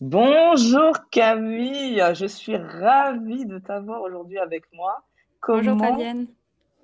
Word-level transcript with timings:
Bonjour 0.00 0.92
Camille, 1.10 2.00
je 2.14 2.26
suis 2.26 2.56
ravie 2.56 3.46
de 3.46 3.58
t'avoir 3.58 4.00
aujourd'hui 4.02 4.38
avec 4.38 4.62
moi. 4.72 5.02
Bonjour 5.48 5.76
Fabienne. 5.76 6.28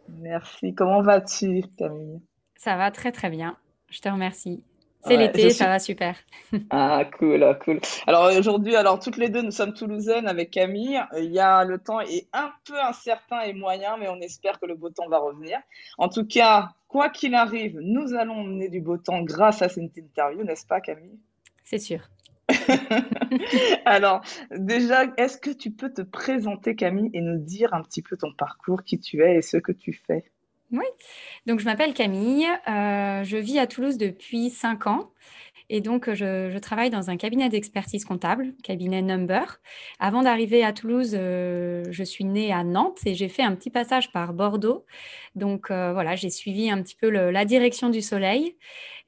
Merci. 0.08 0.74
Comment 0.74 1.00
vas-tu, 1.00 1.62
Camille? 1.78 2.20
Ça 2.56 2.76
va 2.76 2.90
très 2.90 3.12
très 3.12 3.30
bien. 3.30 3.56
Je 3.88 4.00
te 4.00 4.08
remercie. 4.08 4.64
C'est 5.06 5.16
l'été, 5.16 5.50
ça 5.50 5.66
va 5.66 5.78
super. 5.78 6.16
ah, 6.70 7.04
cool, 7.16 7.56
cool. 7.64 7.78
Alors 8.08 8.32
aujourd'hui, 8.36 8.74
alors 8.74 8.98
toutes 8.98 9.18
les 9.18 9.28
deux, 9.28 9.42
nous 9.42 9.52
sommes 9.52 9.74
toulousaines 9.74 10.26
avec 10.26 10.50
Camille. 10.50 11.00
Il 11.16 11.30
y 11.30 11.38
a 11.38 11.62
le 11.62 11.78
temps 11.78 12.00
est 12.00 12.26
un 12.32 12.50
peu 12.66 12.80
incertain 12.80 13.42
et 13.42 13.52
moyen, 13.52 13.96
mais 13.96 14.08
on 14.08 14.20
espère 14.22 14.58
que 14.58 14.66
le 14.66 14.74
beau 14.74 14.90
temps 14.90 15.08
va 15.08 15.18
revenir. 15.18 15.60
En 15.98 16.08
tout 16.08 16.26
cas, 16.26 16.70
quoi 16.88 17.10
qu'il 17.10 17.36
arrive, 17.36 17.78
nous 17.80 18.12
allons 18.14 18.42
mener 18.42 18.68
du 18.68 18.80
beau 18.80 18.96
temps 18.96 19.22
grâce 19.22 19.62
à 19.62 19.68
cette 19.68 19.96
interview, 19.96 20.42
n'est-ce 20.42 20.66
pas, 20.66 20.80
Camille? 20.80 21.20
C'est 21.62 21.78
sûr. 21.78 22.00
Alors, 23.84 24.22
déjà, 24.50 25.04
est-ce 25.16 25.38
que 25.38 25.50
tu 25.50 25.70
peux 25.70 25.92
te 25.92 26.02
présenter, 26.02 26.76
Camille, 26.76 27.10
et 27.14 27.20
nous 27.20 27.38
dire 27.38 27.74
un 27.74 27.82
petit 27.82 28.02
peu 28.02 28.16
ton 28.16 28.32
parcours, 28.32 28.82
qui 28.82 28.98
tu 28.98 29.22
es 29.22 29.36
et 29.36 29.42
ce 29.42 29.56
que 29.56 29.72
tu 29.72 29.92
fais? 29.92 30.24
Oui, 30.72 30.86
donc 31.46 31.60
je 31.60 31.66
m'appelle 31.66 31.94
Camille, 31.94 32.46
euh, 32.68 33.22
je 33.22 33.36
vis 33.36 33.58
à 33.58 33.66
Toulouse 33.66 33.96
depuis 33.96 34.50
5 34.50 34.86
ans. 34.86 35.10
Et 35.70 35.80
donc, 35.80 36.12
je, 36.12 36.58
travaille 36.58 36.90
dans 36.90 37.10
un 37.10 37.16
cabinet 37.16 37.48
d'expertise 37.48 38.04
comptable, 38.04 38.52
cabinet 38.62 39.00
Number. 39.00 39.60
Avant 39.98 40.22
d'arriver 40.22 40.62
à 40.62 40.72
Toulouse, 40.74 41.12
euh, 41.14 41.84
je 41.90 42.04
suis 42.04 42.24
née 42.24 42.52
à 42.52 42.64
Nantes 42.64 42.98
et 43.06 43.14
j'ai 43.14 43.28
fait 43.28 43.42
un 43.42 43.54
petit 43.54 43.70
passage 43.70 44.12
par 44.12 44.34
Bordeaux. 44.34 44.84
Donc, 45.36 45.70
euh, 45.70 45.92
voilà, 45.94 46.16
j'ai 46.16 46.28
suivi 46.28 46.70
un 46.70 46.82
petit 46.82 46.96
peu 46.96 47.08
la 47.08 47.44
direction 47.46 47.88
du 47.88 48.02
soleil. 48.02 48.56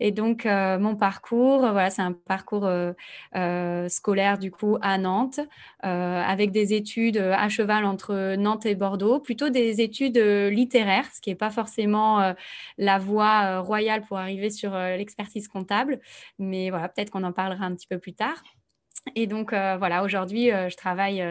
Et 0.00 0.10
donc, 0.10 0.46
euh, 0.46 0.78
mon 0.78 0.94
parcours, 0.96 1.60
voilà, 1.60 1.90
c'est 1.90 2.02
un 2.02 2.12
parcours 2.12 2.66
euh, 2.66 2.92
euh, 3.34 3.88
scolaire 3.88 4.38
du 4.38 4.50
coup 4.50 4.76
à 4.82 4.98
Nantes, 4.98 5.40
avec 5.82 6.50
des 6.50 6.74
études 6.74 7.18
à 7.18 7.48
cheval 7.48 7.84
entre 7.84 8.34
Nantes 8.36 8.66
et 8.66 8.74
Bordeaux, 8.74 9.20
plutôt 9.20 9.48
des 9.50 9.80
études 9.80 10.18
littéraires, 10.18 11.06
ce 11.14 11.20
qui 11.20 11.30
n'est 11.30 11.36
pas 11.36 11.50
forcément 11.50 12.34
la 12.78 12.98
voie 12.98 13.60
royale 13.60 14.02
pour 14.02 14.18
arriver 14.18 14.50
sur 14.50 14.72
l'expertise 14.72 15.46
comptable. 15.48 16.00
Mais 16.38 16.70
voilà, 16.70 16.88
peut-être 16.88 17.10
qu'on 17.10 17.22
en 17.24 17.32
parlera 17.32 17.64
un 17.64 17.74
petit 17.74 17.86
peu 17.86 17.98
plus 17.98 18.14
tard. 18.14 18.42
Et 19.14 19.26
donc 19.26 19.50
voilà, 19.52 20.02
aujourd'hui, 20.04 20.48
je 20.48 20.76
travaille 20.76 21.22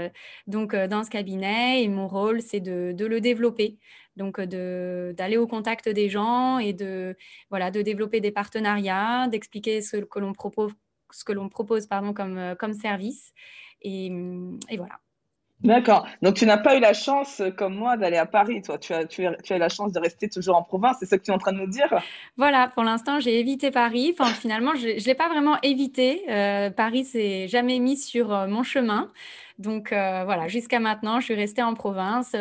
donc 0.48 0.76
dans 0.76 1.04
ce 1.04 1.10
cabinet 1.10 1.84
et 1.84 1.88
mon 1.88 2.08
rôle, 2.08 2.42
c'est 2.42 2.60
de, 2.60 2.94
de, 2.94 3.06
le 3.06 3.22
développer 3.22 3.78
donc 4.16 4.40
d'aller 4.40 5.38
au 5.38 5.46
contact 5.46 5.90
des 5.90 6.10
gens 6.10 6.58
et 6.58 6.74
de, 6.74 7.16
voilà, 7.50 7.72
de 7.72 7.82
développer 7.82 8.22
des 8.22 8.32
partenariats, 8.32 9.28
d'expliquer 9.28 9.82
ce 9.82 9.98
que 9.98 10.20
l'on 10.20 10.34
propose, 10.34 10.72
ce 11.12 11.26
que 11.26 11.34
l'on 11.34 11.50
propose 11.50 11.86
pardon, 11.88 12.14
comme, 12.14 12.56
comme 12.58 12.74
service. 12.74 13.34
Et, 13.82 14.10
mmh, 14.10 14.60
et 14.70 14.78
voilà. 14.78 15.00
D'accord. 15.64 16.06
Donc, 16.22 16.36
tu 16.36 16.46
n'as 16.46 16.58
pas 16.58 16.76
eu 16.76 16.80
la 16.80 16.94
chance, 16.94 17.42
comme 17.58 17.76
moi, 17.76 17.98
d'aller 17.98 18.18
à 18.18 18.26
Paris, 18.26 18.62
toi. 18.62 18.78
Tu 18.78 18.94
as, 18.94 19.06
tu, 19.06 19.26
as, 19.26 19.36
tu 19.38 19.54
as 19.54 19.56
eu 19.56 19.60
la 19.60 19.70
chance 19.70 19.92
de 19.92 20.00
rester 20.00 20.30
toujours 20.30 20.58
en 20.58 20.64
province. 20.64 20.98
C'est 21.00 21.06
ce 21.06 21.16
que 21.16 21.24
tu 21.24 21.32
es 21.32 21.34
en 21.34 21.38
train 21.38 21.54
de 21.54 21.58
nous 21.58 21.68
dire 21.68 21.88
Voilà. 22.38 22.68
Pour 22.68 22.84
l'instant, 22.84 23.20
j'ai 23.20 23.40
évité 23.40 23.72
Paris. 23.72 24.16
Enfin, 24.18 24.32
finalement, 24.32 24.76
je 24.76 24.88
ne 24.88 25.06
l'ai 25.06 25.16
pas 25.16 25.30
vraiment 25.30 25.58
évité. 25.64 26.24
Euh, 26.30 26.70
Paris, 26.70 27.06
c'est 27.06 27.48
jamais 27.48 27.80
mis 27.80 27.98
sur 27.98 28.34
euh, 28.34 28.48
mon 28.48 28.64
chemin. 28.64 29.12
Donc, 29.58 29.92
euh, 29.92 30.24
voilà. 30.26 30.48
Jusqu'à 30.50 30.80
maintenant, 30.80 31.20
je 31.20 31.26
suis 31.26 31.36
restée 31.36 31.64
en 31.64 31.74
province. 31.74 32.36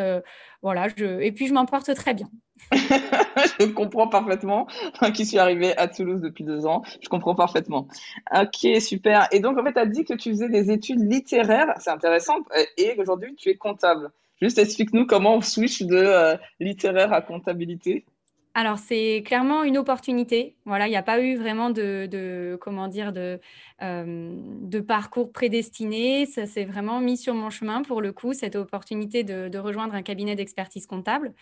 Voilà. 0.64 0.88
Je... 0.96 1.20
Et 1.20 1.30
puis, 1.30 1.46
je 1.46 1.52
m'en 1.52 1.66
porte 1.66 1.94
très 1.94 2.14
bien. 2.14 2.26
je 2.72 3.66
comprends 3.66 4.08
parfaitement. 4.08 4.66
qui 5.12 5.26
suis 5.26 5.38
arrivée 5.38 5.76
à 5.76 5.88
Toulouse 5.88 6.22
depuis 6.22 6.42
deux 6.42 6.64
ans, 6.64 6.82
je 7.02 7.08
comprends 7.10 7.34
parfaitement. 7.34 7.86
Ok, 8.34 8.80
super. 8.80 9.28
Et 9.30 9.40
donc, 9.40 9.58
en 9.58 9.62
fait, 9.62 9.74
tu 9.74 9.78
as 9.78 9.84
dit 9.84 10.04
que 10.04 10.14
tu 10.14 10.30
faisais 10.30 10.48
des 10.48 10.70
études 10.70 11.00
littéraires. 11.00 11.74
C'est 11.78 11.90
intéressant. 11.90 12.38
Et 12.78 12.94
aujourd'hui, 12.98 13.34
tu 13.36 13.50
es 13.50 13.56
comptable. 13.56 14.10
Juste 14.40 14.58
explique-nous 14.58 15.04
comment 15.04 15.36
on 15.36 15.42
switch 15.42 15.82
de 15.82 15.96
euh, 15.96 16.36
littéraire 16.58 17.12
à 17.12 17.20
comptabilité. 17.20 18.06
Alors, 18.54 18.78
c'est 18.78 19.22
clairement 19.26 19.64
une 19.64 19.76
opportunité. 19.76 20.56
Voilà, 20.64 20.86
il 20.86 20.90
n'y 20.90 20.96
a 20.96 21.02
pas 21.02 21.20
eu 21.20 21.36
vraiment 21.36 21.68
de, 21.68 22.56
comment 22.62 22.88
dire, 22.88 23.12
de, 23.12 23.20
euh, 23.20 23.38
de 23.80 24.80
parcours 24.80 25.32
prédestiné. 25.32 26.26
Ça 26.26 26.46
s'est 26.46 26.64
vraiment 26.64 27.00
mis 27.00 27.16
sur 27.16 27.34
mon 27.34 27.50
chemin 27.50 27.82
pour 27.82 28.00
le 28.00 28.12
coup, 28.12 28.32
cette 28.32 28.56
opportunité 28.56 29.24
de, 29.24 29.58
rejoindre 29.58 29.94
un 29.94 30.02
cabinet 30.02 30.36
d'expertise 30.36 30.86
comptable. 30.86 31.32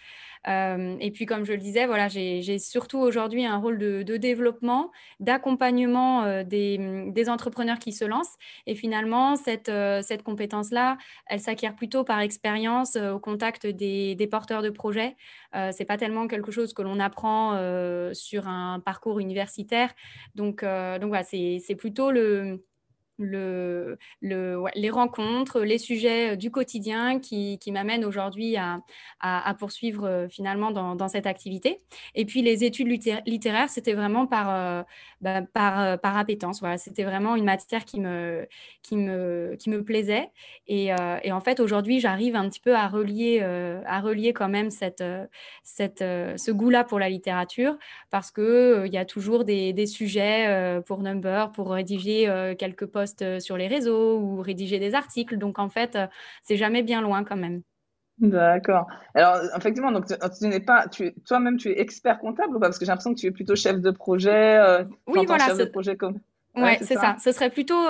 Euh, 0.49 0.97
et 1.01 1.11
puis, 1.11 1.27
comme 1.27 1.45
je 1.45 1.53
le 1.53 1.59
disais, 1.59 1.87
voilà, 1.87 2.09
j'ai 2.09 2.59
surtout 2.59 2.99
aujourd'hui 2.99 3.45
un 3.45 3.59
rôle 3.59 3.79
de, 3.79 4.17
développement, 4.17 4.91
d'accompagnement 5.21 6.25
euh, 6.25 6.43
des, 6.45 7.29
entrepreneurs 7.29 7.79
qui 7.79 7.93
se 7.93 8.05
lancent. 8.05 8.37
Et 8.67 8.75
finalement, 8.75 9.37
cette, 9.37 9.71
cette 10.03 10.23
compétence-là, 10.23 10.99
elle 11.27 11.41
s'acquiert 11.41 11.75
plutôt 11.75 12.03
par 12.05 12.21
expérience 12.21 12.97
au 12.97 13.19
contact 13.19 13.67
des, 13.67 14.29
porteurs 14.31 14.63
de 14.63 14.71
projets. 14.71 15.17
c'est 15.73 15.85
pas 15.85 15.99
tellement 15.99 16.27
quelque 16.27 16.51
chose 16.51 16.73
que 16.73 16.83
l'on 16.83 16.99
apprend 16.99 17.57
sur 18.15 18.49
un 18.49 18.81
parcours 18.81 19.21
universitaire. 19.21 19.93
Donc, 20.35 20.63
donc 20.63 21.09
voilà, 21.09 21.23
c'est 21.25 21.77
plutôt 21.77 22.11
le, 22.11 22.22
le, 22.23 22.65
les 23.23 24.91
rencontres, 24.91 25.61
les 25.61 25.79
sujets 25.79 26.33
euh, 26.33 26.37
du 26.37 26.51
quotidien 26.51 27.19
qui, 27.19 27.59
m'amènent 27.73 28.05
aujourd'hui 28.05 28.57
à, 28.57 28.83
poursuivre 29.59 30.07
euh, 30.07 30.29
finalement 30.29 30.71
dans, 30.71 31.09
cette 31.09 31.27
activité. 31.27 31.81
Et 32.15 32.25
puis 32.25 32.43
les 32.43 32.65
études 32.65 32.89
littéraires, 33.27 33.71
c'était 33.71 33.95
vraiment 33.95 34.27
par, 34.27 34.51
euh, 34.51 34.83
bah, 35.21 35.43
par, 35.43 35.99
par 36.01 36.17
appétence. 36.17 36.61
Voilà, 36.61 36.79
c'était 36.79 37.05
vraiment 37.05 37.37
une 37.37 37.45
matière 37.45 37.85
qui 37.85 38.01
me, 38.01 38.47
qui 38.83 38.97
me, 38.97 39.57
qui 39.59 39.71
me 39.71 39.83
plaisait. 39.83 40.31
Et, 40.67 40.93
en 40.93 41.41
fait, 41.41 41.61
aujourd'hui, 41.61 42.01
j'arrive 42.01 42.37
un 42.37 42.49
petit 42.49 42.61
peu 42.61 42.75
à 42.75 42.89
relier, 42.89 43.41
à 43.87 44.01
relier 44.01 44.33
quand 44.33 44.49
même 44.49 44.71
cette, 44.71 45.05
cette, 45.63 46.01
ce 46.01 46.51
goût-là 46.51 46.85
pour 46.85 46.99
la 46.99 47.09
littérature 47.09 47.77
parce 48.11 48.31
qu'il 48.31 48.85
il 48.87 48.93
y 48.93 48.99
a 48.99 49.05
toujours 49.05 49.45
des, 49.45 49.73
des 49.73 49.87
sujets 49.87 50.81
pour 50.87 51.03
Number, 51.03 51.53
pour 51.53 51.71
rédiger 51.71 52.55
quelques 52.59 52.87
posts 53.13 53.23
euh, 53.23 53.41
sur 53.41 53.57
les 53.57 53.67
réseaux 53.67 54.19
ou 54.19 54.41
rédiger 54.41 54.79
des 54.79 54.95
articles. 54.95 55.37
Donc, 55.37 55.59
en 55.59 55.69
fait, 55.69 55.97
euh, 55.97 56.07
c'est 56.43 56.57
jamais 56.57 56.83
bien 56.83 57.01
loin 57.01 57.25
quand 57.25 57.37
même. 57.37 57.63
D'accord. 58.19 58.87
Alors, 59.15 59.39
effectivement, 59.57 59.91
donc 59.91 60.07
tu, 60.07 60.47
n'es 60.47 60.61
pas, 60.61 60.87
tu, 60.87 61.13
toi-même, 61.27 61.57
tu 61.57 61.71
es 61.71 61.81
expert 61.81 62.19
comptable 62.19 62.57
ou 62.57 62.61
pas? 62.61 62.67
Parce 62.67 62.79
que 62.79 62.85
j'ai 62.85 62.91
l'impression 62.91 63.15
que 63.15 63.19
tu 63.19 63.27
es 63.27 63.31
plutôt 63.31 63.57
chef 63.57 63.81
de 63.81 63.91
projet. 63.91 64.59
Euh, 64.59 64.85
oui, 65.07 65.25
voilà. 65.27 65.47
Chef 65.47 65.59
de 65.59 65.65
projet 65.65 65.97
comme. 65.97 66.21
Ouais, 66.55 66.77
c'est 66.83 66.97
ça. 66.97 67.17
Ce 67.19 67.33
serait 67.33 67.49
plutôt 67.49 67.81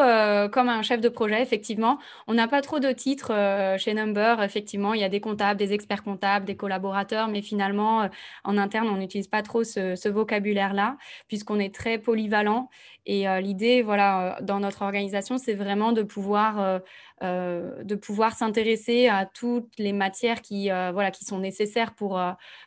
comme 0.53 0.69
un 0.69 0.83
chef 0.83 1.01
de 1.01 1.09
projet, 1.09 1.43
effectivement. 1.43 1.99
On 2.29 2.35
n'a 2.35 2.47
pas 2.47 2.63
trop 2.63 2.79
de 2.79 2.93
titres 2.93 3.33
chez 3.77 3.93
Number. 3.93 4.41
Effectivement, 4.41 4.95
il 4.95 5.01
y 5.01 5.05
a 5.05 5.09
des 5.09 5.21
comptables, 5.21 5.59
des 5.59 5.73
experts 5.73 6.05
comptables, 6.05 6.47
des 6.47 6.55
collaborateurs, 6.55 7.27
mais 7.27 7.43
finalement, 7.43 8.09
en 8.45 8.59
interne, 8.59 8.89
on 8.89 8.99
n'utilise 8.99 9.27
pas 9.27 9.43
trop 9.43 9.65
ce, 9.65 9.97
ce 9.97 10.09
vocabulaire-là, 10.09 10.97
puisqu'on 11.27 11.59
est 11.59 11.75
très 11.75 11.99
polyvalent 11.99 12.71
et 13.05 13.29
euh, 13.29 13.41
l'idée, 13.41 13.83
voilà, 13.83 14.39
euh, 14.39 14.43
dans 14.43 14.61
notre 14.61 14.83
organisation, 14.83 15.37
c'est 15.37 15.55
vraiment 15.55 15.93
de 15.93 16.03
pouvoir, 16.03 16.81
euh, 17.23 17.97
pouvoir 18.01 18.35
s'intéresser 18.35 19.09
à 19.09 19.27
toutes 19.27 19.73
les 19.79 19.93
matières 19.93 20.41
qui, 20.41 20.69
voilà, 20.69 21.11
qui 21.11 21.25
sont 21.25 21.39
nécessaires 21.39 21.95
pour, 21.95 22.21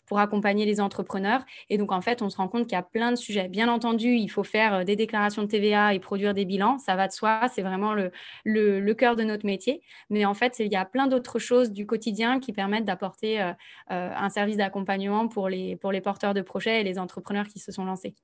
pour 0.06 0.20
accompagner 0.20 0.66
les 0.66 0.80
entrepreneurs. 0.82 1.44
Et 1.70 1.78
donc, 1.78 1.92
en 1.92 2.02
fait, 2.02 2.22
on 2.22 2.30
se 2.30 2.38
rend 2.38 2.48
compte 2.48 2.64
qu'il 2.64 2.74
y 2.74 2.80
a 2.80 2.84
plein 2.84 3.12
de 3.12 3.18
sujets. 3.18 3.48
Bien 3.50 3.68
entendu, 3.70 4.16
il 4.16 4.30
faut 4.30 4.44
faire 4.44 4.86
des 4.86 4.96
déclarations 4.96 5.42
de 5.44 5.48
TVA 5.48 5.94
et 5.94 6.00
produire 6.00 6.34
des 6.34 6.46
bilans. 6.46 6.78
Ça 6.80 6.96
va 6.96 7.08
de 7.08 7.14
soi, 7.14 7.42
c'est 7.54 7.62
vraiment 7.62 7.94
le, 7.94 8.12
le, 8.46 8.80
le, 8.80 8.94
cœur 8.94 9.16
de 9.16 9.24
notre 9.24 9.46
métier. 9.46 9.82
Mais 10.10 10.26
en 10.26 10.34
fait, 10.34 10.60
il 10.60 10.72
y 10.72 10.78
a 10.78 10.86
plein 10.86 11.08
d'autres 11.08 11.40
choses 11.40 11.72
du 11.72 11.86
quotidien 11.86 12.40
qui 12.40 12.54
permettent 12.54 12.86
d'apporter 12.86 13.54
un 13.90 14.30
service 14.30 14.58
d'accompagnement 14.58 15.28
pour 15.28 15.50
les, 15.50 15.76
pour 15.76 15.92
les 15.92 16.02
porteurs 16.02 16.34
de 16.34 16.42
projets 16.42 16.82
et 16.82 16.84
les 16.84 16.98
entrepreneurs 17.00 17.48
qui 17.48 17.60
se 17.60 17.72
sont 17.72 17.86
lancés. 17.86 18.16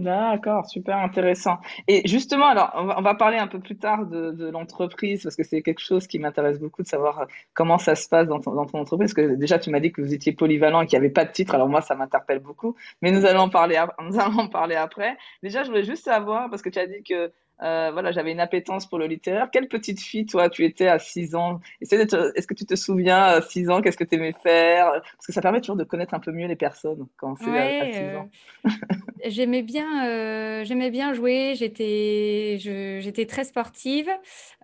D'accord, 0.00 0.66
super 0.66 0.96
intéressant. 0.96 1.58
Et 1.86 2.08
justement, 2.08 2.46
alors, 2.46 2.72
on 2.74 3.02
va, 3.02 3.14
parler 3.14 3.36
un 3.36 3.46
peu 3.46 3.60
plus 3.60 3.76
tard 3.76 4.06
de, 4.06 4.48
l'entreprise 4.50 5.22
parce 5.22 5.36
que 5.36 5.42
c'est 5.42 5.60
quelque 5.60 5.80
chose 5.80 6.06
qui 6.06 6.18
m'intéresse 6.18 6.58
beaucoup 6.58 6.82
de 6.82 6.88
savoir 6.88 7.20
euh, 7.20 7.24
comment 7.52 7.76
ça 7.76 7.94
se 7.94 8.08
passe 8.08 8.26
dans 8.26 8.40
ton, 8.40 8.56
entreprise. 8.56 9.12
Parce 9.12 9.28
que 9.28 9.34
déjà, 9.34 9.58
tu 9.58 9.68
m'as 9.68 9.80
dit 9.80 9.92
que 9.92 10.00
vous 10.00 10.14
étiez 10.14 10.32
polyvalent 10.32 10.80
et 10.80 10.86
qu'il 10.86 10.98
n'y 10.98 11.04
avait 11.04 11.12
pas 11.12 11.26
de 11.26 11.32
titre. 11.32 11.54
Alors 11.54 11.68
moi, 11.68 11.82
ça 11.82 11.96
m'interpelle 11.96 12.38
beaucoup. 12.38 12.76
Mais 13.02 13.10
nous 13.10 13.26
allons 13.26 13.40
en 13.42 13.48
parler, 13.50 13.78
nous 14.02 14.18
allons 14.18 14.38
en 14.38 14.48
parler 14.48 14.74
après. 14.74 15.18
Déjà, 15.42 15.64
je 15.64 15.68
voulais 15.68 15.84
juste 15.84 16.04
savoir 16.04 16.48
parce 16.48 16.62
que 16.62 16.70
tu 16.70 16.78
as 16.78 16.86
dit 16.86 17.02
que 17.02 17.30
euh, 17.62 17.90
voilà, 17.92 18.10
j'avais 18.10 18.32
une 18.32 18.40
appétence 18.40 18.86
pour 18.86 18.98
le 18.98 19.06
littéraire. 19.06 19.50
Quelle 19.50 19.68
petite 19.68 20.00
fille, 20.00 20.24
toi, 20.24 20.48
tu 20.48 20.64
étais 20.64 20.86
à 20.86 20.98
6 20.98 21.34
ans? 21.34 21.60
Est-ce 21.80 22.46
que 22.46 22.54
tu 22.54 22.64
te 22.64 22.74
souviens, 22.74 23.22
à 23.22 23.42
6 23.42 23.68
ans, 23.68 23.82
qu'est-ce 23.82 23.98
que 23.98 24.04
tu 24.04 24.14
aimais 24.14 24.34
faire? 24.42 24.90
Parce 24.92 25.26
que 25.26 25.32
ça 25.32 25.42
permet 25.42 25.60
toujours 25.60 25.76
de 25.76 25.84
connaître 25.84 26.14
un 26.14 26.20
peu 26.20 26.32
mieux 26.32 26.46
les 26.46 26.56
personnes 26.56 27.06
quand 27.16 27.36
c'est 27.36 27.50
à, 27.50 27.92
6 27.92 28.16
ans. 28.16 28.30
Euh, 28.64 28.70
j'aimais 29.26 29.62
bien, 29.62 30.06
euh, 30.06 30.64
j'aimais 30.64 30.90
bien 30.90 31.12
jouer. 31.12 31.54
J'étais, 31.54 32.56
j'étais 32.58 33.26
très 33.26 33.44
sportive, 33.44 34.08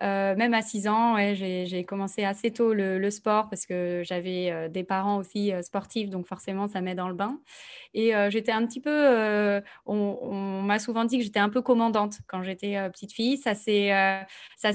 même 0.01 0.53
à 0.53 0.61
6 0.61 0.87
ans. 0.87 1.17
j'ai 1.33 1.85
commencé 1.85 2.23
assez 2.23 2.51
tôt 2.51 2.73
le, 2.73 3.07
sport 3.07 3.49
parce 3.49 3.65
que 3.65 4.01
j'avais 4.03 4.69
des 4.69 4.83
parents 4.83 5.17
aussi 5.17 5.53
sportifs, 5.61 6.09
donc 6.09 6.27
forcément, 6.27 6.67
ça 6.67 6.81
met 6.81 6.93
dans 6.93 7.07
le 7.07 7.13
bain. 7.13 7.39
Et 7.93 8.11
j'étais 8.29 8.51
un 8.51 8.65
petit 8.65 8.81
peu, 8.81 9.61
on, 9.85 10.17
on 10.21 10.61
m'a 10.61 10.79
souvent 10.79 11.05
dit 11.05 11.19
que 11.19 11.23
j'étais 11.23 11.39
un 11.39 11.49
peu 11.49 11.61
commandante 11.61 12.17
quand 12.27 12.43
j'étais 12.43 12.86
petite 12.89 13.13
fille. 13.13 13.37
Ça 13.37 13.55
s'est 13.55 13.93
euh, 13.93 14.21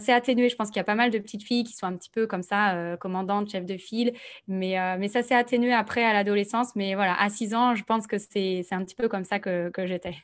atténué. 0.09 0.49
Je 0.49 0.57
pense 0.57 0.69
qu'il 0.69 0.77
y 0.77 0.81
a 0.81 0.85
pas 0.85 0.95
mal 0.95 1.11
de 1.11 1.19
petites 1.19 1.45
filles 1.45 1.65
qui 1.65 1.75
sont 1.75 1.87
un 1.87 1.97
petit 1.97 2.11
peu 2.11 2.27
comme 2.27 2.43
ça, 2.43 2.75
euh, 2.75 2.97
commandantes, 2.97 3.51
chef 3.51 3.65
de 3.65 3.77
file. 3.77 4.13
Mais, 4.49 4.77
mais 4.99 5.09
ça 5.09 5.23
s'est 5.23 5.35
atténué 5.35 5.73
après 5.73 6.05
à 6.05 6.13
l'adolescence. 6.13 6.75
Mais 6.77 6.95
voilà, 6.95 7.21
à 7.21 7.29
6 7.29 7.55
ans, 7.55 7.75
je 7.75 7.85
pense 7.85 8.07
que 8.07 8.19
c'est 8.19 8.65
un 8.71 8.85
petit 8.85 8.95
peu 8.95 9.09
comme 9.09 9.25
ça 9.25 9.39
que 9.39 9.71
j'étais. 9.85 10.17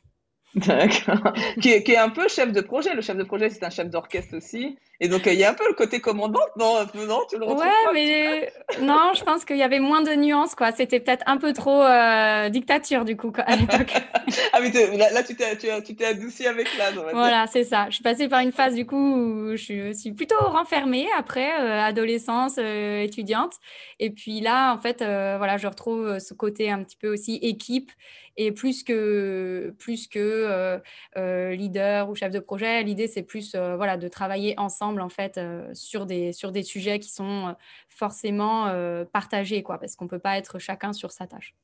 D'accord. 0.54 1.34
qui, 1.60 1.70
est, 1.70 1.82
qui, 1.82 1.92
est, 1.92 1.98
un 1.98 2.08
peu 2.08 2.26
chef 2.28 2.52
de 2.52 2.60
projet. 2.60 2.94
Le 2.94 3.02
chef 3.02 3.16
de 3.16 3.22
projet, 3.22 3.50
c'est 3.50 3.64
un 3.64 3.70
chef 3.70 3.90
d'orchestre 3.90 4.36
aussi. 4.36 4.78
Et 5.00 5.08
donc, 5.08 5.26
il 5.26 5.34
y 5.34 5.44
a 5.44 5.50
un 5.50 5.54
peu 5.54 5.68
le 5.68 5.74
côté 5.74 6.00
commandant, 6.00 6.40
non, 6.58 6.78
non 6.94 7.20
Tu 7.30 7.38
le 7.38 7.44
retrouves 7.44 7.60
Ouais, 7.62 7.92
mais 7.92 8.52
non, 8.80 9.12
je 9.14 9.22
pense 9.22 9.44
qu'il 9.44 9.58
y 9.58 9.62
avait 9.62 9.78
moins 9.78 10.02
de 10.02 10.12
nuances, 10.14 10.54
quoi. 10.54 10.72
C'était 10.72 11.00
peut-être 11.00 11.22
un 11.26 11.36
peu 11.36 11.52
trop 11.52 11.82
euh, 11.82 12.48
dictature, 12.48 13.04
du 13.04 13.16
coup, 13.16 13.30
à 13.36 13.56
l'époque. 13.56 13.92
ah, 14.52 14.60
mais 14.60 14.96
là, 14.96 15.22
tu 15.22 15.36
t'es, 15.36 15.56
tu, 15.56 15.94
t'es 15.94 16.04
adouci 16.04 16.46
avec 16.46 16.66
l'âge, 16.78 16.94
Voilà, 17.12 17.46
c'est 17.46 17.64
ça. 17.64 17.86
Je 17.90 17.96
suis 17.96 18.02
passée 18.02 18.28
par 18.28 18.40
une 18.40 18.52
phase, 18.52 18.74
du 18.74 18.86
coup, 18.86 18.96
où 18.96 19.56
je 19.56 19.92
suis 19.92 20.12
plutôt 20.12 20.38
renfermée 20.38 21.06
après, 21.16 21.60
euh, 21.60 21.80
adolescence, 21.80 22.56
euh, 22.58 23.02
étudiante. 23.02 23.54
Et 24.00 24.10
puis 24.10 24.40
là, 24.40 24.74
en 24.74 24.78
fait, 24.78 24.98
voilà, 24.98 25.58
je 25.58 25.66
retrouve 25.68 26.18
ce 26.18 26.32
côté 26.32 26.70
un 26.70 26.82
petit 26.82 26.96
peu 26.96 27.12
aussi 27.12 27.38
équipe 27.42 27.92
et 28.38 28.52
plus 28.52 28.84
que, 28.84 29.74
plus 29.78 30.06
que 30.06 30.80
leader 31.16 32.08
ou 32.08 32.14
chef 32.14 32.32
de 32.32 32.38
projet, 32.38 32.82
l'idée, 32.82 33.08
c'est 33.08 33.22
plus 33.22 33.54
voilà, 33.54 33.96
de 33.96 34.08
travailler 34.08 34.54
ensemble 34.58 35.00
en 35.00 35.08
fait 35.08 35.38
euh, 35.38 35.68
sur, 35.74 36.06
des, 36.06 36.32
sur 36.32 36.52
des 36.52 36.62
sujets 36.62 36.98
qui 36.98 37.10
sont 37.10 37.48
euh, 37.48 37.52
forcément 37.88 38.66
euh, 38.66 39.04
partagés, 39.04 39.62
quoi, 39.62 39.78
parce 39.78 39.96
qu'on 39.96 40.04
ne 40.04 40.10
peut 40.10 40.18
pas 40.18 40.38
être 40.38 40.58
chacun 40.58 40.92
sur 40.92 41.12
sa 41.12 41.26
tâche. 41.26 41.54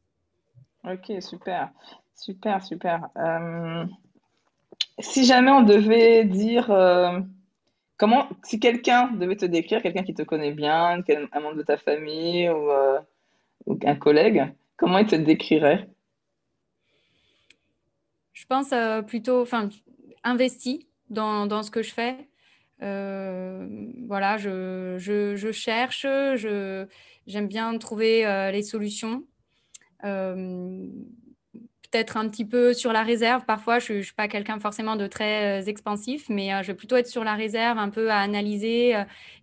Ok, 0.84 1.12
super, 1.20 1.70
super, 2.14 2.62
super. 2.62 3.08
si 4.98 5.24
jamais 5.24 5.50
on 5.50 5.62
devait 5.62 6.24
dire, 6.24 6.66
comment, 7.96 8.28
si 8.42 8.60
quelqu'un 8.60 9.10
devait 9.12 9.36
te 9.36 9.46
décrire, 9.46 9.80
quelqu'un 9.80 10.02
qui 10.02 10.12
te 10.12 10.22
connaît 10.22 10.52
bien, 10.52 11.02
un 11.32 11.40
membre 11.40 11.56
de 11.56 11.62
ta 11.62 11.78
famille 11.78 12.50
ou 12.50 12.70
un 13.86 13.94
collègue, 13.94 14.52
comment 14.76 14.98
il 14.98 15.06
te 15.06 15.16
décrirait? 15.16 15.88
Je 18.34 18.44
pense 18.46 18.74
plutôt, 19.06 19.40
enfin, 19.40 19.70
investi 20.24 20.88
dans, 21.08 21.46
dans, 21.46 21.62
ce 21.62 21.70
que 21.70 21.82
je 21.82 21.92
fais. 21.92 22.28
Euh, 22.82 23.66
voilà, 24.06 24.36
je, 24.36 24.96
je, 24.98 25.52
cherche, 25.52 26.02
je, 26.02 26.86
j'aime 27.26 27.48
bien 27.48 27.76
trouver 27.78 28.26
euh, 28.26 28.50
les 28.50 28.62
solutions. 28.62 29.24
Euh, 30.04 30.86
peut-être 31.90 32.16
un 32.16 32.28
petit 32.28 32.44
peu 32.44 32.74
sur 32.74 32.92
la 32.92 33.04
réserve. 33.04 33.44
Parfois, 33.44 33.78
je 33.78 33.92
ne 33.94 34.02
suis 34.02 34.14
pas 34.14 34.26
quelqu'un 34.26 34.58
forcément 34.58 34.96
de 34.96 35.06
très 35.06 35.68
expansif, 35.68 36.28
mais 36.28 36.50
je 36.62 36.68
vais 36.68 36.74
plutôt 36.74 36.96
être 36.96 37.06
sur 37.06 37.22
la 37.22 37.34
réserve, 37.34 37.78
un 37.78 37.88
peu 37.88 38.10
à 38.10 38.18
analyser. 38.18 38.94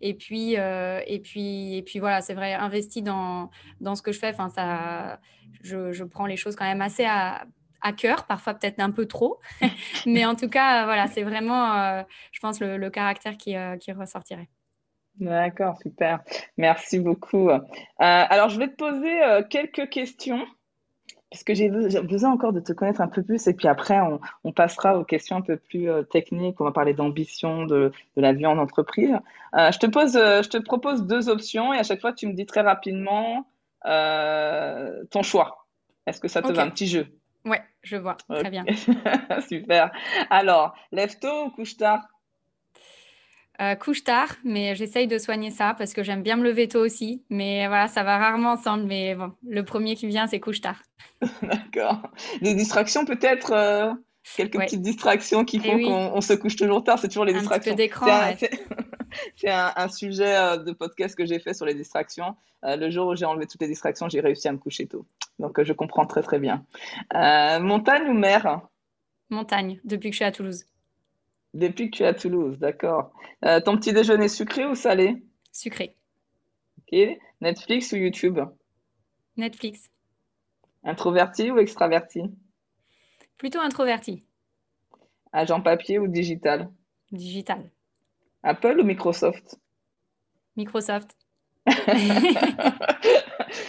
et, 0.02 0.14
puis, 0.14 0.56
et, 0.56 1.20
puis, 1.24 1.78
et 1.78 1.82
puis 1.82 2.00
voilà, 2.00 2.20
c'est 2.20 2.34
vrai, 2.34 2.54
investi 2.54 3.02
dans, 3.02 3.50
dans 3.80 3.96
ce 3.96 4.02
que 4.02 4.12
je 4.12 4.20
fais. 4.20 4.30
Enfin, 4.30 4.50
ça, 4.50 5.22
je, 5.62 5.94
je 5.94 6.04
prends 6.04 6.26
les 6.26 6.36
choses 6.36 6.58
quand 6.58 6.66
même 6.66 6.82
assez 6.82 7.06
à, 7.06 7.46
à 7.82 7.94
cœur, 7.94 8.26
parfois 8.26 8.54
peut-être 8.54 8.80
un 8.80 8.92
peu 8.92 9.06
trop. 9.06 9.40
Mais 10.06 10.26
en 10.26 10.36
tout 10.36 10.50
cas, 10.50 10.86
voilà, 10.86 11.08
c'est 11.08 11.24
vraiment, 11.24 11.74
euh, 11.78 12.04
je 12.32 12.40
pense, 12.40 12.60
le, 12.60 12.90
caractère 12.90 13.38
qui, 13.38 13.56
euh, 13.56 13.78
qui 13.78 13.92
ressortirait. 13.92 14.50
D'accord, 15.20 15.78
super. 15.82 16.22
Merci 16.58 17.00
beaucoup. 17.00 17.50
Euh, 17.50 17.60
alors, 18.00 18.50
je 18.50 18.58
vais 18.58 18.70
te 18.70 18.76
poser 18.76 19.20
quelques 19.50 19.90
questions, 19.90 20.46
puisque 21.30 21.54
j'ai 21.54 21.70
besoin 21.70 22.32
encore 22.32 22.54
de 22.54 22.60
te 22.60 22.72
connaître 22.72 23.02
un 23.02 23.08
peu 23.08 23.22
plus, 23.22 23.46
et 23.48 23.54
puis 23.54 23.68
après, 23.68 24.00
on, 24.44 24.52
passera 24.52 24.98
aux 24.98 25.04
questions 25.04 25.36
un 25.36 25.42
peu 25.42 25.58
plus 25.58 25.90
techniques. 26.10 26.60
On 26.62 26.64
va 26.64 26.72
parler 26.72 26.94
d'ambition, 26.94 27.66
de, 27.66 27.92
de, 28.16 28.22
la 28.22 28.34
vie 28.34 28.46
en 28.46 28.58
entreprise. 28.58 29.16
je, 29.54 29.78
te 29.78 29.86
pose, 29.86 30.14
je 30.14 30.50
te 30.50 30.58
propose 30.58 31.06
deux 31.06 31.30
options, 31.30 31.74
et 31.74 31.78
à 31.78 31.84
chaque 31.84 32.02
fois, 32.02 32.14
tu 32.14 32.26
me 32.26 32.34
dis 32.34 32.46
très 32.46 32.62
rapidement 32.62 33.46
ton 33.84 35.24
choix. 35.24 35.68
Est-ce 36.08 36.20
que 36.20 36.30
ça 36.30 36.42
te 36.42 36.52
va? 36.52 36.64
Un 36.64 36.70
petit 36.70 36.88
jeu 36.88 37.21
Ouais, 37.46 37.62
je 37.82 37.98
vois. 37.98 38.18
Très 38.30 38.50
bien. 38.50 38.66
Super. 39.50 39.92
Alors, 40.30 40.76
lève 40.92 41.18
tôt 41.20 41.46
ou 41.46 41.50
couche 41.50 41.78
tard? 41.78 42.02
Euh, 43.62 43.76
couche 43.76 44.04
tard, 44.04 44.36
mais 44.44 44.76
j'essaye 44.76 45.08
de 45.08 45.20
soigner 45.20 45.52
ça 45.52 45.76
parce 45.78 45.94
que 45.94 46.02
j'aime 46.02 46.24
bien 46.24 46.36
me 46.36 46.44
lever 46.44 46.68
tôt 46.68 46.80
aussi. 46.80 47.24
Mais 47.30 47.68
voilà, 47.68 47.88
ça 47.88 48.04
va 48.04 48.18
rarement 48.18 48.54
ensemble. 48.54 48.86
Mais 48.86 49.16
bon, 49.16 49.34
le 49.48 49.64
premier 49.64 49.96
qui 49.96 50.08
vient, 50.08 50.26
c'est 50.28 50.40
couche 50.40 50.62
tard. 50.62 50.82
D'accord. 51.42 52.02
Des 52.42 52.56
distractions 52.56 53.06
peut-être 53.06 53.52
euh, 53.52 53.92
Quelques 54.36 54.58
petites 54.58 54.82
distractions 54.82 55.46
qui 55.46 55.60
font 55.60 55.78
qu'on 55.80 56.22
se 56.22 56.34
couche 56.34 56.56
toujours 56.56 56.84
tard. 56.84 57.00
C'est 57.00 57.08
toujours 57.08 57.26
les 57.26 57.34
distractions. 57.34 57.76
d'écran. 57.76 58.08
C'est 59.36 59.50
un, 59.50 59.88
sujet 59.90 60.36
euh, 60.36 60.58
de 60.58 60.72
podcast 60.72 61.16
que 61.16 61.26
j'ai 61.26 61.40
fait 61.40 61.54
sur 61.54 61.66
les 61.66 61.74
distractions. 61.74 62.36
le 62.64 62.90
jour 62.90 63.08
où 63.08 63.16
j'ai 63.16 63.26
enlevé 63.26 63.48
toutes 63.48 63.62
les 63.62 63.68
distractions, 63.68 64.10
j'ai 64.10 64.22
réussi 64.22 64.48
à 64.48 64.52
me 64.52 64.60
coucher 64.60 64.88
tôt. 64.88 65.06
Donc, 65.42 65.58
euh, 65.60 65.64
je 65.64 65.74
comprends 65.74 66.06
très, 66.06 66.22
très 66.22 66.40
bien. 66.40 66.66
Euh, 67.16 67.60
montagne 67.60 68.08
ou 68.08 68.14
mer? 68.14 68.62
Montagne, 69.30 69.80
depuis 69.84 70.10
que 70.10 70.14
je 70.14 70.18
suis 70.18 70.26
à 70.26 70.32
Toulouse. 70.32 70.66
Depuis 71.54 71.90
que 71.90 71.98
tu 71.98 72.04
es 72.04 72.06
à 72.06 72.14
Toulouse, 72.14 72.60
d'accord. 72.60 73.12
Euh, 73.44 73.60
ton 73.60 73.76
petit 73.76 73.92
déjeuner 73.92 74.28
sucré 74.28 74.66
ou 74.66 74.76
salé? 74.76 75.24
Sucré. 75.52 75.96
Ok. 76.78 77.00
Netflix 77.42 77.92
ou 77.92 77.96
YouTube? 77.96 78.40
Netflix. 79.36 79.90
Introverti 80.84 81.50
ou 81.50 81.58
extraverti? 81.58 82.22
Plutôt 83.38 83.60
introverti. 83.60 84.24
Agent 85.34 85.62
papier 85.62 85.98
ou 85.98 86.08
digital? 86.08 86.70
Digital. 87.12 87.72
Apple 88.44 88.80
ou 88.80 88.84
Microsoft? 88.84 89.60
Microsoft. 90.56 91.16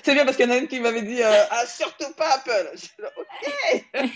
C'est 0.02 0.14
bien 0.14 0.24
parce 0.24 0.36
qu'il 0.36 0.46
y 0.46 0.48
en 0.48 0.52
a 0.52 0.58
une 0.58 0.68
qui 0.68 0.80
m'avait 0.80 1.02
dit 1.02 1.22
euh, 1.22 1.30
Ah, 1.50 1.66
surtout 1.66 2.12
pas 2.16 2.36
Apple. 2.36 2.70
ok 3.18 3.84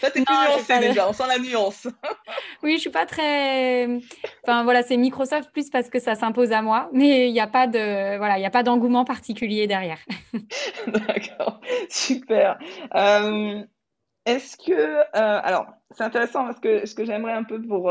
Ça, 0.00 0.10
t'es 0.10 0.22
plus 0.22 0.34
nuancé 0.34 0.78
déjà, 0.80 1.08
on 1.08 1.12
sent 1.12 1.24
la 1.28 1.38
nuance. 1.38 1.86
oui, 2.62 2.74
je 2.74 2.80
suis 2.80 2.90
pas 2.90 3.06
très. 3.06 3.88
Enfin, 4.42 4.64
voilà, 4.64 4.82
c'est 4.82 4.96
Microsoft 4.96 5.50
plus 5.52 5.70
parce 5.70 5.88
que 5.88 5.98
ça 5.98 6.14
s'impose 6.14 6.52
à 6.52 6.60
moi, 6.62 6.90
mais 6.92 7.28
il 7.28 7.32
n'y 7.32 7.40
a 7.40 7.46
pas 7.46 7.66
de 7.66 8.18
voilà, 8.18 8.38
il 8.38 8.44
a 8.44 8.50
pas 8.50 8.62
d'engouement 8.62 9.04
particulier 9.04 9.66
derrière. 9.66 9.98
D'accord, 10.86 11.60
super. 11.88 12.58
Euh, 12.94 13.62
est-ce 14.26 14.56
que. 14.58 14.72
Euh, 14.72 15.04
alors, 15.14 15.66
c'est 15.92 16.04
intéressant 16.04 16.44
parce 16.44 16.60
que 16.60 16.84
ce 16.86 16.94
que 16.94 17.04
j'aimerais 17.04 17.32
un 17.32 17.44
peu 17.44 17.60
pour 17.62 17.90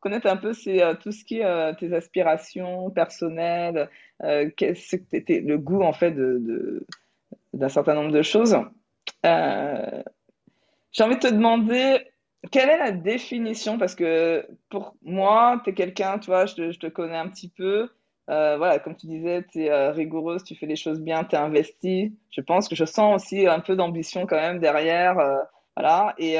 connaître 0.00 0.26
un 0.26 0.36
peu, 0.36 0.52
c'est 0.52 0.80
tout 1.00 1.12
ce 1.12 1.24
qui 1.24 1.38
est 1.38 1.76
tes 1.76 1.94
aspirations 1.94 2.90
personnelles, 2.90 3.88
euh, 4.24 4.50
ce 4.58 4.96
était 5.12 5.40
le 5.40 5.58
goût 5.58 5.82
en 5.82 5.92
fait 5.92 6.12
de, 6.12 6.86
d'un 7.52 7.68
certain 7.68 7.94
nombre 7.94 8.12
de 8.12 8.22
choses. 8.22 8.56
Euh, 9.26 10.02
j'ai 10.92 11.04
envie 11.04 11.16
de 11.16 11.20
te 11.20 11.32
demander 11.32 11.98
quelle 12.50 12.68
est 12.68 12.78
la 12.78 12.92
définition? 12.92 13.78
Parce 13.78 13.94
que 13.94 14.46
pour 14.68 14.94
moi, 15.02 15.60
tu 15.64 15.70
es 15.70 15.74
quelqu'un, 15.74 16.18
tu 16.18 16.26
vois, 16.26 16.46
je 16.46 16.54
te, 16.54 16.70
je 16.70 16.78
te, 16.78 16.86
connais 16.86 17.16
un 17.16 17.28
petit 17.28 17.48
peu. 17.48 17.88
Euh, 18.30 18.56
voilà, 18.56 18.78
comme 18.78 18.96
tu 18.96 19.06
disais, 19.06 19.44
tu 19.50 19.64
es 19.64 19.90
rigoureuse, 19.90 20.44
tu 20.44 20.54
fais 20.54 20.66
les 20.66 20.76
choses 20.76 21.00
bien, 21.00 21.24
tu 21.24 21.34
es 21.34 21.38
investi. 21.38 22.16
Je 22.30 22.40
pense 22.40 22.68
que 22.68 22.76
je 22.76 22.84
sens 22.84 23.22
aussi 23.22 23.46
un 23.46 23.60
peu 23.60 23.74
d'ambition 23.74 24.26
quand 24.26 24.36
même 24.36 24.60
derrière. 24.60 25.14
voilà, 25.76 26.14
et 26.18 26.36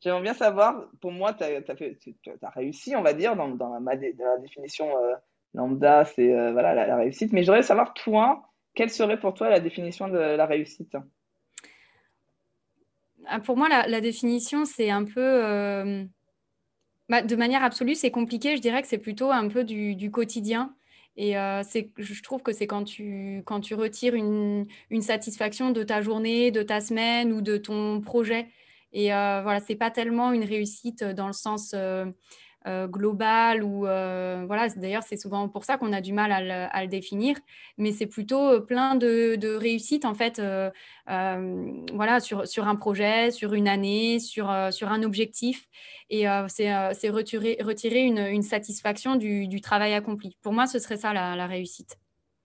j'aimerais 0.00 0.22
bien 0.22 0.34
savoir, 0.34 0.84
pour 1.00 1.12
moi, 1.12 1.32
tu 1.32 1.44
as, 1.44 2.50
réussi, 2.50 2.94
on 2.96 3.02
va 3.02 3.14
dire, 3.14 3.36
dans, 3.36 3.48
dans, 3.48 3.80
ma, 3.80 3.96
dans 3.96 4.24
la 4.24 4.38
définition 4.38 4.88
lambda, 5.54 6.04
c'est 6.04 6.32
euh, 6.34 6.52
voilà, 6.52 6.74
la, 6.74 6.96
réussite. 6.96 7.32
Mais 7.32 7.42
je 7.42 7.46
voudrais 7.46 7.62
savoir, 7.62 7.94
toi, 7.94 8.50
quelle 8.74 8.90
serait 8.90 9.18
pour 9.18 9.34
toi 9.34 9.48
la 9.48 9.60
définition 9.60 10.08
de 10.08 10.18
la 10.18 10.46
réussite? 10.46 10.96
Ah, 13.26 13.40
pour 13.40 13.56
moi, 13.56 13.68
la, 13.68 14.00
définition, 14.00 14.64
c'est 14.64 14.90
un 14.90 15.04
peu... 15.04 16.06
Bah, 17.10 17.20
de 17.22 17.36
manière 17.36 17.62
absolue, 17.62 17.94
c'est 17.94 18.10
compliqué. 18.10 18.56
Je 18.56 18.62
dirais 18.62 18.82
que 18.82 18.88
c'est 18.88 18.98
plutôt 18.98 19.30
un 19.30 19.48
peu 19.48 19.64
du, 19.64 20.10
quotidien. 20.10 20.74
Et 21.16 21.32
je 21.32 22.22
trouve 22.22 22.42
que 22.42 22.52
c'est 22.52 22.66
quand 22.66 22.84
tu, 22.84 23.42
quand 23.46 23.60
tu 23.60 23.74
retires 23.74 24.14
une, 24.14 24.66
une, 24.90 25.02
satisfaction 25.02 25.70
de 25.70 25.82
ta 25.82 26.02
journée, 26.02 26.50
de 26.50 26.62
ta 26.62 26.80
semaine 26.80 27.32
ou 27.32 27.40
de 27.40 27.56
ton 27.56 28.00
projet. 28.00 28.48
Et 28.92 29.08
voilà, 29.08 29.60
c'est 29.60 29.76
pas 29.76 29.90
tellement 29.90 30.32
une 30.32 30.44
réussite 30.44 31.04
dans 31.04 31.28
le 31.28 31.32
sens 31.32 31.74
euh, 32.66 32.86
global 32.86 33.62
ou 33.62 33.86
euh, 33.86 34.44
voilà 34.46 34.70
d'ailleurs 34.70 35.02
c'est 35.02 35.18
souvent 35.18 35.50
pour 35.50 35.64
ça 35.64 35.76
qu'on 35.76 35.92
a 35.92 36.00
du 36.00 36.14
mal 36.14 36.32
à 36.32 36.82
le, 36.82 36.88
définir 36.88 37.36
mais 37.76 37.92
c'est 37.92 38.06
plutôt 38.06 38.40
euh, 38.40 38.60
plein 38.60 38.94
de, 38.94 39.36
de 39.36 39.54
réussites 39.54 40.06
en 40.06 40.14
fait 40.14 40.40
voilà 41.06 42.20
sur, 42.20 42.48
sur 42.48 42.66
un 42.66 42.74
projet 42.74 43.30
sur 43.30 43.52
une 43.52 43.68
année 43.68 44.18
sur, 44.18 44.50
sur 44.70 44.88
un 44.88 45.02
objectif. 45.02 45.68
Et 46.08 46.24
c'est 46.48 47.10
retirer, 47.10 47.58
retirer 47.62 48.00
une, 48.00 48.42
satisfaction 48.42 49.16
du, 49.16 49.60
travail 49.60 49.92
accompli. 49.92 50.38
Pour 50.40 50.54
moi 50.54 50.66
ce 50.66 50.78
serait 50.78 50.96
ça 50.96 51.12
la, 51.12 51.46
réussite. 51.46 51.98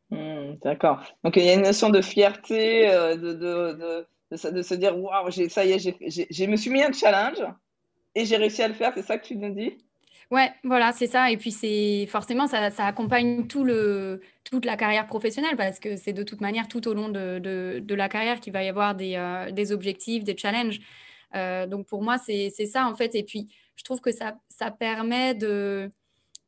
Mmh, 0.09 0.55
d'accord. 0.61 1.01
Donc 1.23 1.37
il 1.37 1.45
y 1.45 1.49
a 1.49 1.53
une 1.53 1.61
notion 1.61 1.89
de 1.89 2.01
fierté 2.01 2.89
de, 2.89 3.33
de, 3.33 4.05
de, 4.31 4.61
se 4.61 4.75
dire 4.75 4.97
waouh 4.99 5.31
ça 5.49 5.63
y 5.63 5.71
est 5.71 5.79
je 5.79 6.45
me 6.45 6.57
suis 6.57 6.71
mis 6.71 6.83
un 6.83 6.91
challenge 6.91 7.41
et 8.15 8.25
j'ai 8.25 8.35
réussi 8.35 8.61
à 8.61 8.67
le 8.67 8.73
faire 8.73 8.91
c'est 8.95 9.03
ça 9.03 9.17
que 9.17 9.25
tu 9.25 9.37
nous 9.37 9.53
dis? 9.53 9.77
Ouais, 10.31 10.51
voilà, 10.63 10.91
c'est 10.91 11.07
ça. 11.07 11.31
Et 11.31 11.37
puis, 11.37 11.51
c'est 11.51 12.05
forcément, 12.05 12.45
ça, 12.45 12.69
ça, 12.69 12.85
accompagne 12.85 13.47
tout 13.47 13.63
le, 13.63 14.21
toute 14.43 14.63
la 14.63 14.77
carrière 14.77 15.07
professionnelle 15.07 15.55
parce 15.57 15.79
que 15.79 15.95
c'est 15.95 16.13
de 16.13 16.21
toute 16.21 16.39
manière 16.39 16.67
tout 16.67 16.87
au 16.87 16.93
long 16.93 17.09
de, 17.09 17.39
de, 17.39 17.79
de 17.83 17.95
la 17.95 18.09
carrière 18.09 18.39
qu'il 18.39 18.53
va 18.53 18.63
y 18.63 18.67
avoir 18.67 18.93
des, 18.93 19.15
euh, 19.15 19.49
des 19.51 19.71
objectifs, 19.71 20.23
des 20.23 20.37
challenges. 20.37 20.79
Euh, 21.35 21.65
donc, 21.65 21.87
pour 21.87 22.03
moi, 22.03 22.19
c'est 22.19 22.49
ça, 22.51 22.85
en 22.87 22.95
fait. 22.95 23.15
Et 23.15 23.23
puis, 23.23 23.47
je 23.75 23.83
trouve 23.83 24.01
que 24.01 24.11
ça, 24.11 24.37
ça 24.49 24.69
permet 24.69 25.33
de, 25.33 25.91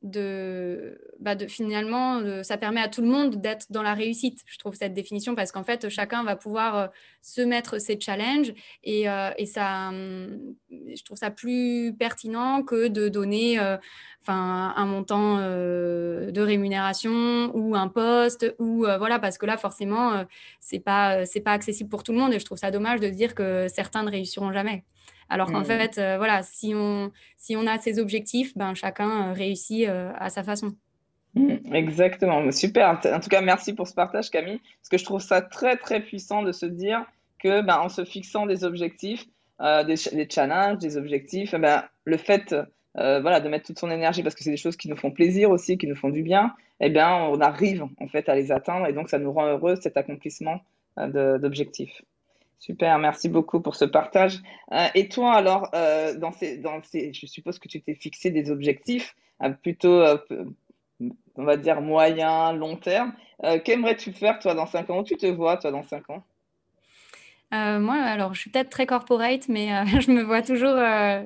bah 0.03 1.35
de 1.35 1.47
finalement, 1.47 2.43
ça 2.43 2.57
permet 2.57 2.81
à 2.81 2.87
tout 2.87 3.01
le 3.01 3.07
monde 3.07 3.39
d'être 3.41 3.67
dans 3.71 3.83
la 3.83 3.93
réussite, 3.93 4.39
je 4.47 4.57
trouve 4.57 4.73
cette 4.75 4.93
définition, 4.93 5.35
parce 5.35 5.51
qu'en 5.51 5.63
fait, 5.63 5.89
chacun 5.89 6.23
va 6.23 6.35
pouvoir 6.35 6.75
euh, 6.75 6.87
se 7.21 7.41
mettre 7.41 7.79
ses 7.79 7.99
challenges 7.99 8.53
et, 8.83 9.07
euh, 9.09 9.29
et, 9.37 9.45
ça, 9.45 9.89
hum, 9.89 10.55
je 10.69 11.03
trouve 11.03 11.17
ça 11.17 11.29
plus 11.29 11.93
pertinent 11.97 12.63
que 12.63 12.87
de 12.87 13.09
donner 13.09 13.59
euh, 13.59 13.77
un 14.27 14.85
montant 14.85 15.37
de 15.37 16.41
rémunération 16.41 17.51
ou 17.55 17.75
un 17.75 17.87
poste 17.87 18.53
ou 18.59 18.85
voilà, 18.85 19.19
parce 19.19 19.37
que 19.37 19.45
là, 19.47 19.57
forcément, 19.57 20.25
c'est 20.59 20.79
pas, 20.79 21.25
c'est 21.25 21.41
pas 21.41 21.53
accessible 21.53 21.89
pour 21.89 22.03
tout 22.03 22.11
le 22.11 22.19
monde 22.19 22.33
et 22.33 22.39
je 22.39 22.45
trouve 22.45 22.59
ça 22.59 22.69
dommage 22.69 22.99
de 22.99 23.09
dire 23.09 23.33
que 23.33 23.67
certains 23.67 24.03
ne 24.03 24.11
réussiront 24.11 24.53
jamais. 24.53 24.83
Alors 25.31 25.49
qu'en 25.49 25.61
mmh. 25.61 25.65
fait, 25.65 25.97
euh, 25.97 26.17
voilà, 26.17 26.43
si 26.43 26.73
on, 26.75 27.09
si 27.37 27.55
on 27.55 27.65
a 27.65 27.77
ces 27.77 27.99
objectifs, 27.99 28.55
ben, 28.57 28.73
chacun 28.73 29.29
euh, 29.29 29.31
réussit 29.31 29.87
euh, 29.87 30.11
à 30.19 30.29
sa 30.29 30.43
façon. 30.43 30.73
Mmh, 31.35 31.73
exactement, 31.73 32.51
super. 32.51 32.99
En 33.05 33.19
tout 33.21 33.29
cas, 33.29 33.39
merci 33.39 33.73
pour 33.73 33.87
ce 33.87 33.93
partage, 33.93 34.29
Camille, 34.29 34.59
parce 34.59 34.89
que 34.89 34.97
je 34.97 35.05
trouve 35.05 35.21
ça 35.21 35.41
très, 35.41 35.77
très 35.77 36.01
puissant 36.01 36.43
de 36.43 36.51
se 36.51 36.65
dire 36.65 37.05
que, 37.39 37.61
ben, 37.61 37.77
en 37.77 37.87
se 37.87 38.03
fixant 38.03 38.45
des 38.45 38.65
objectifs, 38.65 39.25
des, 39.61 40.27
challenges, 40.29 40.79
des 40.79 40.97
objectifs, 40.97 41.55
ben, 41.55 41.85
le 42.03 42.17
fait 42.17 42.53
voilà, 42.93 43.39
de 43.39 43.47
mettre 43.47 43.67
toute 43.67 43.79
son 43.79 43.89
énergie, 43.89 44.23
parce 44.23 44.35
que 44.35 44.43
c'est 44.43 44.51
des 44.51 44.57
choses 44.57 44.75
qui 44.75 44.89
nous 44.89 44.97
font 44.97 45.11
plaisir 45.11 45.49
aussi, 45.49 45.77
qui 45.77 45.87
nous 45.87 45.95
font 45.95 46.09
du 46.09 46.23
bien, 46.23 46.53
eh 46.81 46.89
bien, 46.89 47.15
on 47.15 47.39
arrive 47.39 47.85
en 48.01 48.07
fait 48.09 48.27
à 48.27 48.35
les 48.35 48.51
atteindre 48.51 48.87
et 48.87 48.91
donc 48.91 49.07
ça 49.07 49.17
nous 49.17 49.31
rend 49.31 49.47
heureux 49.47 49.77
cet 49.77 49.95
accomplissement 49.95 50.59
d'objectifs. 50.97 52.01
Super, 52.61 52.99
merci 52.99 53.27
beaucoup 53.27 53.59
pour 53.59 53.75
ce 53.75 53.85
partage. 53.85 54.39
Euh, 54.71 54.85
et 54.93 55.09
toi, 55.09 55.33
alors, 55.33 55.69
euh, 55.73 56.15
dans 56.15 56.31
ces, 56.31 56.59
dans 56.59 56.79
ces, 56.83 57.11
je 57.11 57.25
suppose 57.25 57.57
que 57.57 57.67
tu 57.67 57.81
t'es 57.81 57.95
fixé 57.95 58.29
des 58.29 58.51
objectifs 58.51 59.15
euh, 59.41 59.49
plutôt, 59.49 60.03
on 61.35 61.43
va 61.43 61.57
dire, 61.57 61.81
moyen, 61.81 62.53
long 62.53 62.75
terme. 62.75 63.13
Qu'aimerais-tu 63.65 64.13
faire, 64.13 64.37
toi, 64.37 64.53
dans 64.53 64.67
5 64.67 64.91
ans? 64.91 64.99
Où 64.99 65.03
tu 65.03 65.17
te 65.17 65.25
vois, 65.25 65.57
toi, 65.57 65.71
dans 65.71 65.81
5 65.81 66.07
ans? 66.11 66.23
Moi, 67.51 67.95
alors, 67.95 68.35
je 68.35 68.41
suis 68.41 68.51
peut-être 68.51 68.69
très 68.69 68.85
corporate, 68.85 69.49
mais 69.49 69.83
je 69.99 70.11
me 70.11 70.21
vois 70.21 70.43
toujours 70.43 70.77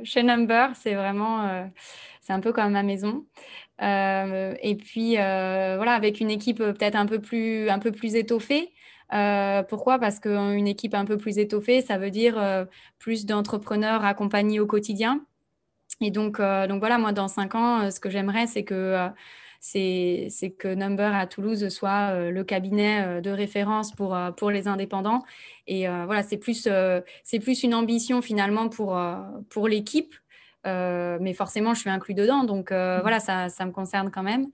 chez 0.06 0.24
Number. 0.24 0.74
C'est 0.76 0.94
vraiment, 0.94 1.70
c'est 2.22 2.32
un 2.32 2.40
peu 2.40 2.54
comme 2.54 2.72
ma 2.72 2.84
maison. 2.84 3.26
et 3.82 4.78
puis, 4.82 5.16
voilà, 5.16 5.96
avec 5.96 6.22
une 6.22 6.32
équipe 6.32 6.60
peut-être 6.60 6.96
un 6.96 7.06
peu 7.06 7.20
un 7.70 7.80
peu 7.80 7.92
plus 7.92 8.16
étoffée. 8.16 8.72
Euh, 9.14 9.64
pourquoi? 9.64 10.00
Parce 10.00 10.20
qu'une 10.20 10.68
équipe 10.68 10.94
un 10.94 11.06
peu 11.06 11.18
plus 11.18 11.38
étoffée, 11.38 11.82
ça 11.82 11.98
veut 11.98 12.12
dire 12.12 12.38
euh, 12.38 12.66
plus 13.00 13.26
d'entrepreneurs 13.26 14.04
accompagnés 14.04 14.60
au 14.60 14.66
quotidien. 14.66 15.26
Et 16.02 16.12
donc, 16.12 16.40
euh, 16.40 16.68
donc 16.68 16.80
voilà, 16.80 16.98
moi, 16.98 17.12
dans 17.12 17.28
cinq 17.28 17.56
ans, 17.56 17.90
ce 17.92 18.00
que 18.00 18.10
j'aimerais, 18.10 18.48
c'est 18.48 18.64
que, 18.64 19.10
c'est, 19.60 20.30
que 20.58 20.74
Number 20.74 21.16
à 21.16 21.28
Toulouse 21.28 21.70
soit 21.70 22.30
le 22.32 22.44
cabinet 22.44 23.22
de 23.22 23.30
référence 23.30 23.92
pour, 23.94 24.18
pour 24.38 24.52
les 24.52 24.68
indépendants. 24.68 25.24
Et 25.68 25.88
voilà, 25.88 26.22
c'est 26.24 26.38
plus, 26.38 26.68
c'est 27.24 27.40
plus 27.40 27.64
une 27.64 27.74
ambition 27.74 28.22
finalement 28.22 28.68
pour, 28.68 29.00
pour 29.50 29.68
l'équipe. 29.68 30.14
Mais 30.66 31.34
forcément, 31.34 31.74
je 31.74 31.80
suis 31.82 31.90
inclus 31.90 32.14
dedans. 32.14 32.44
Donc 32.44 32.72
mmh. 32.72 33.00
voilà, 33.02 33.20
ça, 33.20 33.50
ça, 33.50 33.66
me 33.66 33.72
concerne 33.72 34.12
quand 34.12 34.24
même. 34.24 34.48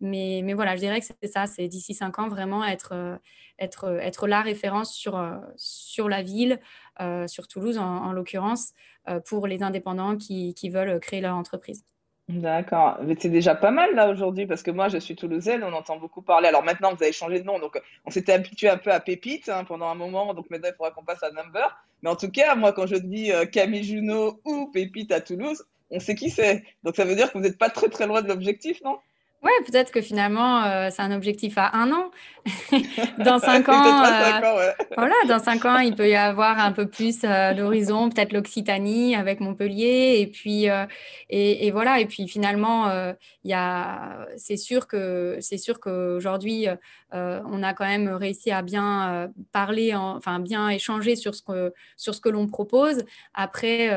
Mais, 0.00 0.42
mais 0.44 0.54
voilà, 0.54 0.76
je 0.76 0.80
dirais 0.80 1.00
que 1.00 1.06
c'est 1.06 1.28
ça, 1.28 1.46
c'est 1.46 1.68
d'ici 1.68 1.94
cinq 1.94 2.18
ans, 2.18 2.28
vraiment 2.28 2.64
être 2.64 3.18
être, 3.58 3.84
euh, 3.84 3.98
être 3.98 4.26
la 4.26 4.42
référence 4.42 4.94
sur, 4.94 5.16
euh, 5.16 5.38
sur 5.56 6.08
la 6.08 6.22
ville, 6.22 6.60
euh, 7.00 7.26
sur 7.26 7.48
Toulouse 7.48 7.78
en, 7.78 8.12
l'occurrence, 8.12 8.72
pour 9.26 9.46
les 9.46 9.62
indépendants 9.62 10.16
qui, 10.16 10.52
qui, 10.54 10.68
veulent 10.68 10.98
créer 10.98 11.20
leur 11.20 11.36
entreprise. 11.36 11.84
D'accord. 12.28 12.98
Mais 13.04 13.14
c'est 13.18 13.28
déjà 13.30 13.54
pas 13.54 13.70
mal 13.70 13.94
là 13.94 14.08
aujourd'hui 14.10 14.46
parce 14.46 14.64
que 14.64 14.72
moi 14.72 14.88
je 14.88 14.98
suis 14.98 15.14
toulousaine, 15.14 15.62
on 15.62 15.72
entend 15.72 15.96
beaucoup 15.96 16.22
parler. 16.22 16.48
Alors 16.48 16.64
maintenant 16.64 16.92
vous 16.92 17.00
avez 17.02 17.12
changé 17.12 17.38
de 17.38 17.44
nom, 17.44 17.60
donc 17.60 17.80
on 18.04 18.10
s'était 18.10 18.32
habitué 18.32 18.68
un 18.68 18.78
peu 18.78 18.90
à 18.90 18.98
Pépite 18.98 19.48
hein, 19.48 19.62
pendant 19.64 19.86
un 19.86 19.94
moment, 19.94 20.34
donc 20.34 20.50
maintenant 20.50 20.68
il 20.72 20.76
faudra 20.76 20.90
qu'on 20.90 21.04
passe 21.04 21.22
à 21.22 21.30
Number. 21.30 21.76
Mais 22.02 22.10
en 22.10 22.16
tout 22.16 22.30
cas, 22.30 22.56
moi 22.56 22.72
quand 22.72 22.86
je 22.86 22.96
dis 22.96 23.30
Camille 23.52 23.84
Junot 23.84 24.40
ou 24.44 24.66
Pépite 24.72 25.12
à 25.12 25.20
Toulouse, 25.20 25.64
on 25.90 26.00
sait 26.00 26.16
qui 26.16 26.30
c'est. 26.30 26.64
Donc 26.82 26.96
ça 26.96 27.04
veut 27.04 27.14
dire 27.14 27.30
que 27.30 27.38
vous 27.38 27.44
n'êtes 27.44 27.58
pas 27.58 27.70
très 27.70 27.88
très 27.88 28.08
loin 28.08 28.22
de 28.22 28.28
l'objectif, 28.28 28.82
non? 28.82 28.98
Ouais, 29.42 29.52
peut-être 29.66 29.92
que 29.92 30.00
finalement, 30.00 30.64
euh, 30.64 30.88
c'est 30.90 31.02
un 31.02 31.12
objectif 31.12 31.54
à 31.56 31.76
un 31.76 31.92
an. 31.92 32.10
dans 33.18 33.38
cinq 33.40 33.68
ans, 33.68 34.04
euh, 34.04 34.70
voilà, 34.96 35.14
dans 35.28 35.38
cinq 35.38 35.64
ans, 35.64 35.78
il 35.78 35.94
peut 35.94 36.08
y 36.08 36.16
avoir 36.16 36.58
un 36.58 36.72
peu 36.72 36.88
plus 36.88 37.20
euh, 37.24 37.52
d'horizon, 37.54 38.08
peut-être 38.08 38.32
l'Occitanie 38.32 39.14
avec 39.14 39.40
Montpellier, 39.40 40.16
et 40.20 40.26
puis 40.26 40.68
et, 41.28 41.70
voilà, 41.70 42.00
et 42.00 42.06
puis 42.06 42.26
finalement, 42.28 42.90
il 43.44 43.56
c'est 44.36 44.56
sûr 44.56 44.86
que 44.86 45.36
c'est 45.40 45.58
sûr 45.58 45.80
qu'aujourd'hui, 45.80 46.68
on 47.12 47.62
a 47.62 47.74
quand 47.74 47.86
même 47.86 48.08
réussi 48.08 48.50
à 48.50 48.62
bien 48.62 49.30
parler, 49.52 49.94
enfin 49.94 50.38
bien 50.38 50.68
échanger 50.70 51.16
sur 51.16 51.34
ce 51.34 51.42
que 51.42 51.74
sur 51.96 52.14
ce 52.14 52.20
que 52.20 52.28
l'on 52.28 52.46
propose. 52.46 53.04
Après, 53.34 53.88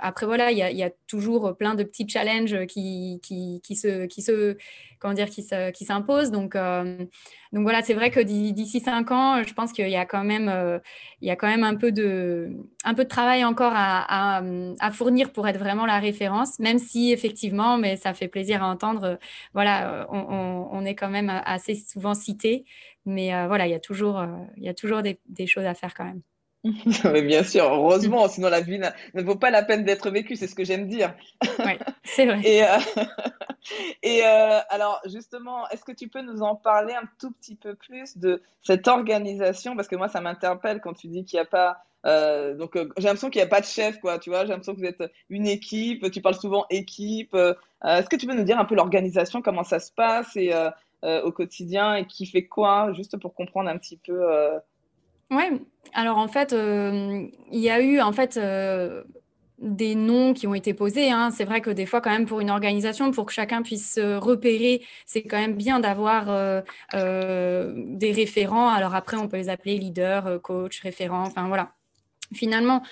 après 0.00 0.26
voilà, 0.26 0.50
il 0.50 0.58
y 0.58 0.62
a, 0.62 0.70
y 0.70 0.82
a, 0.82 0.90
toujours 1.06 1.56
plein 1.56 1.74
de 1.74 1.84
petits 1.84 2.08
challenges 2.08 2.66
qui 2.66 3.20
qui, 3.22 3.60
qui 3.62 3.76
se 3.76 4.06
qui 4.06 4.20
se 4.20 4.56
comment 4.98 5.14
dire, 5.14 5.28
qui, 5.28 5.42
s'impose. 5.84 6.30
Donc, 6.30 6.56
euh, 6.56 6.96
donc 7.52 7.62
voilà, 7.62 7.82
c'est 7.82 7.94
vrai 7.94 8.10
que 8.10 8.20
d'ici 8.20 8.80
cinq 8.80 9.10
ans, 9.10 9.42
je 9.42 9.52
pense 9.54 9.72
qu'il 9.72 9.88
y 9.88 9.96
a 9.96 10.06
quand 10.06 10.24
même, 10.24 10.48
euh, 10.48 10.78
y 11.20 11.30
a 11.30 11.36
quand 11.36 11.46
même 11.46 11.64
un 11.64 11.74
peu 11.76 11.92
de, 11.92 12.50
un 12.84 12.94
peu 12.94 13.04
de 13.04 13.08
travail 13.08 13.44
encore 13.44 13.72
à, 13.74 14.42
fournir 14.92 15.32
pour 15.32 15.46
être 15.48 15.58
vraiment 15.58 15.86
la 15.86 15.98
référence, 15.98 16.58
même 16.58 16.78
si 16.78 17.12
effectivement, 17.12 17.76
mais 17.78 17.96
ça 17.96 18.14
fait 18.14 18.28
plaisir 18.28 18.62
à 18.62 18.68
entendre. 18.68 19.18
voilà, 19.52 20.06
on, 20.10 20.84
est 20.84 20.94
quand 20.94 21.10
même 21.10 21.30
assez 21.44 21.74
souvent 21.74 22.14
cité, 22.14 22.64
mais 23.06 23.34
euh, 23.34 23.46
voilà, 23.46 23.66
il 23.66 23.70
y 23.70 23.74
a 23.74 23.80
toujours, 23.80 24.24
il 24.56 24.64
y 24.64 24.68
a 24.68 24.74
toujours 24.74 25.02
des 25.02 25.46
choses 25.46 25.64
à 25.66 25.74
faire 25.74 25.94
quand 25.94 26.04
même. 26.04 26.22
Mais 27.04 27.22
bien 27.22 27.44
sûr, 27.44 27.64
heureusement, 27.64 28.26
sinon 28.28 28.48
la 28.48 28.62
vie 28.62 28.78
ne 28.78 29.22
vaut 29.22 29.36
pas 29.36 29.50
la 29.50 29.62
peine 29.62 29.84
d'être 29.84 30.10
vécue, 30.10 30.34
c'est 30.34 30.46
ce 30.46 30.54
que 30.54 30.64
j'aime 30.64 30.88
dire. 30.88 31.14
Oui, 31.58 31.72
c'est 32.04 32.24
vrai. 32.24 32.40
et, 32.44 32.64
euh, 32.64 32.78
et 34.02 34.22
euh, 34.24 34.60
alors, 34.70 35.00
justement, 35.04 35.68
est-ce 35.68 35.84
que 35.84 35.92
tu 35.92 36.08
peux 36.08 36.22
nous 36.22 36.42
en 36.42 36.56
parler 36.56 36.94
un 36.94 37.06
tout 37.20 37.32
petit 37.32 37.54
peu 37.54 37.74
plus 37.74 38.16
de 38.16 38.42
cette 38.62 38.88
organisation? 38.88 39.76
Parce 39.76 39.88
que 39.88 39.96
moi, 39.96 40.08
ça 40.08 40.22
m'interpelle 40.22 40.80
quand 40.80 40.94
tu 40.94 41.08
dis 41.08 41.24
qu'il 41.24 41.36
n'y 41.36 41.42
a 41.42 41.46
pas. 41.46 41.84
Euh, 42.06 42.54
donc, 42.54 42.76
j'ai 42.76 43.04
l'impression 43.04 43.28
qu'il 43.28 43.40
n'y 43.40 43.46
a 43.46 43.50
pas 43.50 43.60
de 43.60 43.66
chef, 43.66 44.00
quoi. 44.00 44.18
Tu 44.18 44.30
vois, 44.30 44.42
j'ai 44.42 44.50
l'impression 44.50 44.74
que 44.74 44.80
vous 44.80 44.86
êtes 44.86 45.04
une 45.28 45.46
équipe. 45.46 46.10
Tu 46.10 46.22
parles 46.22 46.34
souvent 46.34 46.64
équipe. 46.70 47.34
est-ce 47.34 48.08
que 48.08 48.16
tu 48.16 48.26
peux 48.26 48.34
nous 48.34 48.44
dire 48.44 48.58
un 48.58 48.64
peu 48.64 48.74
l'organisation, 48.74 49.42
comment 49.42 49.64
ça 49.64 49.80
se 49.80 49.92
passe 49.92 50.34
et 50.36 50.54
au 51.02 51.32
quotidien 51.32 51.96
et 51.96 52.06
qui 52.06 52.24
fait 52.24 52.46
quoi, 52.46 52.90
juste 52.94 53.18
pour 53.18 53.34
comprendre 53.34 53.68
un 53.68 53.76
petit 53.76 53.98
peu 53.98 54.26
oui, 55.36 55.60
alors 55.94 56.18
en 56.18 56.28
fait, 56.28 56.52
euh, 56.52 57.26
il 57.52 57.60
y 57.60 57.70
a 57.70 57.80
eu 57.80 58.00
en 58.00 58.12
fait 58.12 58.36
euh, 58.36 59.04
des 59.58 59.94
noms 59.94 60.34
qui 60.34 60.46
ont 60.46 60.54
été 60.54 60.74
posés. 60.74 61.10
Hein. 61.10 61.30
C'est 61.30 61.44
vrai 61.44 61.60
que 61.60 61.70
des 61.70 61.86
fois, 61.86 62.00
quand 62.00 62.10
même, 62.10 62.26
pour 62.26 62.40
une 62.40 62.50
organisation, 62.50 63.12
pour 63.12 63.26
que 63.26 63.32
chacun 63.32 63.62
puisse 63.62 63.94
se 63.94 64.16
repérer, 64.16 64.82
c'est 65.06 65.22
quand 65.22 65.38
même 65.38 65.54
bien 65.54 65.78
d'avoir 65.80 66.26
euh, 66.28 67.72
des 67.76 68.12
référents. 68.12 68.68
Alors 68.68 68.94
après, 68.94 69.16
on 69.16 69.28
peut 69.28 69.36
les 69.36 69.48
appeler 69.48 69.78
leaders, 69.78 70.40
coach, 70.42 70.80
référents, 70.80 71.24
enfin 71.26 71.46
voilà. 71.46 71.72
finalement, 72.34 72.82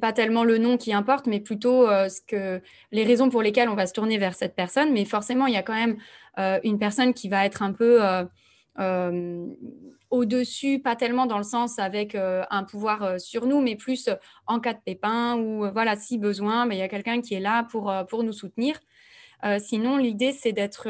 pas 0.00 0.12
tellement 0.12 0.44
le 0.44 0.58
nom 0.58 0.76
qui 0.76 0.92
importe, 0.92 1.26
mais 1.26 1.40
plutôt 1.40 1.86
ce 1.86 2.20
que, 2.26 2.60
les 2.92 3.04
raisons 3.04 3.28
pour 3.30 3.42
lesquelles 3.42 3.68
on 3.68 3.74
va 3.74 3.86
se 3.86 3.92
tourner 3.92 4.18
vers 4.18 4.34
cette 4.34 4.56
personne. 4.56 4.92
Mais 4.92 5.04
forcément, 5.04 5.46
il 5.46 5.54
y 5.54 5.56
a 5.56 5.62
quand 5.62 5.74
même 5.74 5.96
une 6.64 6.78
personne 6.78 7.14
qui 7.14 7.28
va 7.28 7.46
être 7.46 7.62
un 7.62 7.72
peu 7.72 8.00
au-dessus, 10.10 10.80
pas 10.80 10.96
tellement 10.96 11.26
dans 11.26 11.38
le 11.38 11.44
sens 11.44 11.78
avec 11.78 12.14
un 12.16 12.64
pouvoir 12.64 13.20
sur 13.20 13.46
nous, 13.46 13.60
mais 13.60 13.76
plus 13.76 14.10
en 14.46 14.60
cas 14.60 14.74
de 14.74 14.80
pépin 14.84 15.36
ou 15.36 15.70
voilà, 15.72 15.96
si 15.96 16.18
besoin, 16.18 16.68
il 16.70 16.78
y 16.78 16.82
a 16.82 16.88
quelqu'un 16.88 17.20
qui 17.20 17.34
est 17.34 17.40
là 17.40 17.64
pour, 17.64 17.92
pour 18.08 18.22
nous 18.22 18.32
soutenir. 18.32 18.78
sinon, 19.58 19.96
l'idée, 19.96 20.32
c'est 20.32 20.52
d'être 20.52 20.88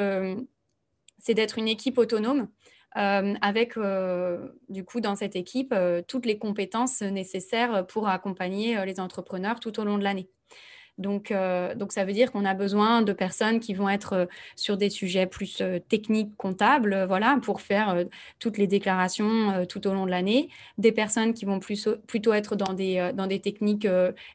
c'est 1.20 1.34
d'être 1.34 1.58
une 1.58 1.68
équipe 1.68 1.98
autonome 1.98 2.48
euh, 2.96 3.34
avec 3.40 3.76
euh, 3.76 4.48
du 4.68 4.84
coup 4.84 5.00
dans 5.00 5.14
cette 5.14 5.36
équipe 5.36 5.72
euh, 5.72 6.02
toutes 6.06 6.26
les 6.26 6.38
compétences 6.38 7.02
nécessaires 7.02 7.86
pour 7.86 8.08
accompagner 8.08 8.84
les 8.84 8.98
entrepreneurs 8.98 9.60
tout 9.60 9.78
au 9.78 9.84
long 9.84 9.96
de 9.96 10.02
l'année. 10.02 10.28
Donc, 11.00 11.30
euh, 11.30 11.74
donc, 11.74 11.92
ça 11.92 12.04
veut 12.04 12.12
dire 12.12 12.30
qu'on 12.30 12.44
a 12.44 12.54
besoin 12.54 13.02
de 13.02 13.12
personnes 13.12 13.58
qui 13.58 13.72
vont 13.74 13.88
être 13.88 14.12
euh, 14.12 14.26
sur 14.54 14.76
des 14.76 14.90
sujets 14.90 15.26
plus 15.26 15.60
euh, 15.62 15.78
techniques, 15.78 16.36
comptables, 16.36 17.06
voilà, 17.08 17.38
pour 17.42 17.62
faire 17.62 18.04
toutes 18.38 18.58
les 18.58 18.66
déclarations 18.66 19.64
tout 19.66 19.86
au 19.86 19.94
long 19.94 20.04
de 20.04 20.10
l'année. 20.10 20.50
Des 20.78 20.92
personnes 20.92 21.32
qui 21.32 21.44
vont 21.46 21.58
plus, 21.58 21.88
plutôt 22.06 22.32
être 22.32 22.54
dans 22.54 22.74
des, 22.74 23.10
dans 23.14 23.26
des 23.26 23.40
techniques 23.40 23.86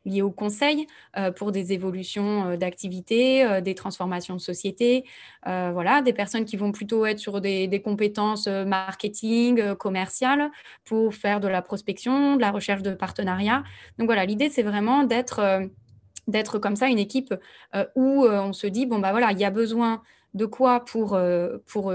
liées 0.05 0.21
au 0.21 0.31
conseil 0.31 0.87
pour 1.35 1.51
des 1.51 1.73
évolutions 1.73 2.55
d'activité, 2.57 3.61
des 3.61 3.75
transformations 3.75 4.35
de 4.35 4.41
société. 4.41 5.05
voilà, 5.45 6.01
des 6.01 6.13
personnes 6.13 6.45
qui 6.45 6.57
vont 6.57 6.71
plutôt 6.71 7.05
être 7.05 7.19
sur 7.19 7.41
des, 7.41 7.67
des 7.67 7.81
compétences 7.81 8.47
marketing, 8.47 9.75
commerciales 9.75 10.49
pour 10.83 11.13
faire 11.13 11.39
de 11.39 11.47
la 11.47 11.61
prospection, 11.61 12.35
de 12.35 12.41
la 12.41 12.51
recherche 12.51 12.81
de 12.81 12.93
partenariats. 12.93 13.63
Donc 13.99 14.07
voilà, 14.07 14.25
l'idée, 14.25 14.49
c'est 14.49 14.63
vraiment 14.63 15.03
d'être 15.03 15.69
d'être 16.27 16.59
comme 16.59 16.75
ça 16.75 16.87
une 16.87 16.99
équipe 16.99 17.33
euh, 17.75 17.85
où 17.95 18.25
euh, 18.25 18.41
on 18.41 18.53
se 18.53 18.67
dit 18.67 18.85
bon 18.85 18.99
bah 18.99 19.11
voilà 19.11 19.31
il 19.31 19.39
y 19.39 19.45
a 19.45 19.51
besoin 19.51 20.01
de 20.33 20.45
quoi 20.45 20.83
pour, 20.83 21.13
euh, 21.13 21.59
pour 21.65 21.93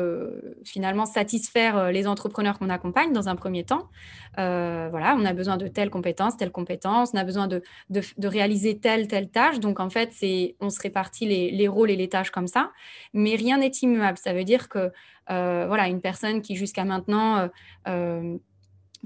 finalement 0.64 1.04
satisfaire 1.04 1.92
les 1.92 2.06
entrepreneurs 2.06 2.58
qu'on 2.58 2.70
accompagne 2.70 3.12
dans 3.12 3.28
un 3.28 3.36
premier 3.36 3.64
temps. 3.64 3.90
voilà, 4.38 5.14
on 5.18 5.26
a 5.26 5.34
besoin 5.34 5.58
de 5.58 5.68
telles 5.68 5.90
compétences, 5.90 6.38
telles 6.38 6.50
compétences, 6.50 7.10
on 7.12 7.18
a 7.18 7.24
besoin 7.24 7.48
de, 7.48 7.60
de, 7.90 8.28
réaliser 8.28 8.78
telle, 8.78 9.08
telle 9.08 9.28
tâche. 9.28 9.60
Donc, 9.60 9.78
en 9.78 9.90
fait, 9.90 10.10
on 10.58 10.70
se 10.70 10.80
répartit 10.80 11.26
les, 11.26 11.50
les, 11.50 11.68
rôles 11.68 11.90
et 11.90 11.96
les 11.96 12.08
tâches 12.08 12.30
comme 12.30 12.46
ça, 12.46 12.70
mais 13.12 13.36
rien 13.36 13.58
n'est 13.58 13.72
immuable. 13.82 14.16
Ça 14.16 14.32
veut 14.32 14.44
dire 14.44 14.70
que, 14.70 14.90
voilà, 15.28 15.88
une 15.88 16.00
personne 16.00 16.40
qui 16.40 16.56
jusqu'à 16.56 16.86
maintenant 16.86 17.50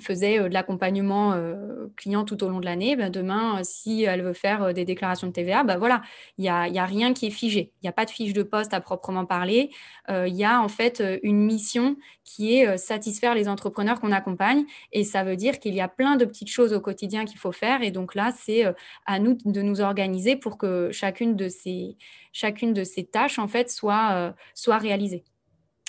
faisait 0.00 0.38
euh, 0.38 0.48
de 0.48 0.54
l'accompagnement 0.54 1.32
euh, 1.32 1.86
client 1.96 2.24
tout 2.24 2.42
au 2.44 2.48
long 2.48 2.60
de 2.60 2.64
l'année, 2.64 2.96
ben 2.96 3.10
demain, 3.10 3.58
euh, 3.58 3.60
si 3.62 4.02
elle 4.02 4.22
veut 4.22 4.32
faire 4.32 4.74
des 4.74 4.84
déclarations 4.84 5.28
de 5.28 5.32
TVA, 5.32 5.64
ben 5.64 5.78
voilà, 5.78 6.02
il 6.38 6.42
n'y 6.42 6.48
a, 6.48 6.62
a, 6.62 6.86
rien 6.86 7.12
qui 7.12 7.26
est 7.26 7.30
figé. 7.30 7.72
Il 7.76 7.84
n'y 7.84 7.88
a 7.88 7.92
pas 7.92 8.04
de 8.04 8.10
fiche 8.10 8.32
de 8.32 8.42
poste 8.42 8.74
à 8.74 8.80
proprement 8.80 9.24
parler. 9.24 9.70
Il 10.08 10.34
y 10.34 10.44
a 10.44 10.60
en 10.60 10.68
fait 10.68 11.02
une 11.22 11.38
mission 11.38 11.96
qui 12.24 12.56
est 12.56 12.76
satisfaire 12.76 13.34
les 13.34 13.48
entrepreneurs 13.48 14.00
qu'on 14.00 14.12
accompagne. 14.12 14.64
Et 14.92 15.04
ça 15.04 15.24
veut 15.24 15.36
dire 15.36 15.58
qu'il 15.58 15.74
y 15.74 15.80
a 15.80 15.88
plein 15.88 16.16
de 16.16 16.24
petites 16.24 16.50
choses 16.50 16.72
au 16.72 16.80
quotidien 16.80 17.24
qu'il 17.24 17.38
faut 17.38 17.52
faire. 17.52 17.82
Et 17.82 17.90
donc 17.90 18.14
là, 18.14 18.32
c'est 18.36 18.64
à 19.06 19.18
nous 19.18 19.38
de 19.44 19.62
nous 19.62 19.80
organiser 19.80 20.36
pour 20.36 20.58
que 20.58 20.90
chacune 20.92 21.36
de 21.36 21.48
ces, 21.48 21.96
chacune 22.32 22.74
de 22.74 22.84
ces 22.84 23.04
tâches, 23.04 23.38
en 23.38 23.48
fait, 23.48 23.70
soit 23.70 24.34
réalisée 24.66 25.24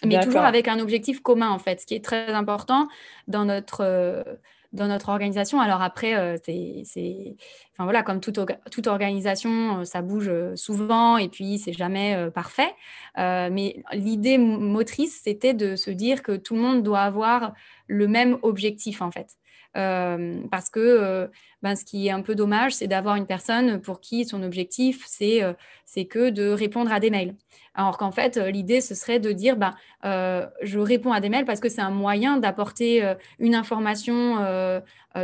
mais 0.04 0.20
toujours 0.20 0.42
avec 0.42 0.68
un 0.68 0.80
objectif 0.80 1.22
commun 1.22 1.50
en 1.50 1.60
fait, 1.60 1.82
ce 1.82 1.86
qui 1.86 1.96
est 1.96 2.04
très 2.04 2.30
important 2.30 2.88
dans 3.28 3.46
notre 3.46 3.82
euh, 3.82 4.24
dans 4.74 4.88
notre 4.88 5.08
organisation. 5.08 5.62
Alors 5.62 5.82
après, 5.82 6.16
euh, 6.16 6.36
c'est, 6.44 6.84
enfin 7.72 7.86
voilà, 7.86 8.04
comme 8.04 8.20
toute, 8.20 8.38
toute 8.72 8.88
organisation, 8.88 9.80
euh, 9.80 9.84
ça 9.86 10.02
bouge 10.02 10.30
souvent 10.56 11.18
et 11.18 11.30
puis 11.30 11.60
c'est 11.60 11.72
jamais 11.72 12.30
parfait. 12.34 12.74
mais 13.16 13.82
l'idée 13.94 14.38
motrice, 14.38 15.22
c'était 15.24 15.54
de 15.54 15.78
se 15.78 15.92
dire 15.92 16.24
que 16.24 16.34
tout 16.36 16.56
le 16.56 16.62
monde 16.62 16.84
doit 16.84 17.02
avoir 17.02 17.54
le 17.88 18.08
même 18.08 18.38
objectif 18.42 19.02
en 19.02 19.12
fait. 19.12 19.38
Parce 19.75 20.70
que 20.70 21.29
ben, 21.62 21.75
ce 21.75 21.86
qui 21.86 22.08
est 22.08 22.12
un 22.12 22.22
peu 22.22 22.34
dommage, 22.34 22.74
c'est 22.74 22.88
d'avoir 22.88 23.15
une 23.15 23.27
personne 23.27 23.82
pour 23.82 24.00
qui 24.00 24.26
son 24.26 24.41
objectif, 24.41 25.04
c'est 25.06 25.41
c'est 25.86 26.06
que 26.06 26.30
de 26.30 26.50
répondre 26.50 26.91
à 26.91 27.00
des 27.00 27.10
mails. 27.10 27.36
Alors 27.76 27.97
qu'en 27.97 28.12
fait, 28.12 28.38
euh, 28.38 28.50
l'idée, 28.50 28.82
ce 28.82 28.95
serait 28.95 29.19
de 29.19 29.32
dire, 29.32 29.58
euh, 30.06 30.45
je 30.62 30.80
réponds 30.80 31.12
à 31.12 31.19
des 31.19 31.30
mails 31.30 31.45
parce 31.45 31.60
que 31.60 31.69
c'est 31.69 31.82
un 31.82 31.91
moyen 31.91 32.38
d'apporter 32.38 33.04
euh, 33.04 33.15
une 33.39 33.54
information 33.54 34.06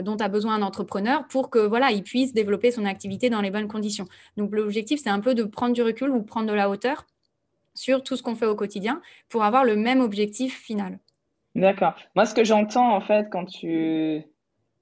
dont 0.03 0.15
a 0.15 0.27
besoin 0.29 0.55
un 0.55 0.61
entrepreneur 0.61 1.27
pour 1.27 1.49
que 1.49 1.59
voilà, 1.59 1.91
il 1.91 2.03
puisse 2.03 2.33
développer 2.33 2.71
son 2.71 2.85
activité 2.85 3.29
dans 3.29 3.41
les 3.41 3.51
bonnes 3.51 3.67
conditions. 3.67 4.05
Donc 4.37 4.55
l'objectif, 4.55 5.01
c'est 5.03 5.09
un 5.09 5.19
peu 5.19 5.35
de 5.35 5.43
prendre 5.43 5.73
du 5.73 5.81
recul 5.81 6.09
ou 6.11 6.23
prendre 6.23 6.47
de 6.47 6.53
la 6.53 6.69
hauteur 6.69 7.05
sur 7.73 8.01
tout 8.01 8.15
ce 8.15 8.23
qu'on 8.23 8.35
fait 8.35 8.45
au 8.45 8.55
quotidien 8.55 9.01
pour 9.27 9.43
avoir 9.43 9.65
le 9.65 9.75
même 9.75 9.99
objectif 9.99 10.57
final. 10.61 10.99
D'accord. 11.55 11.93
Moi, 12.15 12.25
ce 12.25 12.33
que 12.33 12.45
j'entends 12.45 12.95
en 12.95 13.01
fait 13.01 13.27
quand 13.29 13.45
tu 13.45 14.23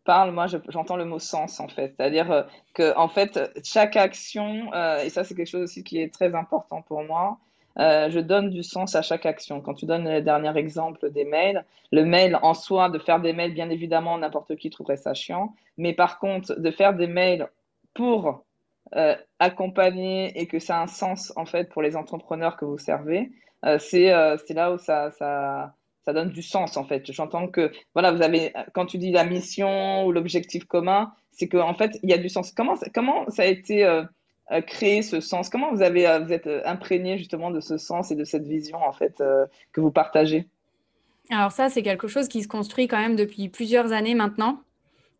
parles, 0.03 0.31
moi, 0.31 0.47
j'entends 0.69 0.97
le 0.97 1.05
mot 1.05 1.19
sens 1.19 1.59
en 1.59 1.67
fait, 1.67 1.93
c'est-à-dire 1.97 2.47
que 2.73 2.95
en 2.97 3.07
fait, 3.07 3.39
chaque 3.63 3.95
action, 3.95 4.71
et 5.03 5.09
ça 5.09 5.23
c'est 5.23 5.35
quelque 5.35 5.49
chose 5.49 5.63
aussi 5.63 5.83
qui 5.83 6.01
est 6.01 6.13
très 6.13 6.35
important 6.35 6.81
pour 6.81 7.03
moi, 7.03 7.39
euh, 7.79 8.09
je 8.09 8.19
donne 8.19 8.49
du 8.49 8.61
sens 8.63 8.95
à 8.95 9.01
chaque 9.01 9.25
action. 9.25 9.61
Quand 9.61 9.73
tu 9.73 9.85
donnes 9.85 10.09
le 10.09 10.21
dernier 10.21 10.55
exemple 10.57 11.11
des 11.11 11.23
mails, 11.23 11.63
le 11.91 12.03
mail 12.03 12.37
en 12.41 12.53
soi, 12.53 12.89
de 12.89 12.99
faire 12.99 13.21
des 13.21 13.31
mails, 13.31 13.53
bien 13.53 13.69
évidemment, 13.69 14.17
n'importe 14.17 14.55
qui 14.57 14.69
trouverait 14.69 14.97
ça 14.97 15.13
chiant. 15.13 15.53
Mais 15.77 15.93
par 15.93 16.19
contre, 16.19 16.59
de 16.59 16.71
faire 16.71 16.93
des 16.93 17.07
mails 17.07 17.47
pour 17.93 18.43
euh, 18.95 19.15
accompagner 19.39 20.37
et 20.39 20.47
que 20.47 20.59
ça 20.59 20.79
a 20.79 20.83
un 20.83 20.87
sens, 20.87 21.31
en 21.37 21.45
fait, 21.45 21.69
pour 21.69 21.81
les 21.81 21.95
entrepreneurs 21.95 22.57
que 22.57 22.65
vous 22.65 22.77
servez, 22.77 23.31
euh, 23.65 23.77
c'est 23.79 24.09
là 24.53 24.73
où 24.73 24.77
ça, 24.77 25.11
ça, 25.11 25.73
ça 26.09 26.13
donne 26.13 26.29
du 26.29 26.41
sens, 26.41 26.77
en 26.77 26.85
fait. 26.85 27.11
J'entends 27.11 27.47
que, 27.47 27.71
voilà, 27.93 28.11
vous 28.11 28.21
avez, 28.21 28.53
quand 28.73 28.85
tu 28.85 28.97
dis 28.97 29.11
la 29.11 29.23
mission 29.23 30.05
ou 30.05 30.11
l'objectif 30.11 30.65
commun, 30.65 31.11
c'est 31.31 31.47
qu'en 31.47 31.69
en 31.69 31.73
fait, 31.73 31.99
il 32.03 32.09
y 32.09 32.13
a 32.13 32.17
du 32.17 32.29
sens. 32.29 32.51
Comment, 32.51 32.75
ça 33.29 33.43
a 33.43 33.45
été 33.45 33.85
créer 34.65 35.01
ce 35.01 35.19
sens? 35.19 35.49
Comment 35.49 35.71
vous 35.71 35.81
avez 35.81 36.07
euh, 36.07 36.19
vous 36.19 36.33
êtes 36.33 36.47
euh, 36.47 36.61
imprégné 36.65 37.17
justement 37.17 37.51
de 37.51 37.59
ce 37.59 37.77
sens 37.77 38.11
et 38.11 38.15
de 38.15 38.23
cette 38.23 38.47
vision 38.47 38.79
en 38.83 38.91
fait 38.91 39.21
euh, 39.21 39.45
que 39.71 39.81
vous 39.81 39.91
partagez? 39.91 40.47
Alors 41.29 41.51
ça, 41.51 41.69
c'est 41.69 41.83
quelque 41.83 42.07
chose 42.07 42.27
qui 42.27 42.41
se 42.41 42.47
construit 42.47 42.87
quand 42.87 42.99
même 42.99 43.15
depuis 43.15 43.49
plusieurs 43.49 43.91
années 43.91 44.15
maintenant. 44.15 44.61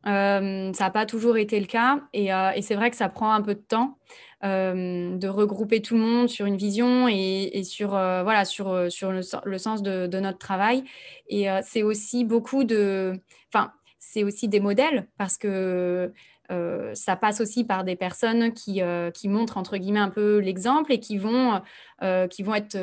ça 0.04 0.42
n'a 0.42 0.90
pas 0.90 1.06
toujours 1.06 1.38
été 1.38 1.60
le 1.60 1.68
cas 1.68 2.00
et, 2.14 2.30
c'est 2.62 2.76
vrai 2.76 2.90
que 2.90 2.96
ça 2.96 3.10
prend 3.10 3.32
un 3.32 3.42
peu 3.42 3.54
de 3.54 3.60
temps 3.60 3.98
de 4.42 5.28
regrouper 5.28 5.82
tout 5.82 5.96
le 5.96 6.02
monde 6.02 6.30
sur 6.30 6.46
une 6.46 6.58
vision 6.58 7.08
et, 7.10 7.64
sur, 7.64 7.90
voilà, 7.90 8.46
sur, 8.46 8.92
sur 8.92 9.12
le, 9.12 9.58
sens 9.58 9.84
de, 9.84 10.20
notre 10.20 10.38
travail. 10.38 10.84
Et 11.28 11.48
c'est 11.64 11.84
aussi 11.84 12.26
beaucoup 12.26 12.64
de... 12.64 13.20
Enfin, 13.54 13.74
c'est 14.00 14.24
aussi 14.24 14.48
des 14.48 14.60
modèles 14.60 15.08
parce 15.18 15.38
que 15.38 16.12
euh, 16.52 16.96
ça 16.96 17.16
passe 17.16 17.42
aussi 17.42 17.64
par 17.64 17.84
des 17.84 17.96
personnes 17.96 18.54
qui, 18.54 18.82
euh, 18.82 19.12
qui, 19.12 19.30
montrent 19.30 19.58
entre 19.58 19.78
guillemets 19.78 20.00
un 20.00 20.10
peu 20.10 20.40
l'exemple 20.40 20.92
et 20.92 21.00
qui 21.00 21.18
vont, 21.18 21.62
euh, 22.02 22.28
qui 22.28 22.42
vont 22.42 22.56
être 22.56 22.78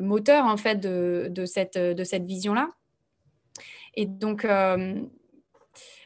moteurs 0.00 0.44
en 0.44 0.56
fait 0.56 0.76
de, 0.76 1.26
de 1.28 1.44
cette, 1.44 1.76
de 1.76 2.04
cette 2.04 2.24
vision-là. 2.24 2.68
Et 3.96 4.06
donc, 4.06 4.46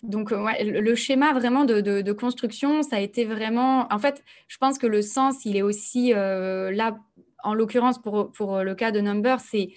donc 0.05 0.31
ouais, 0.31 0.65
le 0.65 0.95
schéma 0.95 1.33
vraiment 1.33 1.65
de, 1.65 2.13
construction, 2.13 2.83
ça 2.83 2.97
a 2.97 3.01
été 3.01 3.25
vraiment... 3.25 3.87
En 3.93 3.99
fait, 3.99 4.23
je 4.49 4.57
pense 4.59 4.79
que 4.79 4.87
le 4.87 5.03
sens, 5.03 5.45
il 5.45 5.57
est 5.57 5.63
aussi 5.63 6.13
là, 6.13 6.99
en 7.43 7.55
l'occurrence 7.55 8.01
pour, 8.01 8.33
pour 8.33 8.63
le 8.63 8.75
cas 8.75 8.91
de 8.91 9.01
Number, 9.01 9.41
c'est 9.41 9.71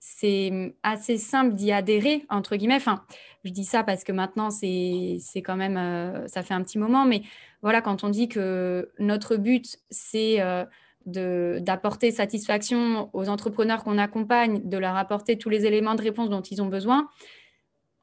c'est 0.00 0.74
assez 0.82 1.16
simple 1.16 1.54
d'y 1.54 1.72
adhérer, 1.72 2.24
entre 2.30 2.56
guillemets. 2.56 2.76
Enfin, 2.76 3.04
je 3.44 3.50
dis 3.50 3.64
ça 3.64 3.82
parce 3.82 4.04
que 4.04 4.12
maintenant, 4.12 4.50
c'est 4.50 5.18
quand 5.36 5.56
même, 5.56 5.76
euh, 5.76 6.26
ça 6.28 6.42
fait 6.42 6.54
un 6.54 6.62
petit 6.62 6.78
moment, 6.78 7.04
mais 7.04 7.22
voilà, 7.62 7.80
quand 7.82 8.04
on 8.04 8.08
dit 8.08 8.28
que 8.28 8.90
notre 8.98 9.36
but, 9.36 9.78
c'est 9.90 10.40
euh, 10.40 10.64
d'apporter 11.06 12.10
satisfaction 12.10 13.10
aux 13.12 13.28
entrepreneurs 13.28 13.82
qu'on 13.82 13.98
accompagne, 13.98 14.68
de 14.68 14.78
leur 14.78 14.96
apporter 14.96 15.36
tous 15.36 15.48
les 15.48 15.66
éléments 15.66 15.94
de 15.94 16.02
réponse 16.02 16.28
dont 16.28 16.42
ils 16.42 16.62
ont 16.62 16.66
besoin, 16.66 17.08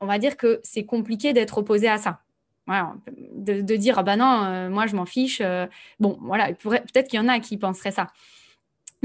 on 0.06 0.08
va 0.08 0.20
dire 0.20 0.38
que 0.38 0.62
c'est 0.64 0.86
compliqué 0.86 1.34
d'être 1.34 1.58
opposé 1.58 1.88
à 1.88 1.98
ça. 1.98 2.22
De, 2.68 3.76
dire, 3.76 4.00
ah 4.00 4.04
ben 4.04 4.18
non, 4.18 4.44
euh, 4.44 4.70
moi 4.70 4.88
je 4.88 4.96
m'en 4.96 5.06
fiche. 5.06 5.42
bon, 6.00 6.18
voilà, 6.22 6.54
peut-être 6.54 7.10
qu'il 7.10 7.20
y 7.20 7.22
en 7.22 7.28
a 7.28 7.40
qui 7.40 7.58
penseraient 7.58 7.92
ça 7.92 8.08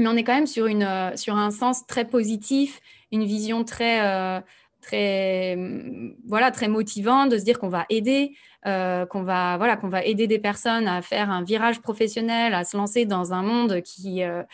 mais 0.01 0.07
on 0.07 0.15
est 0.15 0.23
quand 0.23 0.33
même 0.33 0.47
sur, 0.47 0.65
une, 0.65 0.83
euh, 0.83 1.15
sur 1.15 1.35
un 1.37 1.51
sens 1.51 1.85
très 1.85 2.05
positif, 2.05 2.81
une 3.11 3.23
vision 3.23 3.63
très, 3.63 4.01
euh, 4.05 4.41
très, 4.81 5.55
mm, 5.55 6.15
voilà, 6.27 6.51
très 6.51 6.67
motivante 6.67 7.29
de 7.31 7.37
se 7.37 7.43
dire 7.43 7.59
qu'on 7.59 7.69
va 7.69 7.85
aider, 7.89 8.35
euh, 8.65 9.05
qu'on 9.05 9.23
va, 9.23 9.57
voilà, 9.57 9.77
qu'on 9.77 9.89
va 9.89 10.03
aider 10.03 10.27
des 10.27 10.39
personnes 10.39 10.87
à 10.87 11.01
faire 11.01 11.29
un 11.29 11.43
virage 11.43 11.81
professionnel, 11.81 12.53
à 12.53 12.63
se 12.63 12.75
lancer 12.77 13.05
dans 13.05 13.33
un 13.33 13.43
monde 13.43 13.81
qui 13.81 14.15
n'est 14.15 14.45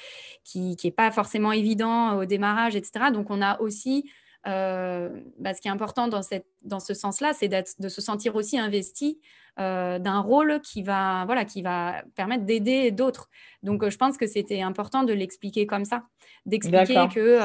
qui, 0.44 0.76
qui 0.76 0.92
pas 0.92 1.12
forcément 1.12 1.52
évident 1.52 2.18
au 2.18 2.26
démarrage, 2.26 2.76
etc. 2.76 3.12
Donc, 3.12 3.30
on 3.30 3.42
a 3.42 3.60
aussi, 3.62 4.10
bah, 4.48 5.54
ce 5.54 5.62
qui 5.62 5.68
est 5.68 5.72
important 5.72 6.08
dans 6.08 6.80
ce 6.80 6.94
sens-là, 6.94 7.34
c'est 7.34 7.50
de 7.50 7.90
se 7.90 8.02
sentir 8.02 8.36
aussi 8.36 8.58
investi 8.58 9.20
d'un 9.58 10.20
rôle 10.20 10.62
qui 10.62 10.84
va, 10.84 11.26
voilà, 11.26 11.46
qui 11.46 11.62
va 11.62 12.04
permettre 12.16 12.46
d'aider 12.46 12.92
d'autres. 12.92 13.30
Donc, 13.64 13.88
je 13.90 13.98
pense 13.98 14.18
que 14.18 14.28
c'était 14.28 14.62
important 14.62 15.04
de 15.04 15.14
l'expliquer 15.14 15.66
comme 15.66 15.84
ça, 15.84 16.04
d'expliquer 16.46 17.08
que 17.14 17.40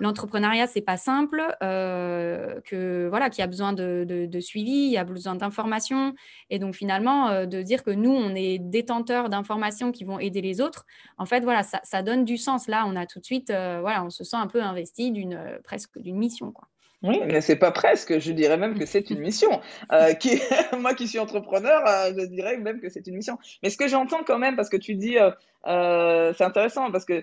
l'entrepreneuriat, 0.00 0.66
c'est 0.66 0.80
pas 0.80 0.96
simple, 0.96 1.42
que 1.60 3.06
voilà, 3.08 3.30
qu'il 3.30 3.40
y 3.40 3.44
a 3.44 3.46
besoin 3.46 3.72
de, 3.72 4.04
de, 4.06 4.40
suivi, 4.40 4.86
il 4.86 4.90
y 4.90 4.98
a 4.98 5.04
besoin 5.04 5.36
d'informations. 5.36 6.14
Et 6.50 6.58
donc, 6.58 6.74
finalement, 6.74 7.46
de 7.46 7.62
dire 7.62 7.84
que 7.84 7.90
nous, 7.90 8.12
on 8.12 8.34
est 8.34 8.58
détenteurs 8.58 9.28
d'informations 9.28 9.92
qui 9.92 10.04
vont 10.04 10.18
aider 10.18 10.40
les 10.40 10.60
autres, 10.60 10.86
en 11.18 11.26
fait, 11.26 11.40
voilà, 11.40 11.62
ça, 11.62 11.80
ça, 11.84 12.02
donne 12.02 12.24
du 12.24 12.36
sens. 12.36 12.66
Là, 12.66 12.84
on 12.86 12.96
a 12.96 13.06
tout 13.06 13.20
de 13.20 13.24
suite, 13.24 13.48
voilà, 13.50 14.04
on 14.04 14.10
se 14.10 14.24
sent 14.24 14.36
un 14.36 14.48
peu 14.48 14.62
investi 14.62 15.12
d'une 15.12 15.60
presque 15.62 15.98
d'une 15.98 16.16
mission, 16.16 16.50
quoi. 16.52 16.68
Oui, 17.04 17.20
mais 17.26 17.42
c'est 17.42 17.56
pas 17.56 17.70
presque. 17.70 18.18
Je 18.18 18.32
dirais 18.32 18.56
même 18.56 18.78
que 18.78 18.86
c'est 18.86 19.10
une 19.10 19.20
mission. 19.20 19.60
Euh. 19.92 20.14
Moi 20.78 20.94
qui 20.94 21.06
suis 21.06 21.18
entrepreneur, 21.18 21.86
euh, 21.86 22.12
je 22.18 22.24
dirais 22.24 22.56
même 22.56 22.80
que 22.80 22.88
c'est 22.88 23.06
une 23.06 23.16
mission. 23.16 23.38
Mais 23.62 23.68
ce 23.68 23.76
que 23.76 23.88
j'entends 23.88 24.24
quand 24.24 24.38
même, 24.38 24.56
parce 24.56 24.70
que 24.70 24.78
tu 24.78 24.94
dis, 24.94 25.18
euh, 25.18 26.32
c'est 26.32 26.44
intéressant, 26.44 26.90
parce 26.90 27.04
que 27.04 27.22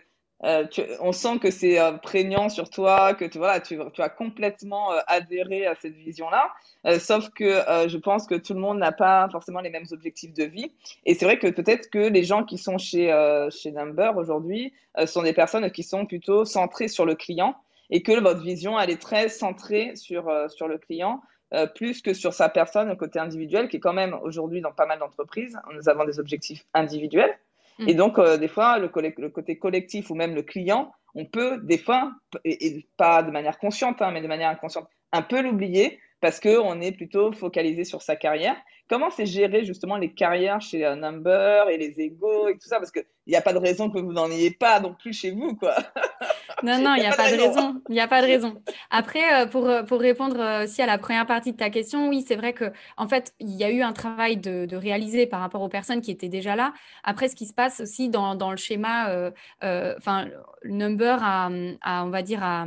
on 1.00 1.12
sent 1.12 1.38
que 1.39 1.52
c'est 1.52 1.78
prégnant 2.02 2.50
sur 2.50 2.72
toi, 2.72 3.13
que 3.13 3.26
tu, 3.26 3.38
voilà, 3.38 3.60
tu 3.60 3.80
as 4.00 4.10
complètement 4.10 4.89
adhéré 5.06 5.67
à 5.67 5.76
cette 5.76 5.94
vision-là. 5.94 6.52
sauf 7.00 7.30
que 7.30 7.62
je 7.88 7.98
pense 7.98 8.26
que 8.26 8.34
tout 8.34 8.56
le 8.56 8.60
monde 8.60 8.80
n'a 8.80 8.91
pas 8.91 9.30
forcément 9.32 9.62
les 9.62 9.70
mêmes 9.70 9.86
objectifs 9.91 10.34
de 10.34 10.44
vie. 10.44 10.72
Et 11.06 11.13
c'est 11.13 11.26
vrai 11.26 11.38
que 11.38 11.46
peut-être 11.46 11.91
que 11.91 12.00
les 12.00 12.24
gens 12.24 12.44
qui 12.44 12.58
sont 12.58 12.80
chez, 12.80 13.13
chez 13.52 13.72
Number 13.72 14.17
aujourd'hui 14.17 14.74
sont 15.06 15.22
des 15.22 15.34
personnes 15.34 15.70
qui 15.70 15.84
sont 15.84 16.08
plutôt 16.08 16.44
centrées 16.44 16.88
sur 16.88 17.06
le 17.06 17.13
client 17.13 17.56
et 17.92 18.02
que 18.02 18.20
votre 18.20 18.42
vision, 18.42 18.80
elle 18.80 18.90
est 18.90 19.02
très 19.02 19.30
centrée 19.30 19.96
sur, 19.96 20.30
euh, 20.30 20.48
sur 20.48 20.68
le 20.68 20.78
client, 20.78 21.22
euh, 21.54 21.68
plus 21.68 22.02
que 22.02 22.14
sur 22.14 22.34
sa 22.34 22.48
personne 22.50 22.90
au 22.90 22.96
côté 22.96 23.20
individuel, 23.20 23.68
qui 23.68 23.78
est 23.78 23.82
quand 23.82 23.94
même 23.94 24.18
aujourd'hui 24.24 24.62
dans 24.62 24.72
pas 24.72 24.86
mal 24.86 25.00
d'entreprises, 25.00 25.60
nous 25.74 25.90
avons 25.90 26.06
des 26.06 26.20
objectifs 26.20 26.66
individuels. 26.74 27.38
Mm. 27.80 27.90
Et 27.90 27.94
donc, 27.94 28.18
euh, 28.18 28.38
des 28.38 28.48
fois, 28.48 28.80
le, 28.80 28.90
le, 29.18 29.30
côté 29.30 29.58
collectif 29.58 30.10
ou 30.10 30.16
même 30.16 30.34
le 30.34 30.44
client, 30.44 30.94
on 31.14 31.26
peut, 31.26 31.60
des 31.62 31.78
fois, 31.78 32.14
et, 32.46 32.86
pas 32.96 33.22
de 33.22 33.32
manière 33.32 33.60
consciente, 33.60 34.02
hein, 34.02 34.12
mais 34.12 34.22
de 34.22 34.28
manière 34.28 34.50
inconsciente, 34.50 34.88
un 35.12 35.22
peu 35.22 35.42
l'oublier 35.42 36.00
parce 36.22 36.40
qu'on 36.40 36.80
est 36.80 36.94
plutôt 36.94 37.34
focalisé 37.34 37.84
sur 37.84 38.02
sa 38.02 38.16
carrière. 38.16 38.56
Comment 38.92 39.10
c'est 39.10 39.26
géré 39.26 39.64
justement 39.64 39.96
les 39.96 40.12
carrières 40.12 40.60
chez 40.60 40.80
Number 40.98 41.70
et 41.70 41.78
les 41.78 42.02
égos 42.02 42.50
et 42.50 42.56
tout 42.56 42.68
ça? 42.68 42.78
Parce 42.78 42.92
qu'il 42.92 43.06
n'y 43.26 43.38
a 43.38 43.42
pas 43.42 43.54
de 43.54 43.58
raison 43.58 43.90
que 43.90 44.00
vous 44.00 44.12
n'en 44.12 44.30
ayez 44.30 44.52
pas 44.52 44.82
non 44.82 44.94
plus 44.94 45.14
chez 45.14 45.32
vous, 45.32 45.56
quoi. 45.56 45.76
Non, 46.64 46.80
non, 46.80 46.96
il 46.96 47.02
n'y 47.02 47.08
a, 47.08 47.16
pas 47.16 47.32
de 47.32 47.38
raison. 47.38 47.82
Il 47.90 47.94
n'y 47.94 48.00
a 48.00 48.08
pas 48.08 48.22
de 48.22 48.28
raison. 48.28 48.62
Après, 48.90 49.42
euh, 49.42 49.46
pour, 49.46 49.68
euh, 49.68 49.84
pour 49.84 50.00
répondre 50.00 50.40
euh, 50.40 50.64
aussi 50.64 50.82
à 50.82 50.86
la 50.86 50.98
première 50.98 51.26
partie 51.26 51.52
de 51.52 51.58
ta 51.58 51.70
question, 51.70 52.10
oui, 52.10 52.24
c'est 52.26 52.36
vrai 52.36 52.54
que 52.54 52.72
en 52.98 53.08
fait, 53.08 53.34
il 53.40 53.56
y 53.56 53.64
a 53.64 53.70
eu 53.70 53.82
un 53.82 53.94
travail 53.94 54.38
de, 54.38 54.66
de, 54.66 54.76
réaliser 54.76 55.28
par 55.28 55.40
rapport 55.40 55.62
aux 55.62 55.70
personnes 55.70 56.02
qui 56.02 56.12
étaient 56.12 56.30
déjà 56.30 56.56
là. 56.56 56.74
Après, 57.04 57.28
ce 57.28 57.36
qui 57.36 57.46
se 57.46 57.54
passe 57.54 57.82
aussi 57.82 58.10
dans, 58.10 58.36
dans 58.36 58.52
le 58.52 58.58
schéma, 58.58 59.32
enfin, 59.62 60.28
number 60.64 61.20
a, 61.22 61.50
on 61.50 62.10
va 62.10 62.22
dire, 62.22 62.44
a, 62.44 62.66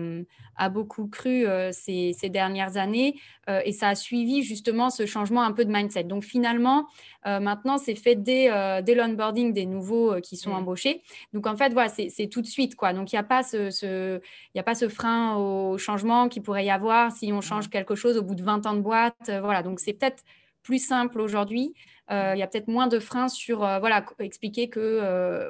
a 0.56 0.68
beaucoup 0.68 1.08
cru 1.08 1.46
ces, 1.72 2.12
ces, 2.12 2.28
dernières 2.28 2.76
années 2.76 3.18
et 3.48 3.72
ça 3.72 3.88
a 3.88 3.94
suivi 3.94 4.42
justement 4.42 4.90
ce 4.90 5.06
changement 5.06 5.42
un 5.42 5.52
peu 5.52 5.64
de 5.64 5.72
mindset. 5.72 6.04
Donc 6.04 6.13
finalement, 6.22 6.86
maintenant, 7.24 7.78
c'est 7.78 7.94
fait 7.94 8.16
dès, 8.16 8.50
dès 8.82 8.94
l'onboarding 8.94 9.52
des 9.52 9.64
nouveaux 9.66 10.20
qui 10.20 10.36
sont 10.36 10.50
mmh. 10.50 10.56
embauchés. 10.56 11.02
Donc 11.32 11.46
en 11.46 11.56
fait, 11.56 11.72
voilà, 11.72 11.88
c'est 11.88 12.28
tout 12.28 12.42
de 12.42 12.46
suite, 12.46 12.76
quoi. 12.76 12.92
Donc 12.92 13.12
il 13.12 13.16
n'y 13.16 13.20
a 13.20 13.24
pas 13.24 13.42
ce 13.42 14.20
n'y 14.54 14.60
a 14.60 14.62
pas 14.62 14.74
ce 14.74 14.88
frein 14.88 15.36
au 15.36 15.78
changement 15.78 16.28
qui 16.28 16.40
pourrait 16.40 16.64
y 16.64 16.70
avoir 16.70 17.12
si 17.12 17.32
on 17.32 17.40
change 17.40 17.68
quelque 17.70 17.94
chose 17.94 18.16
au 18.16 18.22
bout 18.22 18.34
de 18.34 18.42
20 18.42 18.66
ans 18.66 18.74
de 18.74 18.80
boîte. 18.80 19.14
Euh, 19.28 19.40
voilà, 19.40 19.62
donc 19.62 19.80
c'est 19.80 19.92
peut-être 19.92 20.22
plus 20.62 20.84
simple 20.84 21.20
aujourd'hui. 21.20 21.74
Euh, 22.10 22.32
il 22.34 22.38
y 22.38 22.42
a 22.42 22.46
peut-être 22.46 22.68
moins 22.68 22.86
de 22.86 22.98
freins 22.98 23.28
sur 23.28 23.64
euh, 23.64 23.78
voilà, 23.78 24.04
expliquer 24.18 24.70
qu'on 24.70 24.80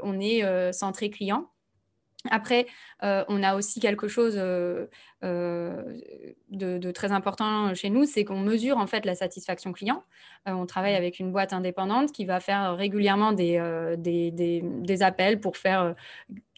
on 0.03 0.21
est 0.21 0.73
centré 0.73 1.11
client. 1.11 1.51
Après, 2.31 2.67
on 3.03 3.43
a 3.43 3.55
aussi 3.55 3.81
quelque 3.81 4.09
chose 4.09 4.35
de, 4.35 4.89
très 6.93 7.13
important 7.13 7.75
chez 7.75 7.91
nous, 7.91 8.05
c'est 8.05 8.25
qu'on 8.25 8.41
mesure 8.41 8.79
en 8.79 8.87
fait 8.87 9.05
la 9.05 9.15
satisfaction 9.15 9.73
client. 9.73 10.05
on 10.47 10.67
travaille 10.67 10.95
avec 10.95 11.19
une 11.19 11.33
boîte 11.33 11.53
indépendante 11.53 12.13
qui 12.13 12.25
va 12.25 12.41
faire 12.41 12.77
régulièrement 12.77 13.33
des, 13.33 13.61
des 13.99 15.03
appels 15.03 15.41
pour 15.41 15.57
faire 15.57 15.95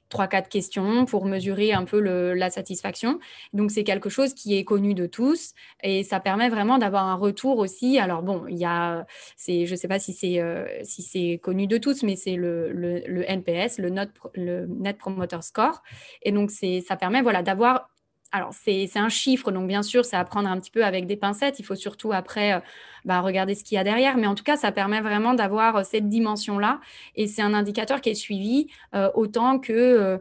trois, 0.09 0.27
quatre 0.29 0.49
questions 0.49 1.05
pour 1.05 1.27
mesurer 1.27 1.73
un 1.73 1.85
peu 1.85 2.01
la 2.01 2.51
satisfaction. 2.51 3.19
Donc, 3.53 3.71
c'est 3.71 3.85
quelque 3.85 4.09
chose 4.09 4.35
qui 4.35 4.57
est 4.57 4.65
connu 4.65 4.95
de 4.95 5.07
tous 5.07 5.53
et 5.83 6.03
ça 6.03 6.21
permet 6.21 6.49
vraiment 6.49 6.79
d'avoir 6.79 7.07
un 7.07 7.15
retour 7.15 7.59
aussi. 7.59 7.99
Alors, 7.99 8.23
bon, 8.23 8.47
il 8.49 8.57
y 8.59 8.65
a, 8.65 9.07
je 9.47 9.71
ne 9.71 9.77
sais 9.77 9.89
pas 9.89 9.99
si 9.99 10.13
c'est 10.13 10.41
euh, 10.41 10.67
si 10.83 11.39
connu 11.41 11.67
de 11.67 11.79
tous, 11.79 12.03
mais 12.03 12.17
c'est 12.17 12.37
le, 12.37 12.73
le, 12.73 13.31
NPS, 13.31 13.79
le, 13.79 13.91
le 14.35 14.67
Net 14.67 14.99
Promoter 14.99 15.43
Score. 15.43 15.83
Et 16.23 16.33
donc, 16.33 16.51
ça 16.51 16.97
permet 16.97 17.23
voilà, 17.23 17.43
d'avoir 17.43 17.89
alors, 18.37 18.53
c'est 18.53 18.89
un 18.97 19.09
chiffre, 19.09 19.51
donc 19.51 19.67
bien 19.67 19.83
sûr, 19.83 20.05
c'est 20.05 20.17
à 20.17 20.25
prendre 20.25 20.49
un 20.49 20.61
petit 20.61 20.71
peu 20.71 20.85
avec 20.85 21.07
des 21.07 21.17
pincettes. 21.17 21.59
Il 21.59 21.65
faut 21.65 21.75
surtout 21.75 22.13
après 22.13 22.53
euh, 22.53 22.61
bah, 23.07 23.21
regarder 23.23 23.55
ce 23.55 23.65
qu'il 23.65 23.77
y 23.77 23.79
a 23.79 23.85
derrière. 23.85 24.19
Mais 24.19 24.27
en 24.27 24.35
tout 24.35 24.45
cas, 24.45 24.57
ça 24.57 24.73
permet 24.73 25.01
vraiment 25.01 25.33
d'avoir 25.33 25.77
euh, 25.77 25.83
cette 25.85 26.09
dimension-là. 26.09 26.81
Et 27.15 27.27
c'est 27.27 27.41
un 27.41 27.55
indicateur 27.55 28.03
qui 28.03 28.11
est 28.11 28.15
suivi 28.15 28.69
euh, 28.95 29.11
autant 29.15 29.59
que 29.59 30.21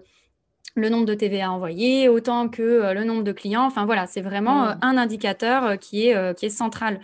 le 0.77 0.89
nombre 0.89 1.05
de 1.05 1.13
TVA 1.13 1.51
envoyés, 1.51 2.09
autant 2.09 2.47
que 2.49 2.93
le 2.93 3.03
nombre 3.03 3.23
de 3.23 3.31
clients. 3.33 3.65
Enfin, 3.65 3.85
voilà, 3.85 4.07
c'est 4.07 4.21
vraiment 4.21 4.65
mmh. 4.65 4.79
un 4.81 4.97
indicateur 4.97 5.77
qui, 5.79 6.07
est, 6.07 6.37
qui 6.37 6.45
est 6.45 6.49
central. 6.49 6.99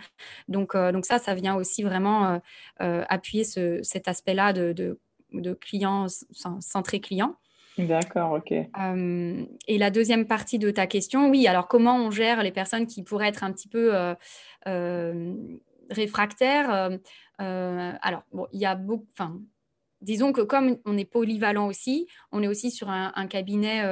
Donc, 0.48 0.76
donc 0.76 1.06
ça, 1.06 1.18
ça 1.18 1.34
vient 1.34 1.54
aussi 1.56 1.82
vraiment 1.82 2.38
appuyer 2.78 3.44
cet 3.44 4.08
aspect-là 4.08 4.52
de, 4.52 4.72
de, 4.72 4.98
de 5.32 5.54
client, 5.54 6.06
centré 6.60 7.00
client. 7.00 7.36
D'accord, 7.78 8.32
ok. 8.32 8.52
Euh, 8.52 9.46
et 9.66 9.78
la 9.78 9.90
deuxième 9.90 10.26
partie 10.26 10.58
de 10.58 10.70
ta 10.70 10.86
question, 10.86 11.30
oui, 11.30 11.46
alors 11.46 11.68
comment 11.68 11.96
on 11.96 12.10
gère 12.10 12.42
les 12.42 12.52
personnes 12.52 12.86
qui 12.86 13.02
pourraient 13.02 13.28
être 13.28 13.44
un 13.44 13.52
petit 13.52 13.68
peu 13.68 13.94
euh, 13.94 14.14
euh, 14.66 15.34
réfractaires 15.90 16.90
Alors, 17.38 18.22
bon, 18.32 18.46
il 18.52 18.60
y 18.60 18.66
a 18.66 18.74
beaucoup, 18.74 19.06
disons 20.02 20.32
que 20.32 20.42
comme 20.42 20.78
on 20.84 20.98
est 20.98 21.06
polyvalent 21.06 21.66
aussi, 21.66 22.06
on 22.30 22.42
est 22.42 22.48
aussi 22.48 22.70
sur 22.70 22.90
un, 22.90 23.12
un 23.14 23.26
cabinet 23.26 23.82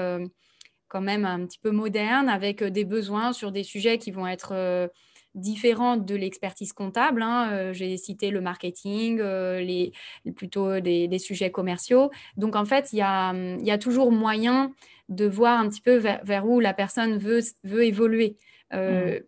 quand 0.89 1.01
même 1.01 1.25
un 1.25 1.47
petit 1.47 1.59
peu 1.59 1.71
moderne 1.71 2.29
avec 2.29 2.63
des 2.63 2.85
besoins 2.85 3.33
sur 3.33 3.51
des 3.51 3.63
sujets 3.63 3.97
qui 3.97 4.11
vont 4.11 4.27
être 4.27 4.91
différentes 5.35 6.05
de 6.05 6.15
l'expertise 6.15 6.73
comptable. 6.73 7.23
Hein. 7.23 7.51
Euh, 7.53 7.73
j'ai 7.73 7.97
cité 7.97 8.31
le 8.31 8.41
marketing, 8.41 9.21
euh, 9.21 9.61
les, 9.61 9.93
plutôt 10.35 10.81
des, 10.81 11.19
sujets 11.19 11.51
commerciaux. 11.51 12.11
Donc, 12.37 12.57
en 12.57 12.65
fait, 12.65 12.93
il 12.93 12.99
y 12.99 13.03
a, 13.03 13.79
toujours 13.79 14.13
moyen 14.13 14.73
de 15.09 15.27
voir 15.27 15.59
un 15.59 15.69
petit 15.69 15.81
peu 15.81 15.97
vers, 15.97 16.47
où 16.47 16.61
la 16.61 16.75
personne 16.75 17.19
veut, 17.19 17.41
veut 17.65 17.85
évoluer. 17.85 18.37
Euh, 18.73 19.19
mmh. 19.19 19.23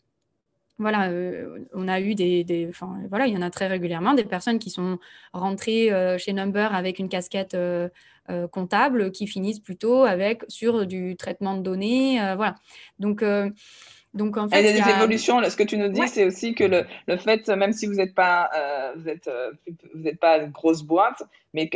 Voilà, 0.79 1.13
on 1.75 1.87
a 1.87 2.01
eu 2.01 2.17
des, 2.17 2.71
voilà, 3.09 3.27
il 3.29 3.35
y 3.35 3.37
en 3.37 3.43
a 3.43 3.51
très 3.51 3.69
régulièrement 3.69 4.15
des 4.15 4.25
personnes 4.25 4.59
qui 4.59 4.71
sont 4.71 4.99
rentrées 5.33 5.91
chez 6.19 6.33
Number 6.33 6.75
avec 6.75 6.99
une 6.99 7.09
casquette 7.09 7.57
comptable 8.51 9.13
qui 9.13 9.29
finissent 9.29 9.61
plutôt 9.61 10.03
avec 10.03 10.43
sur 10.49 10.85
du 10.85 11.15
traitement 11.15 11.57
de 11.57 11.63
données, 11.63 12.17
voilà. 12.35 12.57
Donc 12.99 13.23
donc 14.15 14.37
en 14.37 14.49
fait, 14.49 14.61
il 14.61 14.77
y 14.77 14.81
a 14.81 14.85
des 14.85 14.91
évolutions. 14.91 15.43
Ce 15.43 15.57
que 15.57 15.63
tu 15.63 15.79
nous 15.79 15.89
dis, 15.89 16.07
c'est 16.07 16.25
aussi 16.25 16.55
que 16.55 16.65
le, 16.65 16.85
le, 17.07 17.17
fait, 17.17 17.49
même 17.49 17.73
si 17.73 17.87
vous 17.87 17.95
n'êtes 17.95 18.15
pas, 18.15 18.51
euh, 18.55 18.93
vous 18.97 19.09
êtes, 19.09 19.27
euh, 19.27 19.53
vous 19.95 20.03
n'êtes 20.03 20.21
pas 20.21 20.39
une 20.39 20.51
grosse 20.51 20.83
boîte, 20.83 21.23
mais 21.55 21.71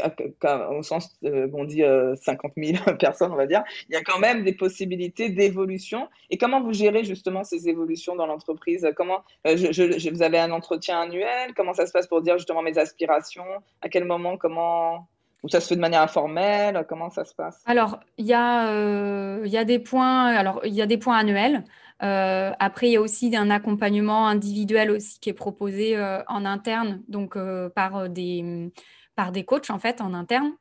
au 0.70 0.82
sens 0.82 1.16
euh, 1.24 1.48
on 1.54 1.64
dit 1.64 1.82
50 2.22 2.52
000 2.56 2.78
personnes, 2.98 3.32
on 3.32 3.36
va 3.36 3.46
dire, 3.46 3.64
il 3.88 3.94
y 3.94 3.96
a 3.96 4.02
quand 4.02 4.18
même 4.18 4.44
des 4.44 4.52
possibilités 4.52 5.30
d'évolution. 5.30 6.08
Et 6.28 6.36
comment 6.36 6.60
vous 6.60 6.74
gérez 6.74 7.04
justement 7.04 7.42
ces 7.42 7.70
évolutions 7.70 8.16
dans 8.16 8.26
l'entreprise? 8.26 8.86
Comment 8.96 9.22
je, 9.46 9.72
je, 9.72 10.10
vous 10.10 10.22
avez 10.22 10.38
un 10.38 10.50
entretien 10.50 11.00
annuel? 11.00 11.54
Comment 11.56 11.72
ça 11.72 11.86
se 11.86 11.92
passe 11.92 12.06
pour 12.06 12.20
dire 12.20 12.36
justement 12.36 12.60
mes 12.60 12.76
aspirations? 12.76 13.46
À 13.80 13.88
quel 13.88 14.04
moment? 14.04 14.36
Comment? 14.36 15.08
Ou 15.42 15.48
ça 15.48 15.60
se 15.60 15.68
fait 15.68 15.76
de 15.76 15.80
manière 15.80 16.02
informelle? 16.02 16.84
Comment 16.86 17.08
ça 17.08 17.24
se 17.24 17.34
passe? 17.34 17.62
Alors, 17.66 18.00
il 18.18 18.26
y, 18.26 18.34
a, 18.34 19.40
il 19.42 19.50
y 19.50 19.58
a 19.58 19.64
des 19.64 19.78
points. 19.78 20.26
Alors, 20.26 20.60
il 20.64 20.74
y 20.74 20.82
a 20.82 20.86
des 20.86 20.98
points 20.98 21.16
annuels. 21.16 21.62
Euh, 22.02 22.52
après, 22.58 22.88
il 22.88 22.92
y 22.92 22.96
a 22.96 23.00
aussi 23.00 23.34
un 23.36 23.50
accompagnement 23.50 24.28
individuel 24.28 24.90
aussi 24.90 25.18
qui 25.18 25.30
est 25.30 25.34
proposé 25.34 25.96
euh, 25.96 26.22
en 26.28 26.44
interne, 26.44 27.02
donc 27.08 27.36
euh, 27.36 27.70
par, 27.70 28.08
des, 28.10 28.70
par 29.14 29.32
des 29.32 29.44
coachs 29.44 29.70
en 29.70 29.78
fait 29.78 30.00
en 30.00 30.14
interne. 30.14 30.52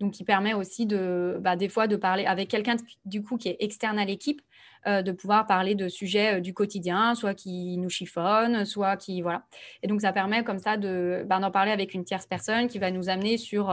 Donc, 0.00 0.12
qui 0.12 0.24
permet 0.24 0.52
aussi 0.52 0.84
de, 0.84 1.38
bah, 1.40 1.56
des 1.56 1.68
fois 1.68 1.86
de 1.86 1.96
parler 1.96 2.26
avec 2.26 2.48
quelqu'un 2.48 2.76
du 3.06 3.22
coup 3.22 3.38
qui 3.38 3.48
est 3.48 3.56
externe 3.60 3.98
à 3.98 4.04
l'équipe, 4.04 4.42
de 4.84 5.12
pouvoir 5.12 5.46
parler 5.46 5.76
de 5.76 5.88
sujets 5.88 6.40
du 6.40 6.52
quotidien, 6.52 7.14
soit 7.14 7.34
qui 7.34 7.78
nous 7.78 7.88
chiffonne, 7.88 8.64
soit 8.64 8.96
qui 8.96 9.22
voilà. 9.22 9.44
Et 9.82 9.86
donc, 9.86 10.00
ça 10.00 10.12
permet 10.12 10.42
comme 10.42 10.58
ça 10.58 10.76
de 10.76 11.24
bah, 11.26 11.38
d'en 11.38 11.52
parler 11.52 11.70
avec 11.70 11.94
une 11.94 12.04
tierce 12.04 12.26
personne 12.26 12.66
qui 12.66 12.80
va 12.80 12.90
nous 12.90 13.08
amener 13.08 13.38
sur 13.38 13.70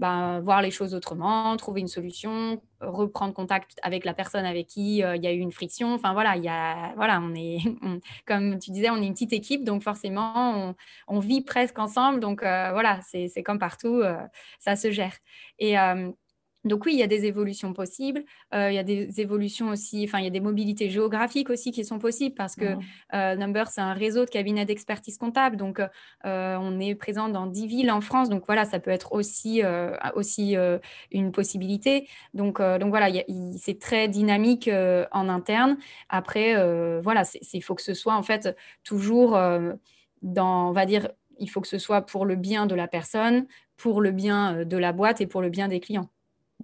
ben, 0.00 0.40
voir 0.40 0.62
les 0.62 0.70
choses 0.72 0.94
autrement, 0.94 1.56
trouver 1.56 1.80
une 1.80 1.88
solution, 1.88 2.60
reprendre 2.80 3.32
contact 3.34 3.78
avec 3.82 4.04
la 4.04 4.14
personne 4.14 4.44
avec 4.44 4.66
qui 4.66 4.96
il 4.96 5.22
y 5.22 5.26
a 5.26 5.32
eu 5.32 5.38
une 5.38 5.52
friction. 5.52 5.94
Enfin 5.94 6.12
voilà, 6.12 6.36
il 6.36 6.42
y 6.42 6.48
a, 6.48 6.92
voilà, 6.96 7.20
on 7.20 7.34
est, 7.34 7.58
comme 8.26 8.58
tu 8.58 8.72
disais, 8.72 8.90
on 8.90 8.96
est 8.96 9.06
une 9.06 9.12
petite 9.12 9.32
équipe, 9.32 9.64
donc 9.64 9.82
forcément, 9.82 10.74
on, 11.06 11.20
vit 11.20 11.42
presque 11.42 11.78
ensemble. 11.78 12.20
Donc 12.20 12.40
voilà, 12.40 13.00
c'est 13.02 13.42
comme 13.44 13.58
partout, 13.58 14.02
ça 14.58 14.74
se 14.74 14.90
gère. 14.90 15.16
Et 15.58 15.76
donc 16.64 16.84
oui, 16.84 16.92
il 16.92 16.98
y 16.98 17.02
a 17.02 17.06
des 17.06 17.24
évolutions 17.24 17.72
possibles. 17.72 18.22
Euh, 18.54 18.70
il 18.70 18.74
y 18.74 18.78
a 18.78 18.82
des 18.82 19.20
évolutions 19.20 19.70
aussi, 19.70 20.04
enfin 20.06 20.18
il 20.18 20.24
y 20.24 20.26
a 20.26 20.30
des 20.30 20.40
mobilités 20.40 20.90
géographiques 20.90 21.48
aussi 21.48 21.72
qui 21.72 21.84
sont 21.86 21.98
possibles 21.98 22.34
parce 22.34 22.54
que 22.54 22.74
mmh. 22.74 22.80
euh, 23.14 23.36
Number 23.36 23.68
c'est 23.68 23.80
un 23.80 23.94
réseau 23.94 24.26
de 24.26 24.30
cabinets 24.30 24.66
d'expertise 24.66 25.16
comptable. 25.16 25.56
Donc 25.56 25.80
euh, 25.80 26.56
on 26.60 26.78
est 26.78 26.94
présent 26.94 27.30
dans 27.30 27.46
10 27.46 27.66
villes 27.66 27.90
en 27.90 28.02
France. 28.02 28.28
Donc 28.28 28.44
voilà, 28.46 28.66
ça 28.66 28.78
peut 28.78 28.90
être 28.90 29.12
aussi 29.12 29.62
aussi 30.14 30.56
une 31.10 31.32
possibilité. 31.32 32.08
Donc 32.34 32.60
donc 32.60 32.90
voilà, 32.90 33.08
c'est 33.56 33.78
très 33.78 34.08
dynamique 34.08 34.68
en 35.12 35.28
interne. 35.28 35.78
Après 36.08 36.54
voilà, 37.00 37.22
il 37.52 37.62
faut 37.62 37.74
que 37.74 37.82
ce 37.82 37.94
soit 37.94 38.14
en 38.14 38.22
fait 38.22 38.54
toujours 38.84 39.38
dans, 40.22 40.68
on 40.68 40.72
va 40.72 40.86
dire, 40.86 41.08
il 41.38 41.48
faut 41.48 41.60
que 41.60 41.68
ce 41.68 41.78
soit 41.78 42.02
pour 42.02 42.26
le 42.26 42.36
bien 42.36 42.66
de 42.66 42.74
la 42.74 42.88
personne, 42.88 43.46
pour 43.76 44.00
le 44.02 44.12
bien 44.12 44.64
de 44.64 44.76
la 44.76 44.92
boîte 44.92 45.20
et 45.20 45.26
pour 45.26 45.40
le 45.40 45.48
bien 45.48 45.68
des 45.68 45.80
clients. 45.80 46.10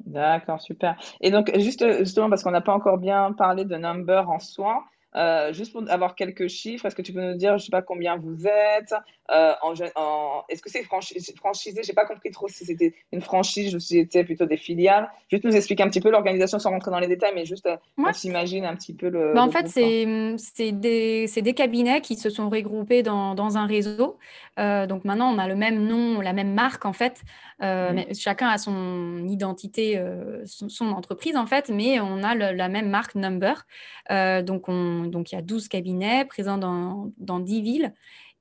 D'accord, 0.04 0.60
super. 0.60 0.96
Et 1.20 1.30
donc, 1.30 1.50
juste, 1.58 1.84
justement, 1.98 2.28
parce 2.28 2.42
qu'on 2.42 2.50
n'a 2.50 2.60
pas 2.60 2.74
encore 2.74 2.98
bien 2.98 3.32
parlé 3.32 3.64
de 3.64 3.76
number 3.76 4.28
en 4.28 4.38
soi, 4.38 4.84
euh, 5.16 5.52
juste 5.52 5.72
pour 5.72 5.82
avoir 5.90 6.14
quelques 6.14 6.48
chiffres, 6.48 6.84
est-ce 6.84 6.94
que 6.94 7.02
tu 7.02 7.12
peux 7.12 7.22
nous 7.22 7.36
dire, 7.36 7.50
je 7.52 7.54
ne 7.54 7.58
sais 7.66 7.70
pas 7.70 7.80
combien 7.80 8.16
vous 8.16 8.46
êtes 8.46 8.94
euh, 9.30 9.54
en, 9.62 10.44
Est-ce 10.48 10.60
que 10.60 10.70
c'est 10.70 10.82
franchisé? 10.82 11.82
Je 11.82 11.88
n'ai 11.88 11.94
pas 11.94 12.04
compris 12.04 12.30
trop 12.30 12.48
si 12.48 12.66
c'était 12.66 12.94
une 13.12 13.22
franchise 13.22 13.74
ou 13.74 13.80
si 13.80 13.94
c'était 13.94 14.24
plutôt 14.24 14.44
des 14.44 14.58
filiales. 14.58 15.08
Juste 15.30 15.44
nous 15.44 15.56
expliquer 15.56 15.84
un 15.84 15.88
petit 15.88 16.02
peu 16.02 16.10
l'organisation 16.10 16.58
sans 16.58 16.70
rentrer 16.70 16.90
dans 16.90 16.98
les 16.98 17.06
détails, 17.06 17.32
mais 17.34 17.46
juste 17.46 17.66
euh, 17.66 17.76
on 17.96 18.12
s'imagine 18.12 18.66
un 18.66 18.76
petit 18.76 18.94
peu 18.94 19.08
le. 19.08 19.32
Bah, 19.32 19.42
en 19.42 19.50
fait, 19.50 19.68
c'est 19.68 20.72
des, 20.72 21.26
des, 21.26 21.54
cabinets 21.54 22.02
qui 22.02 22.16
se 22.16 22.28
sont 22.28 22.50
regroupés 22.50 23.02
dans, 23.02 23.34
dans 23.34 23.56
un 23.56 23.66
réseau. 23.66 24.18
donc 24.58 25.04
maintenant, 25.04 25.32
on 25.32 25.38
a 25.38 25.48
le 25.48 25.56
même 25.56 25.86
nom, 25.86 26.20
la 26.20 26.34
même 26.34 26.52
marque 26.52 26.84
en 26.84 26.92
fait. 26.92 27.22
Mmh. 27.58 28.12
chacun 28.12 28.48
a 28.48 28.58
son 28.58 29.26
identité, 29.26 29.98
son, 30.44 30.88
entreprise 30.88 31.36
en 31.36 31.46
fait, 31.46 31.70
mais 31.70 32.00
on 32.00 32.22
a 32.22 32.34
la 32.34 32.68
même 32.68 32.90
marque 32.90 33.14
Number. 33.14 33.66
donc 34.44 34.68
on 34.68 35.05
donc, 35.06 35.32
il 35.32 35.34
y 35.34 35.38
a 35.38 35.42
12 35.42 35.68
cabinets 35.68 36.24
présents 36.24 36.58
dans, 36.58 37.12
dans 37.18 37.40
10 37.40 37.62
villes. 37.62 37.94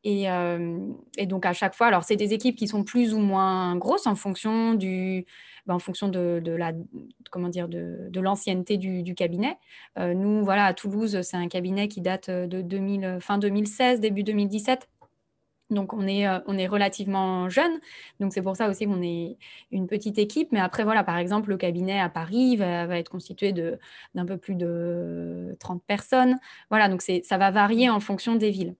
Et, 0.03 0.29
euh, 0.29 0.77
et, 1.17 1.25
donc, 1.25 1.45
à 1.45 1.53
chaque 1.53 1.73
fois, 1.73 1.87
alors, 1.87 2.03
c'est 2.03 2.15
des 2.15 2.33
équipes 2.33 2.55
qui 2.55 2.67
sont 2.67 2.83
plus 2.83 3.13
ou 3.13 3.19
moins 3.19 3.75
grosses 3.75 4.07
en 4.07 4.15
fonction 4.15 4.75
du. 4.75 5.25
Ben, 5.65 5.73
en 5.73 5.79
fonction 5.79 6.09
de, 6.09 6.39
de, 6.45 6.51
la 6.51 6.73
comment 7.31 7.49
dire 7.49 7.67
de, 7.67 8.07
de 8.11 8.19
l'ancienneté 8.19 8.77
du, 8.77 9.15
cabinet. 9.15 9.57
Euh, 9.97 10.13
nous 10.13 10.43
voilà 10.43 10.65
à 10.65 10.75
Toulouse, 10.75 11.19
c'est 11.23 11.37
un 11.37 11.47
cabinet 11.47 11.87
qui 11.87 12.01
date 12.01 12.29
de 12.29 12.61
2000, 12.61 13.17
fin 13.19 13.39
2016, 13.39 13.99
début 13.99 14.21
2017. 14.21 14.87
Donc 15.71 15.93
on 15.93 16.07
est, 16.07 16.27
euh, 16.27 16.39
on 16.45 16.57
est 16.57 16.67
relativement 16.67 17.49
jeune, 17.49 17.79
donc 18.19 18.33
c'est 18.33 18.43
pour 18.43 18.55
ça 18.55 18.69
aussi 18.69 18.85
qu'on 18.85 19.01
est 19.01 19.37
une 19.71 19.87
petite 19.87 20.19
équipe. 20.19 20.51
Mais 20.51 20.59
après, 20.59 20.83
voilà, 20.83 21.03
par 21.03 21.17
exemple, 21.17 21.49
le 21.49 21.57
cabinet 21.57 21.99
à 21.99 22.09
Paris 22.09 22.55
va, 22.55 22.97
être 22.97 23.09
constitué 23.09 23.51
d'un 23.51 24.25
peu 24.25 24.37
plus 24.37 24.55
de 24.55 25.55
30 25.59 25.81
personnes. 25.83 26.37
Voilà, 26.69 26.87
donc 26.87 27.01
ça 27.01 27.37
va 27.37 27.49
varier 27.49 27.89
en 27.89 27.99
fonction 27.99 28.35
des 28.35 28.51
villes. 28.51 28.75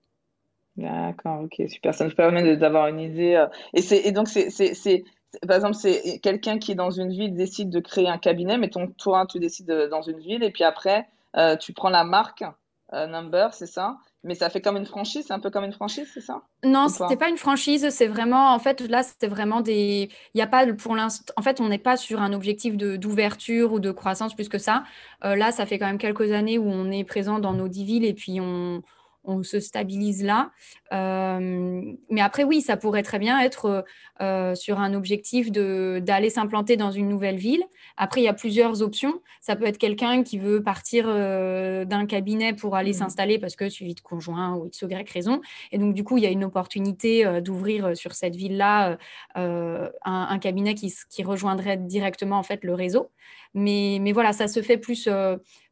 D'accord, 0.76 1.42
ok, 1.42 1.68
super. 1.68 1.94
Ça 1.94 2.04
nous 2.04 2.14
permet 2.14 2.56
d'avoir 2.56 2.86
une 2.86 3.00
idée. 3.00 3.34
Euh, 3.34 3.46
et, 3.74 4.08
et 4.08 4.12
donc, 4.12 4.28
c'est, 4.28 5.04
par 5.46 5.56
exemple, 5.56 5.74
c'est 5.74 6.20
quelqu'un 6.20 6.58
qui 6.58 6.74
dans 6.76 6.90
une 6.90 7.10
ville 7.10 7.34
décide 7.34 7.70
de 7.70 7.80
créer 7.80 8.08
un 8.08 8.18
cabinet, 8.18 8.58
mettons, 8.58 8.86
toi, 8.86 9.26
tu 9.26 9.40
décides 9.40 9.88
dans 9.90 10.02
une 10.02 10.18
ville, 10.18 10.44
et 10.44 10.50
puis 10.52 10.64
après, 10.64 11.08
euh, 11.36 11.56
tu 11.56 11.72
prends 11.72 11.90
la 11.90 12.04
marque 12.04 12.44
Number, 12.92 13.52
c'est 13.52 13.66
ça 13.66 13.96
mais 14.26 14.34
ça 14.34 14.50
fait 14.50 14.60
comme 14.60 14.76
une 14.76 14.86
franchise, 14.86 15.24
c'est 15.28 15.32
un 15.32 15.38
peu 15.38 15.50
comme 15.50 15.64
une 15.64 15.72
franchise, 15.72 16.10
c'est 16.12 16.20
ça? 16.20 16.42
Non, 16.64 16.88
ce 16.88 17.02
n'était 17.04 17.16
pas? 17.16 17.28
une 17.28 17.36
franchise, 17.36 17.88
c'est 17.90 18.08
vraiment, 18.08 18.52
en 18.52 18.58
fait, 18.58 18.80
là, 18.80 19.02
c'était 19.04 19.28
vraiment 19.28 19.60
des. 19.60 20.10
Il 20.34 20.36
n'y 20.36 20.42
a 20.42 20.48
pas 20.48 20.66
pour 20.74 20.96
l'instant. 20.96 21.32
En 21.36 21.42
fait, 21.42 21.60
on 21.60 21.68
n'est 21.68 21.78
pas 21.78 21.96
sur 21.96 22.20
un 22.20 22.32
objectif 22.32 22.76
d'ouverture 22.76 23.72
ou 23.72 23.78
de 23.80 23.92
croissance 23.92 24.34
plus 24.34 24.48
que 24.48 24.58
ça. 24.58 24.82
Euh, 25.24 25.36
là, 25.36 25.52
ça 25.52 25.64
fait 25.64 25.78
quand 25.78 25.86
même 25.86 25.98
quelques 25.98 26.32
années 26.32 26.58
où 26.58 26.68
on 26.68 26.90
est 26.90 27.04
présent 27.04 27.38
dans 27.38 27.52
nos 27.52 27.68
dix 27.68 27.84
villes 27.84 28.04
et 28.04 28.14
puis 28.14 28.40
on, 28.40 28.82
on 29.26 29.42
se 29.42 29.60
stabilise 29.60 30.24
là. 30.24 30.50
Euh, 30.92 31.82
mais 32.10 32.20
après, 32.20 32.44
oui, 32.44 32.60
ça 32.60 32.76
pourrait 32.76 33.02
très 33.02 33.18
bien 33.18 33.40
être 33.40 33.84
euh, 34.20 34.54
sur 34.54 34.78
un 34.80 34.94
objectif 34.94 35.50
d'aller 35.50 36.30
s'implanter 36.30 36.76
dans 36.76 36.90
une 36.90 37.08
nouvelle 37.08 37.36
ville. 37.36 37.62
Après, 37.96 38.20
il 38.20 38.24
y 38.24 38.28
a 38.28 38.34
plusieurs 38.34 38.82
options. 38.82 39.20
Ça 39.40 39.56
peut 39.56 39.66
être 39.66 39.78
quelqu'un 39.78 40.22
qui 40.22 40.38
veut 40.38 40.62
partir 40.62 41.06
euh, 41.08 41.84
d'un 41.84 42.06
cabinet 42.06 42.52
pour 42.52 42.76
aller 42.76 42.90
mmh. 42.90 42.94
s'installer 42.94 43.38
parce 43.38 43.56
que 43.56 43.68
suivi 43.68 43.94
de 43.94 44.00
conjoint 44.00 44.54
ou 44.54 44.68
de 44.68 44.90
Y 44.90 45.10
raison. 45.10 45.40
Et 45.72 45.78
donc, 45.78 45.94
du 45.94 46.04
coup, 46.04 46.18
il 46.18 46.24
y 46.24 46.26
a 46.26 46.30
une 46.30 46.44
opportunité 46.44 47.40
d'ouvrir 47.40 47.96
sur 47.96 48.14
cette 48.14 48.36
ville-là 48.36 48.98
un, 49.34 50.38
cabinet 50.38 50.74
qui, 50.74 50.92
qui, 51.10 51.22
rejoindrait 51.24 51.76
directement 51.76 52.38
en 52.38 52.42
fait 52.42 52.62
le 52.62 52.74
réseau. 52.74 53.10
Mais, 53.54 53.98
mais 54.00 54.12
voilà, 54.12 54.32
ça 54.32 54.48
se 54.48 54.62
fait 54.62 54.76
plus 54.76 55.08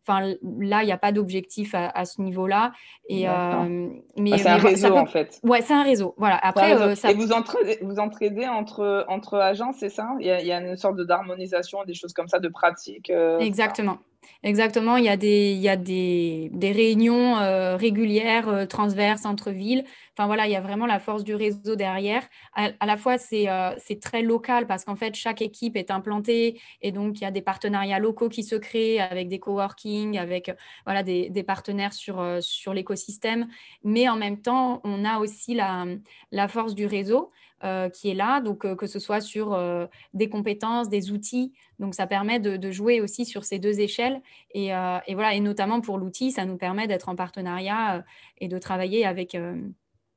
Enfin, 0.07 0.35
là, 0.59 0.83
il 0.83 0.87
n'y 0.87 0.93
a 0.93 0.99
pas 0.99 1.13
d'objectif 1.13 1.75
à, 1.75 2.05
ce 2.05 2.21
niveau-là. 2.21 2.73
Et, 3.09 3.27
euh, 3.27 3.89
mais, 4.19 4.33
ah, 4.35 4.39
c'est 4.39 4.49
un 4.49 4.57
réseau, 4.57 4.97
en 4.97 5.07
fait. 5.07 5.41
Ouais, 5.43 5.63
c'est 5.63 5.73
un 5.73 5.83
réseau. 5.83 6.15
Voilà. 6.19 6.37
Après, 6.43 6.75
euh, 6.75 6.95
Et 7.09 7.15
vous 7.15 7.33
entraidez, 7.33 7.79
vous 7.81 7.99
entraidez 7.99 8.47
entre, 8.47 9.07
entre 9.09 9.39
agents, 9.39 9.73
c'est 9.73 9.89
ça? 9.89 10.11
Il 10.21 10.27
y, 10.27 10.31
a, 10.31 10.41
il 10.43 10.47
y, 10.47 10.53
a, 10.53 10.61
une 10.61 10.77
sorte 10.77 11.01
d'harmonisation, 11.01 11.85
des 11.85 11.95
choses 11.95 12.13
comme 12.13 12.29
ça, 12.29 12.39
de 12.39 12.49
pratique. 12.49 13.09
Euh, 13.09 13.39
Exactement. 13.39 13.99
Exactement, 14.43 14.97
il 14.99 15.05
y 15.05 15.09
a 15.09 15.17
des, 15.17 15.53
il 15.53 15.61
y 15.61 15.69
a 15.71 15.77
des, 15.77 16.51
des 16.53 16.71
réunions 16.73 17.39
euh, 17.39 17.77
régulières, 17.77 18.49
euh, 18.49 18.67
transverses 18.67 19.25
entre 19.25 19.51
villes. 19.51 19.85
Enfin 20.13 20.27
voilà, 20.27 20.47
il 20.47 20.53
y 20.53 20.57
a 20.57 20.61
vraiment 20.61 20.87
la 20.87 21.01
force 21.01 21.25
du 21.25 21.35
réseau 21.35 21.77
derrière. 21.77 22.23
À, 22.55 22.71
la 22.87 22.97
fois, 22.97 23.17
c'est 23.17 23.49
euh, 23.49 23.71
très 24.03 24.23
local 24.23 24.67
parce 24.67 24.85
qu'en 24.85 24.97
fait, 24.97 25.15
chaque 25.15 25.41
équipe 25.41 25.77
est 25.77 25.91
implantée 25.91 26.61
et 26.83 26.93
donc 26.93 27.21
il 27.21 27.25
y 27.25 27.27
a 27.27 27.31
des 27.31 27.41
partenariats 27.43 27.99
locaux 27.99 28.29
qui 28.29 28.43
se 28.43 28.55
créent 28.55 29.01
avec 29.01 29.29
des 29.29 29.39
coworking, 29.39 30.19
avec 30.19 30.53
voilà, 30.85 31.03
des, 31.03 31.31
des 31.31 31.43
partenaires 31.43 31.95
sur, 31.95 32.23
sur 32.41 32.75
l'écosystème. 32.75 33.49
Mais 33.83 34.09
en 34.09 34.17
même 34.17 34.41
temps, 34.41 34.81
on 34.85 35.05
a 35.05 35.19
aussi 35.19 35.55
la, 35.55 35.87
la 36.33 36.49
force 36.49 36.75
du 36.75 36.87
réseau. 36.87 37.31
Euh, 37.65 37.89
qui 37.89 38.11
est 38.11 38.15
là, 38.15 38.43
donc 38.43 38.67
euh, 38.67 38.77
que 38.77 38.87
ce 38.87 38.99
soit 38.99 39.23
sur 39.23 39.55
euh, 39.55 39.87
des 40.13 40.29
compétences, 40.29 40.91
des 40.91 41.13
outils. 41.13 41.55
Donc 41.79 41.95
ça 41.95 42.07
permet 42.07 42.39
de, 42.39 42.71
jouer 42.71 43.01
aussi 43.01 43.25
sur 43.25 43.45
ces 43.45 43.59
deux 43.59 43.81
échelles. 43.81 44.21
Et, 44.53 44.69
voilà, 44.69 45.35
et 45.35 45.41
notamment 45.41 45.81
pour 45.81 45.97
l'outil, 45.97 46.31
ça 46.31 46.45
nous 46.45 46.59
permet 46.59 46.87
d'être 46.87 47.09
en 47.09 47.17
partenariat 47.17 48.05
et 48.39 48.49
de 48.49 48.59
travailler 48.59 49.07
avec 49.07 49.37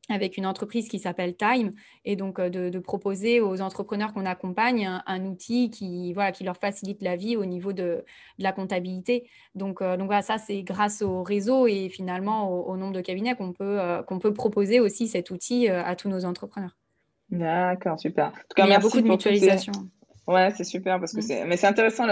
avec 0.10 0.38
une 0.38 0.45
entreprise 0.45 0.88
qui 0.88 0.99
s'appelle 0.99 1.36
Time 1.36 1.73
et 2.05 2.15
donc 2.15 2.39
de, 2.39 2.79
proposer 2.79 3.41
aux 3.41 3.62
entrepreneurs 3.62 4.13
qu'on 4.13 4.25
accompagne 4.25 4.89
un, 5.05 5.25
outil 5.25 5.69
qui, 5.69 6.13
voilà, 6.13 6.31
qui 6.31 6.43
leur 6.43 6.57
facilite 6.57 7.01
la 7.01 7.15
vie 7.15 7.36
au 7.36 7.45
niveau 7.45 7.73
de, 7.73 8.05
la 8.38 8.51
comptabilité. 8.51 9.29
Donc, 9.55 9.81
voilà, 9.81 10.21
ça 10.21 10.38
c'est 10.38 10.63
grâce 10.63 11.01
au 11.01 11.23
réseau 11.23 11.67
et 11.67 11.89
finalement 11.89 12.49
au, 12.51 12.71
au 12.71 12.77
nombre 12.77 12.93
de 12.93 13.01
cabinets 13.01 13.36
qu'on 13.36 13.53
peut, 13.53 13.79
qu'on 14.07 14.19
peut 14.19 14.33
proposer 14.33 14.79
aussi 14.79 15.07
cet 15.07 15.31
outil 15.31 15.67
à 15.69 15.95
tous 15.95 16.10
nos 16.10 16.25
entrepreneurs. 16.25 16.75
D'accord, 17.30 18.00
super. 18.00 18.28
En 18.28 18.32
tout 18.32 18.56
cas, 18.56 18.66
il 18.66 18.72
y 18.72 18.74
a 18.74 18.80
beaucoup 18.80 19.02
de 19.02 19.08
mutualisation. 19.08 19.74
Ouais, 20.28 20.52
c'est 20.58 20.66
super 20.66 21.00
parce 21.00 21.13
que 21.13 21.20
mm. 21.20 21.22
c'est. 21.22 21.46
Mais 21.46 21.56
c'est 21.56 21.68
intéressant 21.68 22.06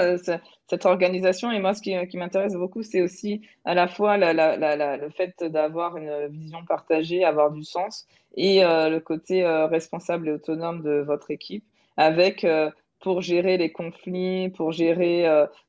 cette 0.69 0.86
organisation 0.86 1.51
et 1.51 1.60
moi, 1.60 1.73
ce 1.73 1.82
qui, 1.82 1.95
qui 2.08 2.17
m'intéresse 2.17 2.54
beaucoup, 2.54 2.82
c'est 2.82 3.01
aussi 3.01 3.41
à 3.65 3.73
la 3.73 3.88
fois 3.88 4.17
la, 4.17 4.97
le 4.97 5.10
fait 5.10 5.43
d'avoir 5.43 5.97
une 5.97 6.28
vision 6.28 6.63
partagée, 6.65 7.25
avoir 7.25 7.51
du 7.51 7.63
sens 7.63 8.08
et 8.38 8.63
euh, 8.63 8.89
le 8.89 8.99
côté 8.99 9.43
euh, 9.43 9.67
responsable 9.67 10.30
et 10.30 10.32
autonome 10.32 10.82
de 10.82 11.04
votre 11.06 11.32
équipe 11.32 11.65
avec 11.97 12.43
euh, 12.45 12.71
pour 13.01 13.21
gérer 13.21 13.58
les 13.58 13.71
conflits, 13.71 14.49
pour 14.49 14.71
gérer 14.71 15.25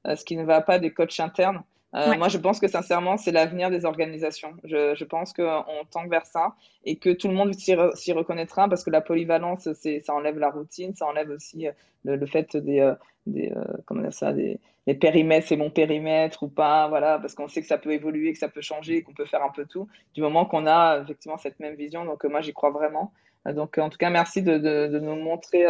ce 0.07 0.25
qui 0.25 0.37
ne 0.37 0.45
va 0.45 0.63
pas 0.63 0.79
des 0.79 0.91
coachs 0.91 1.21
internes. 1.21 1.63
Euh, 1.97 2.17
moi, 2.19 2.29
je 2.29 2.37
pense 2.37 2.61
que 2.61 2.69
sincèrement, 2.69 3.17
c'est 3.17 3.33
l'avenir 3.33 3.71
des 3.71 3.85
organisations. 3.87 4.55
Je, 4.65 4.95
je 4.95 5.05
pense 5.05 5.33
qu'on 5.33 5.65
tend 5.91 6.07
vers 6.09 6.27
ça 6.27 6.55
et 6.85 6.97
que 6.97 7.11
tout 7.11 7.29
le 7.29 7.35
monde 7.35 7.55
s'y 7.55 8.13
reconnaîtra 8.13 8.69
parce 8.69 8.85
que 8.85 8.91
la 8.91 9.01
polyvalence, 9.01 9.69
ça 9.73 10.15
enlève 10.15 10.39
la 10.39 10.51
routine, 10.51 10.95
ça 10.95 11.07
enlève 11.07 11.31
aussi 11.31 11.69
euh, 11.69 11.73
le, 12.05 12.27
fait 12.27 12.57
des, 12.57 12.81
euh, 12.81 12.95
des 13.27 13.53
comment 13.87 14.03
dire 14.03 14.13
ça, 14.13 14.33
des, 14.33 14.61
les 14.87 14.95
périmètres, 14.95 15.47
c'est 15.49 15.57
mon 15.57 15.71
périmètre 15.71 16.43
ou 16.43 16.49
pas, 16.49 16.89
voilà, 16.89 17.19
parce 17.19 17.35
qu'on 17.35 17.49
sait 17.49 17.63
que 17.63 17.67
ça 17.67 17.79
peut 17.79 17.93
évoluer, 17.93 18.33
que 18.33 18.39
ça 18.39 18.49
peut 18.49 18.61
changer, 18.61 19.03
qu'on 19.03 19.15
peut 19.15 19.25
faire 19.25 19.43
un 19.43 19.51
peu 19.51 19.65
tout, 19.65 19.89
du 20.15 20.21
moment 20.21 20.45
qu'on 20.45 20.67
a 20.67 21.01
effectivement 21.03 21.39
cette 21.39 21.59
même 21.61 21.77
vision. 21.77 22.05
Donc, 22.05 22.25
moi, 22.25 22.43
j'y 22.43 22.53
crois 22.53 22.71
vraiment. 22.71 23.13
Donc, 23.47 23.79
en 23.79 23.89
tout 23.89 23.99
cas, 23.99 24.11
merci 24.11 24.43
de, 24.43 24.59
de, 24.59 24.89
de 24.89 24.99
nous 24.99 25.17
montrer 25.17 25.65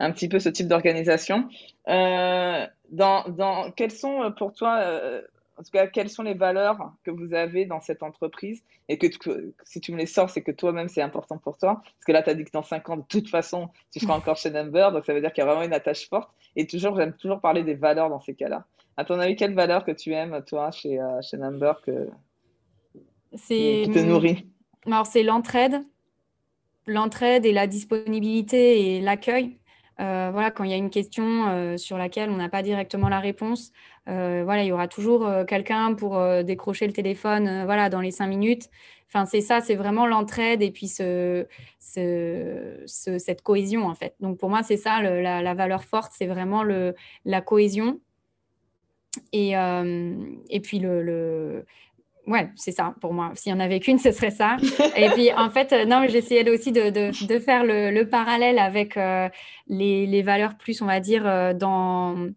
un 0.00 0.12
petit 0.12 0.28
peu 0.28 0.38
ce 0.38 0.48
type 0.48 0.66
d'organisation. 0.66 1.48
Euh, 1.88 2.66
dans, 2.90 3.28
dans, 3.28 3.70
quels 3.70 3.90
sont 3.90 4.32
pour 4.36 4.52
toi 4.54 4.80
en 5.58 5.62
tout 5.62 5.70
cas, 5.72 5.88
quelles 5.88 6.08
sont 6.08 6.22
les 6.22 6.34
valeurs 6.34 6.92
que 7.02 7.10
vous 7.10 7.34
avez 7.34 7.66
dans 7.66 7.80
cette 7.80 8.04
entreprise 8.04 8.62
et 8.88 8.96
que, 8.96 9.08
si 9.64 9.80
tu 9.80 9.92
me 9.92 9.98
les 9.98 10.06
sors, 10.06 10.30
c'est 10.30 10.42
que 10.42 10.52
toi-même, 10.52 10.88
c'est 10.88 11.02
important 11.02 11.36
pour 11.36 11.58
toi. 11.58 11.80
Parce 11.82 12.04
que 12.06 12.12
là, 12.12 12.22
tu 12.22 12.30
as 12.30 12.34
dit 12.34 12.44
que 12.44 12.52
dans 12.52 12.62
5 12.62 12.88
ans, 12.90 12.96
de 12.98 13.04
toute 13.08 13.28
façon, 13.28 13.68
tu 13.92 13.98
seras 13.98 14.14
encore 14.14 14.36
chez 14.36 14.50
Number, 14.50 14.92
donc 14.92 15.04
ça 15.04 15.12
veut 15.12 15.20
dire 15.20 15.32
qu'il 15.32 15.42
y 15.42 15.46
a 15.46 15.50
vraiment 15.50 15.64
une 15.64 15.72
attache 15.72 16.08
forte. 16.08 16.30
Et 16.54 16.66
toujours, 16.66 16.96
j'aime 16.96 17.12
toujours 17.14 17.40
parler 17.40 17.64
des 17.64 17.74
valeurs 17.74 18.08
dans 18.08 18.20
ces 18.20 18.34
cas-là. 18.34 18.66
À 18.96 19.04
ton 19.04 19.18
avis, 19.18 19.34
quelles 19.34 19.54
valeurs 19.54 19.84
que 19.84 19.90
tu 19.90 20.12
aimes, 20.12 20.42
toi, 20.46 20.70
chez, 20.70 21.00
euh, 21.00 21.20
chez 21.22 21.36
Number, 21.36 21.80
que, 21.82 22.08
qui 23.36 23.90
te 23.92 23.98
nourrit? 23.98 24.46
Alors, 24.86 25.06
c'est 25.06 25.24
l'entraide, 25.24 25.82
l'entraide 26.86 27.44
et 27.44 27.52
la 27.52 27.66
disponibilité 27.66 28.96
et 28.96 29.00
l'accueil. 29.00 29.57
Euh, 30.00 30.30
voilà, 30.32 30.50
quand 30.50 30.64
il 30.64 30.70
y 30.70 30.74
a 30.74 30.76
une 30.76 30.90
question 30.90 31.48
euh, 31.48 31.76
sur 31.76 31.98
laquelle 31.98 32.30
on 32.30 32.36
n'a 32.36 32.48
pas 32.48 32.62
directement 32.62 33.08
la 33.08 33.18
réponse, 33.18 33.72
euh, 34.08 34.42
voilà, 34.44 34.62
il 34.62 34.68
y 34.68 34.72
aura 34.72 34.86
toujours 34.86 35.28
quelqu'un 35.46 35.94
pour 35.94 36.20
décrocher 36.44 36.86
le 36.86 36.92
téléphone, 36.92 37.64
voilà, 37.64 37.88
dans 37.88 38.00
les 38.00 38.10
cinq 38.10 38.28
minutes. 38.28 38.68
Enfin, 39.08 39.24
c'est 39.24 39.40
ça, 39.40 39.60
c'est 39.60 39.74
vraiment 39.74 40.06
l'entraide 40.06 40.62
et 40.62 40.70
puis 40.70 40.86
ce, 40.86 41.46
cette 41.78 43.42
cohésion 43.42 43.86
en 43.86 43.94
fait. 43.94 44.14
Donc 44.20 44.38
pour 44.38 44.50
moi, 44.50 44.62
c'est 44.62 44.76
ça 44.76 45.02
la, 45.02 45.54
valeur 45.54 45.84
forte, 45.84 46.12
c'est 46.14 46.26
vraiment 46.26 46.62
le, 46.62 46.94
la 47.24 47.40
cohésion 47.40 48.00
et, 49.32 49.52
et 49.52 50.60
puis 50.60 50.78
le 50.78 51.64
Ouais, 52.28 52.50
c'est 52.56 52.72
ça 52.72 52.94
pour 53.00 53.14
moi. 53.14 53.32
S'il 53.34 53.52
y 53.52 53.54
en 53.54 53.58
avait 53.60 53.80
qu'une, 53.80 53.98
ce 53.98 54.12
serait 54.12 54.30
ça. 54.30 54.58
Et 54.96 55.08
puis, 55.10 55.32
en 55.36 55.48
fait, 55.48 55.72
euh, 55.72 55.86
non, 55.86 56.04
j'essayais 56.06 56.48
aussi 56.50 56.72
de, 56.72 56.90
de, 56.90 57.38
faire 57.38 57.64
le, 57.64 57.90
le, 57.90 58.06
parallèle 58.06 58.58
avec 58.58 58.98
euh, 58.98 59.30
les, 59.66 60.06
les, 60.06 60.20
valeurs 60.20 60.58
plus, 60.58 60.82
on 60.82 60.86
va 60.86 61.00
dire, 61.00 61.26
euh, 61.26 61.54
dans, 61.54 62.28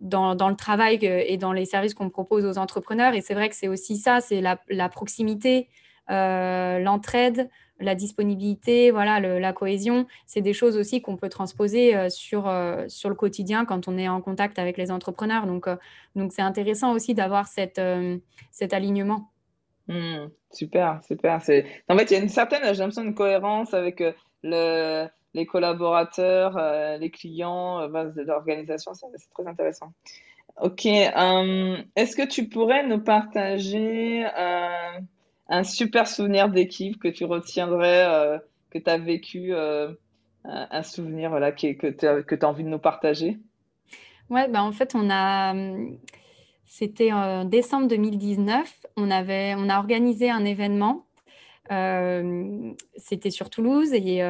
dans, 0.00 0.36
dans, 0.36 0.48
le 0.48 0.54
travail 0.54 1.00
et 1.02 1.36
dans 1.36 1.52
les 1.52 1.64
services 1.64 1.94
qu'on 1.94 2.10
propose 2.10 2.44
aux 2.44 2.58
entrepreneurs. 2.58 3.14
Et 3.14 3.20
c'est 3.20 3.34
vrai 3.34 3.48
que 3.48 3.56
c'est 3.56 3.66
aussi 3.66 3.96
ça, 3.96 4.20
c'est 4.20 4.40
la, 4.40 4.60
la, 4.68 4.88
proximité, 4.88 5.68
l'entraide, 6.08 7.50
la 7.80 7.94
disponibilité, 7.94 8.90
voilà, 8.90 9.20
la 9.20 9.52
cohésion, 9.52 10.06
c'est 10.26 10.40
des 10.40 10.52
choses 10.52 10.76
aussi 10.76 11.00
qu'on 11.00 11.16
peut 11.16 11.28
transposer 11.28 11.94
euh, 11.94 12.08
sur, 12.08 12.48
euh, 12.48 12.84
sur 12.88 13.08
le 13.08 13.14
quotidien 13.14 13.64
quand 13.64 13.88
on 13.88 13.96
est 13.96 14.08
en 14.08 14.20
contact 14.20 14.58
avec 14.58 14.76
les 14.76 14.90
entrepreneurs. 14.90 15.46
Donc, 15.46 15.68
euh, 15.68 15.76
donc 16.16 16.32
c'est 16.32 16.42
intéressant 16.42 16.92
aussi 16.92 17.14
d'avoir 17.14 17.46
cet 17.46 17.78
alignement. 18.72 19.30
Hmm, 19.86 20.26
super, 20.50 21.00
super. 21.06 21.36
En 21.36 21.40
fait, 21.40 22.10
il 22.10 22.12
y 22.12 22.16
a 22.16 22.22
une 22.22 22.28
certaine, 22.28 22.62
j'ai 22.62 22.80
l'impression, 22.80 23.04
une 23.04 23.14
cohérence 23.14 23.72
avec 23.72 24.02
le, 24.42 25.06
les 25.34 25.46
collaborateurs, 25.46 26.98
les 26.98 27.10
clients, 27.10 27.86
l'organisation. 27.88 28.92
C'est 28.94 29.30
très 29.30 29.46
intéressant. 29.46 29.92
Ok. 30.60 30.84
Est-ce 30.84 32.16
que 32.16 32.26
tu 32.26 32.48
pourrais 32.48 32.86
nous 32.86 33.00
partager 33.00 34.26
un 35.48 35.64
super 35.64 36.06
souvenir 36.06 36.48
d'équipe 36.48 36.98
que 37.00 37.08
tu 37.08 37.24
retiendrais, 37.24 38.04
euh, 38.06 38.38
que 38.70 38.78
tu 38.78 38.90
as 38.90 38.98
vécu, 38.98 39.54
euh, 39.54 39.92
un 40.44 40.82
souvenir 40.82 41.30
voilà, 41.30 41.52
qui, 41.52 41.76
que 41.76 41.86
tu 41.86 42.06
as, 42.06 42.48
envie 42.48 42.64
de 42.64 42.68
nous 42.68 42.78
partager? 42.78 43.38
Ouais, 44.30 44.48
bah 44.48 44.62
en 44.62 44.72
fait, 44.72 44.94
on 44.94 45.08
a. 45.10 45.54
C'était 46.66 47.12
en 47.12 47.44
décembre 47.44 47.88
2019. 47.88 48.86
On, 48.96 49.10
avait, 49.10 49.54
on 49.56 49.70
a 49.70 49.78
organisé 49.78 50.30
un 50.30 50.44
événement. 50.44 51.06
Euh, 51.70 52.72
c'était 52.96 53.30
sur 53.30 53.48
Toulouse 53.50 53.92
et 53.92 54.20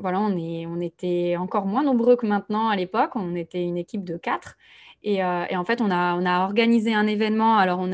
voilà, 0.00 0.20
on, 0.20 0.36
est, 0.38 0.66
on 0.66 0.80
était 0.80 1.36
encore 1.38 1.66
moins 1.66 1.82
nombreux 1.82 2.16
que 2.16 2.26
maintenant 2.26 2.68
à 2.68 2.76
l'époque. 2.76 3.10
On 3.16 3.34
était 3.36 3.62
une 3.62 3.76
équipe 3.76 4.04
de 4.04 4.16
quatre. 4.16 4.56
Euh, 5.06 5.44
et, 5.48 5.56
en 5.56 5.64
fait, 5.64 5.80
on 5.80 5.90
a, 5.90 6.44
organisé 6.44 6.94
un 6.94 7.06
événement. 7.06 7.58
Alors, 7.58 7.86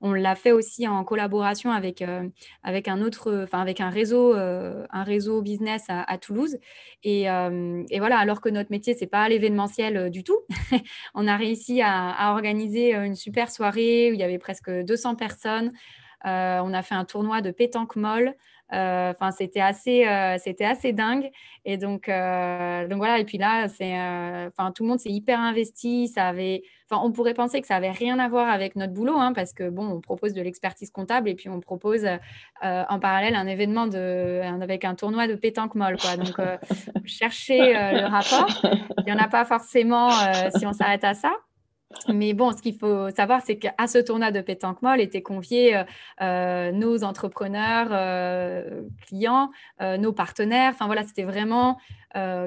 on, 0.00 0.12
l'a 0.12 0.34
fait 0.34 0.52
aussi 0.52 0.88
en 0.88 1.04
collaboration 1.04 1.70
avec, 1.70 2.02
euh, 2.02 2.28
un 2.64 3.02
autre, 3.02 3.46
avec 3.52 3.80
un 3.80 3.90
réseau, 3.90 4.34
euh, 4.34 4.84
un 4.90 5.04
réseau 5.04 5.42
business 5.42 5.84
à, 5.88 6.18
Toulouse. 6.18 6.58
Et, 7.04 7.22
et, 7.22 7.98
voilà, 7.98 8.18
alors 8.18 8.40
que 8.40 8.48
notre 8.48 8.70
métier, 8.70 8.94
c'est 8.94 9.06
pas 9.06 9.28
l'événementiel 9.28 10.10
du 10.10 10.24
tout, 10.24 10.38
on 11.14 11.26
a 11.28 11.36
réussi 11.36 11.82
à, 11.82 12.10
à, 12.10 12.32
organiser 12.32 12.94
une 12.94 13.14
super 13.14 13.50
soirée 13.50 14.10
où 14.10 14.14
il 14.14 14.20
y 14.20 14.24
avait 14.24 14.38
presque 14.38 14.70
200 14.70 15.16
personnes. 15.16 15.72
on 16.24 16.74
a 16.74 16.82
fait 16.82 16.94
un 16.94 17.04
tournoi 17.04 17.42
de 17.42 17.50
pétanque 17.50 17.96
molle. 17.96 18.34
Euh, 18.72 19.12
enfin, 19.12 19.30
c'était 19.30 19.60
assez, 19.60 20.06
euh, 20.06 20.36
c'était 20.38 20.64
assez 20.64 20.92
dingue. 20.92 21.30
Et 21.64 21.76
donc, 21.76 22.08
euh, 22.08 22.88
donc 22.88 22.98
voilà. 22.98 23.18
Et 23.18 23.24
puis 23.24 23.38
là, 23.38 23.68
c'est, 23.68 23.94
enfin, 24.48 24.72
tout 24.72 24.82
le 24.82 24.88
monde 24.88 24.98
s'est 24.98 25.10
hyper 25.10 25.40
investi. 25.40 26.08
Ça 26.08 26.28
avait, 26.28 26.62
enfin, 26.90 27.00
on 27.04 27.12
pourrait 27.12 27.34
penser 27.34 27.60
que 27.60 27.66
ça 27.66 27.76
avait 27.76 27.90
rien 27.90 28.18
à 28.18 28.28
voir 28.28 28.48
avec 28.48 28.76
notre 28.76 28.92
boulot, 28.92 29.16
hein, 29.16 29.32
parce 29.32 29.52
que 29.52 29.68
bon, 29.68 29.86
on 29.86 30.00
propose 30.00 30.32
de 30.32 30.42
l'expertise 30.42 30.90
comptable 30.90 31.28
et 31.28 31.34
puis 31.34 31.48
on 31.48 31.60
propose 31.60 32.06
en 32.62 32.98
parallèle 32.98 33.34
un 33.34 33.46
événement 33.46 33.86
de, 33.86 34.40
avec 34.60 34.84
un 34.84 34.94
tournoi 34.94 35.28
de 35.28 35.34
pétanque 35.34 35.74
molle, 35.74 35.96
quoi. 35.96 36.16
Donc, 36.16 36.36
chercher 37.04 37.72
le 37.72 38.06
rapport. 38.06 38.62
Il 38.98 39.04
n'y 39.04 39.12
en 39.12 39.22
a 39.22 39.28
pas 39.28 39.44
forcément 39.44 40.10
si 40.56 40.66
on 40.66 40.72
s'arrête 40.72 41.04
à 41.04 41.14
ça. 41.14 41.32
Mais 42.12 42.34
bon, 42.34 42.52
ce 42.52 42.62
qu'il 42.62 42.76
faut 42.76 43.10
savoir, 43.10 43.42
c'est 43.44 43.58
qu'à 43.58 43.86
ce 43.86 43.98
tournoi 43.98 44.32
de 44.32 44.40
pétanque 44.40 44.82
molle 44.82 45.00
étaient 45.00 45.22
conviés 45.22 45.76
euh, 45.76 45.84
euh, 46.20 46.72
nos 46.72 47.04
entrepreneurs, 47.04 47.88
euh, 47.92 48.82
clients, 49.06 49.50
nos 49.80 50.12
partenaires. 50.12 50.72
Enfin 50.74 50.86
voilà, 50.86 51.04
c'était 51.04 51.24
vraiment 51.24 51.78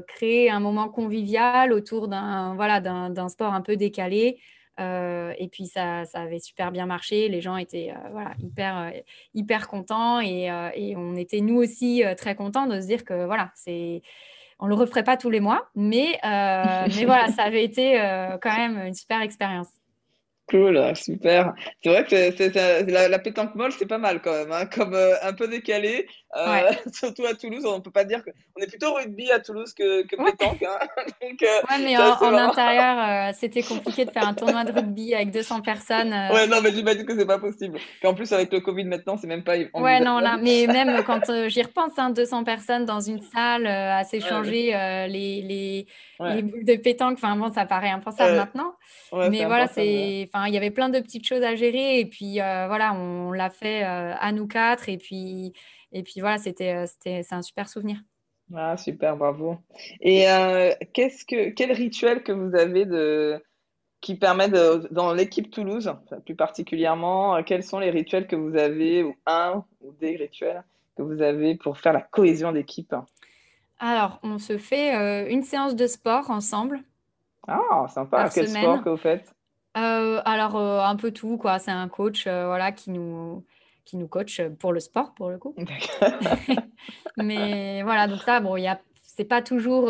créer 0.08 0.49
un 0.49 0.60
moment 0.60 0.89
convivial 0.89 1.73
autour 1.73 2.08
d'un 2.08 2.56
voilà, 2.56 2.82
sport 3.30 3.54
un 3.54 3.62
peu 3.62 3.75
décalé. 3.78 4.39
et 4.80 5.49
puis 5.52 5.67
ça, 5.67 6.06
ça, 6.06 6.21
avait 6.21 6.39
super 6.39 6.71
bien 6.71 6.86
marché. 6.86 7.30
Les 7.30 7.39
gens 7.39 7.56
étaient 7.56 7.93
voilà, 8.12 8.34
hyper, 8.39 8.91
hyper 9.36 9.67
contents 9.67 10.21
et, 10.21 10.49
et, 10.75 10.95
on 10.97 11.15
était 11.15 11.41
nous 11.41 11.58
aussi 11.58 12.04
très 12.17 12.36
contents 12.36 12.65
de 12.65 12.82
se 12.82 12.88
dire 12.88 13.06
que 13.06 13.25
voilà, 13.25 13.52
c'est 13.54 14.02
on 14.60 14.67
le 14.67 14.76
referait 14.76 15.04
pas 15.04 15.17
tous 15.17 15.30
les 15.30 15.39
mois, 15.39 15.69
mais, 15.76 16.19
euh, 16.24 16.88
mais 16.95 17.06
voilà, 17.06 17.28
ça 17.30 17.43
avait 17.43 17.63
été 17.63 18.00
euh, 18.00 18.38
quand 18.41 18.56
même 18.56 18.78
une 18.86 18.93
super 18.93 19.22
expérience. 19.22 19.69
Cool, 20.50 20.96
super. 20.96 21.54
C'est 21.84 21.90
vrai 21.90 22.06
que 22.06 22.92
la, 22.92 23.08
la, 23.08 23.20
pétanque 23.20 23.54
molle, 23.54 23.72
c'est 23.72 23.86
pas 23.86 24.00
mal 24.00 24.20
quand 24.20 24.32
même, 24.32 24.52
hein, 24.52 24.66
comme 24.66 24.96
euh, 24.96 25.14
un 25.22 25.34
peu 25.34 25.48
décalé. 25.48 26.08
Euh, 26.36 26.72
surtout 26.94 27.26
à 27.26 27.36
Toulouse, 27.36 27.66
on 27.66 27.82
peut 27.82 27.92
pas 27.92 28.04
dire 28.04 28.24
que 28.24 28.32
on 28.58 28.62
est 28.62 28.68
plutôt 28.68 28.94
rugby 28.94 29.32
à 29.32 29.40
Toulouse 29.40 29.74
que, 29.74 30.08
que 30.08 30.16
pétanque. 30.16 30.64
Hein. 30.64 30.80
Donc, 31.22 31.44
euh, 31.44 31.46
ouais, 31.70 31.84
mais 31.84 31.98
en, 31.98 32.34
intérieur, 32.34 33.34
c'était 33.40 33.62
compliqué 33.62 34.06
de 34.06 34.12
faire 34.12 34.28
un 34.28 34.34
tournoi 34.34 34.64
de 34.64 34.72
rugby 34.72 35.14
avec 35.14 35.30
200 35.30 35.62
personnes. 35.62 36.14
Ouais, 36.34 36.48
non, 36.48 36.62
mais 36.64 36.72
j'imagine 36.72 37.06
que 37.06 37.16
c'est 37.16 37.28
pas 37.28 37.40
possible. 37.40 37.78
Et 38.02 38.08
en 38.08 38.16
plus, 38.16 38.32
avec 38.34 38.52
le 38.52 38.60
Covid 38.60 38.86
maintenant, 38.86 39.18
c'est 39.18 39.28
même 39.28 39.44
pas. 39.44 39.56
Ouais, 39.76 40.00
non, 40.00 40.18
là, 40.18 40.38
mais 40.42 40.66
même 40.66 41.04
quand 41.04 41.32
j'y 41.48 41.62
repense, 41.62 41.92
hein, 41.98 42.10
200 42.10 42.44
personnes 42.44 42.86
dans 42.86 43.02
une 43.02 43.22
salle 43.22 43.68
à 43.68 44.04
s'échanger 44.04 44.72
les, 45.08 45.44
les, 45.44 45.88
les, 46.20 46.42
boules 46.42 46.66
de 46.66 46.76
pétanque, 46.76 47.20
enfin 47.22 47.36
bon, 47.36 47.52
ça 47.52 47.66
paraît 47.66 47.92
impensable 47.92 48.36
maintenant. 48.36 48.74
mais 49.30 49.46
voilà, 49.46 49.68
c'est 49.68 50.28
il 50.47 50.54
y 50.54 50.58
avait 50.58 50.71
plein 50.71 50.89
de 50.89 50.99
petites 50.99 51.25
choses 51.25 51.43
à 51.43 51.56
gérer 51.56 51.99
et 51.99 52.06
puis 52.06 52.41
euh, 52.41 52.67
voilà, 52.67 52.93
on 52.93 53.32
l'a 53.32 53.49
fait 53.49 53.84
euh, 53.84 54.13
à 54.19 54.32
nous 54.32 54.47
quatre 54.47 54.89
et 54.89 54.97
puis 54.97 55.54
et 55.91 56.04
puis 56.04 56.19
voilà, 56.19 56.38
c'était 56.38 56.75
euh, 56.75 56.86
c'était 56.86 57.23
c'est 57.23 57.36
un 57.36 57.41
super 57.41 57.69
souvenir. 57.69 57.97
Ah 58.56 58.78
super, 58.78 59.15
bravo. 59.15 59.58
Et 60.02 60.25
qu'est-ce 60.93 61.23
que 61.23 61.49
quel 61.49 61.71
rituel 61.71 62.23
que 62.23 62.32
vous 62.32 62.56
avez 62.56 62.86
de 62.86 63.43
qui 64.02 64.15
permet 64.15 64.49
de, 64.49 64.88
dans 64.91 65.13
l'équipe 65.13 65.52
Toulouse, 65.52 65.93
plus 66.25 66.36
particulièrement, 66.36 67.43
quels 67.43 67.63
sont 67.63 67.80
les 67.80 67.91
rituels 67.91 68.28
que 68.28 68.36
vous 68.36 68.58
avez 68.58 69.04
ou 69.04 69.13
un 69.25 69.63
ou 69.82 69.91
des 69.99 70.15
rituels 70.15 70.63
que 70.95 71.04
vous 71.04 71.21
avez 71.21 71.56
pour 71.56 71.78
faire 71.78 71.93
la 71.93 72.02
cohésion 72.02 72.52
d'équipe? 72.52 72.95
Alors, 73.78 74.19
on 74.23 74.39
se 74.39 74.58
fait 74.58 75.30
une 75.30 75.43
séance 75.43 75.75
de 75.75 75.86
sport 75.86 76.32
ensemble. 76.32 76.82
Ah, 77.47 77.88
sympa. 77.89 78.30
Quel 78.34 78.47
sport 78.47 78.84
que 78.84 78.89
vous 78.89 78.97
faites? 78.97 79.32
Euh, 79.77 80.21
alors, 80.25 80.55
euh, 80.55 80.82
un 80.82 80.95
peu 80.95 81.12
tout, 81.12 81.38
quoi. 81.38 81.60
C'est 81.60 81.71
un 81.71 81.88
coach, 81.88 82.25
euh, 82.27 82.47
voilà, 82.47 82.71
qui 82.71 82.89
nous, 82.89 83.45
qui 83.86 83.97
nous 83.97 84.08
coach 84.08 84.41
pour 84.60 84.73
le 84.73 84.79
sport, 84.79 85.13
pour 85.13 85.29
le 85.29 85.38
coup. 85.38 85.55
mais 87.17 87.84
voilà, 87.84 88.08
donc 88.08 88.21
ça, 88.21 88.39
bon, 88.39 88.58
il 88.58 88.63
y 88.63 88.67
a, 88.67 88.79
c'est 89.03 89.25
pas 89.25 89.41
toujours 89.41 89.86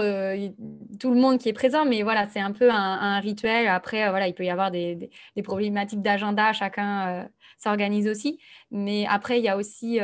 tout 1.00 1.14
le 1.14 1.20
monde 1.20 1.38
qui 1.38 1.50
est 1.50 1.54
présent, 1.54 1.86
mais 1.86 2.02
voilà, 2.04 2.28
c'est 2.30 2.40
un 2.40 2.52
peu 2.52 2.70
un, 2.72 3.20
rituel. 3.20 3.68
Après, 3.68 4.10
voilà, 4.10 4.28
il 4.28 4.34
peut 4.34 4.44
y 4.44 4.50
avoir 4.50 4.72
des, 4.72 5.10
des, 5.36 5.44
problématiques 5.44 6.02
d'agenda, 6.02 6.52
chacun 6.52 7.30
s'organise 7.58 8.08
aussi. 8.08 8.40
Mais 8.72 9.06
après, 9.08 9.38
il 9.40 9.44
y 9.44 9.50
a 9.50 9.56
aussi, 9.56 10.00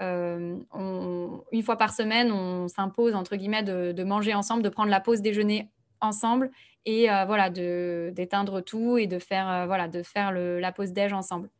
une 0.00 0.66
fois 1.64 1.76
par 1.78 1.94
semaine, 1.94 2.30
on 2.30 2.68
s'impose, 2.68 3.14
entre 3.14 3.36
guillemets, 3.36 3.62
de, 3.62 3.92
de, 3.92 4.04
manger 4.04 4.34
ensemble, 4.34 4.62
de 4.62 4.68
prendre 4.68 4.90
la 4.90 5.00
pause 5.00 5.22
déjeuner 5.22 5.70
ensemble 6.02 6.50
et 6.86 7.10
euh, 7.10 7.24
voilà, 7.26 7.50
d'éteindre 7.50 8.60
tout 8.62 8.96
et 8.96 9.06
de 9.06 9.18
faire, 9.18 9.50
euh, 9.50 9.66
voilà, 9.66 9.88
de 9.88 10.02
faire 10.02 10.32
le, 10.32 10.58
la 10.58 10.72
pause 10.72 10.92
déj 10.92 11.12
ensemble. 11.12 11.50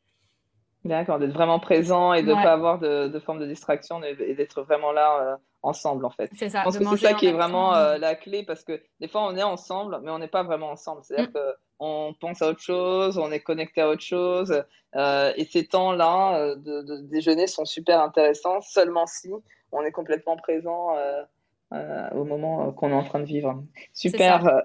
D'accord, 0.84 1.18
d'être 1.18 1.32
vraiment 1.32 1.58
présent 1.58 2.12
et 2.12 2.22
de 2.22 2.28
ne 2.28 2.34
pas 2.34 2.52
avoir 2.52 2.78
de, 2.78 3.08
de, 3.08 3.18
forme 3.18 3.40
de 3.40 3.46
distraction 3.46 4.00
et 4.04 4.34
d'être 4.34 4.62
vraiment 4.62 4.92
là 4.92 5.20
euh, 5.20 5.36
ensemble 5.62 6.04
en 6.04 6.10
fait. 6.10 6.30
C'est 6.36 6.48
ça. 6.48 6.60
Je 6.60 6.64
pense 6.64 6.78
que 6.78 6.84
c'est 6.96 7.08
ça 7.08 7.14
qui 7.14 7.26
est 7.26 7.32
vraiment 7.32 7.72
la 7.72 8.14
clé 8.14 8.44
parce 8.44 8.62
que 8.62 8.80
des 9.00 9.08
fois 9.08 9.26
on 9.26 9.36
est 9.36 9.42
ensemble 9.42 9.98
mais 10.04 10.12
on 10.12 10.20
n'est 10.20 10.28
pas 10.28 10.44
vraiment 10.44 10.70
ensemble. 10.70 11.00
C'est-à-dire 11.02 11.30
mm. 11.30 11.32
que 11.32 11.56
on 11.78 12.14
pense 12.20 12.40
à 12.42 12.48
autre 12.48 12.60
chose, 12.60 13.18
on 13.18 13.30
est 13.30 13.40
connecté 13.40 13.80
à 13.80 13.88
autre 13.88 14.02
chose. 14.02 14.62
Euh, 14.94 15.32
et 15.36 15.44
ces 15.44 15.66
temps-là 15.66 16.38
euh, 16.38 16.56
de, 16.56 17.00
déjeuner 17.02 17.46
sont 17.46 17.64
super 17.64 18.00
intéressants, 18.00 18.60
seulement 18.62 19.06
si 19.06 19.30
on 19.72 19.82
est 19.82 19.92
complètement 19.92 20.36
présent 20.36 20.96
euh, 21.72 22.08
au 22.10 22.24
moment 22.24 22.70
qu'on 22.72 22.90
est 22.90 22.94
en 22.94 23.02
train 23.02 23.20
de 23.20 23.24
vivre. 23.24 23.62
Super, 23.92 24.62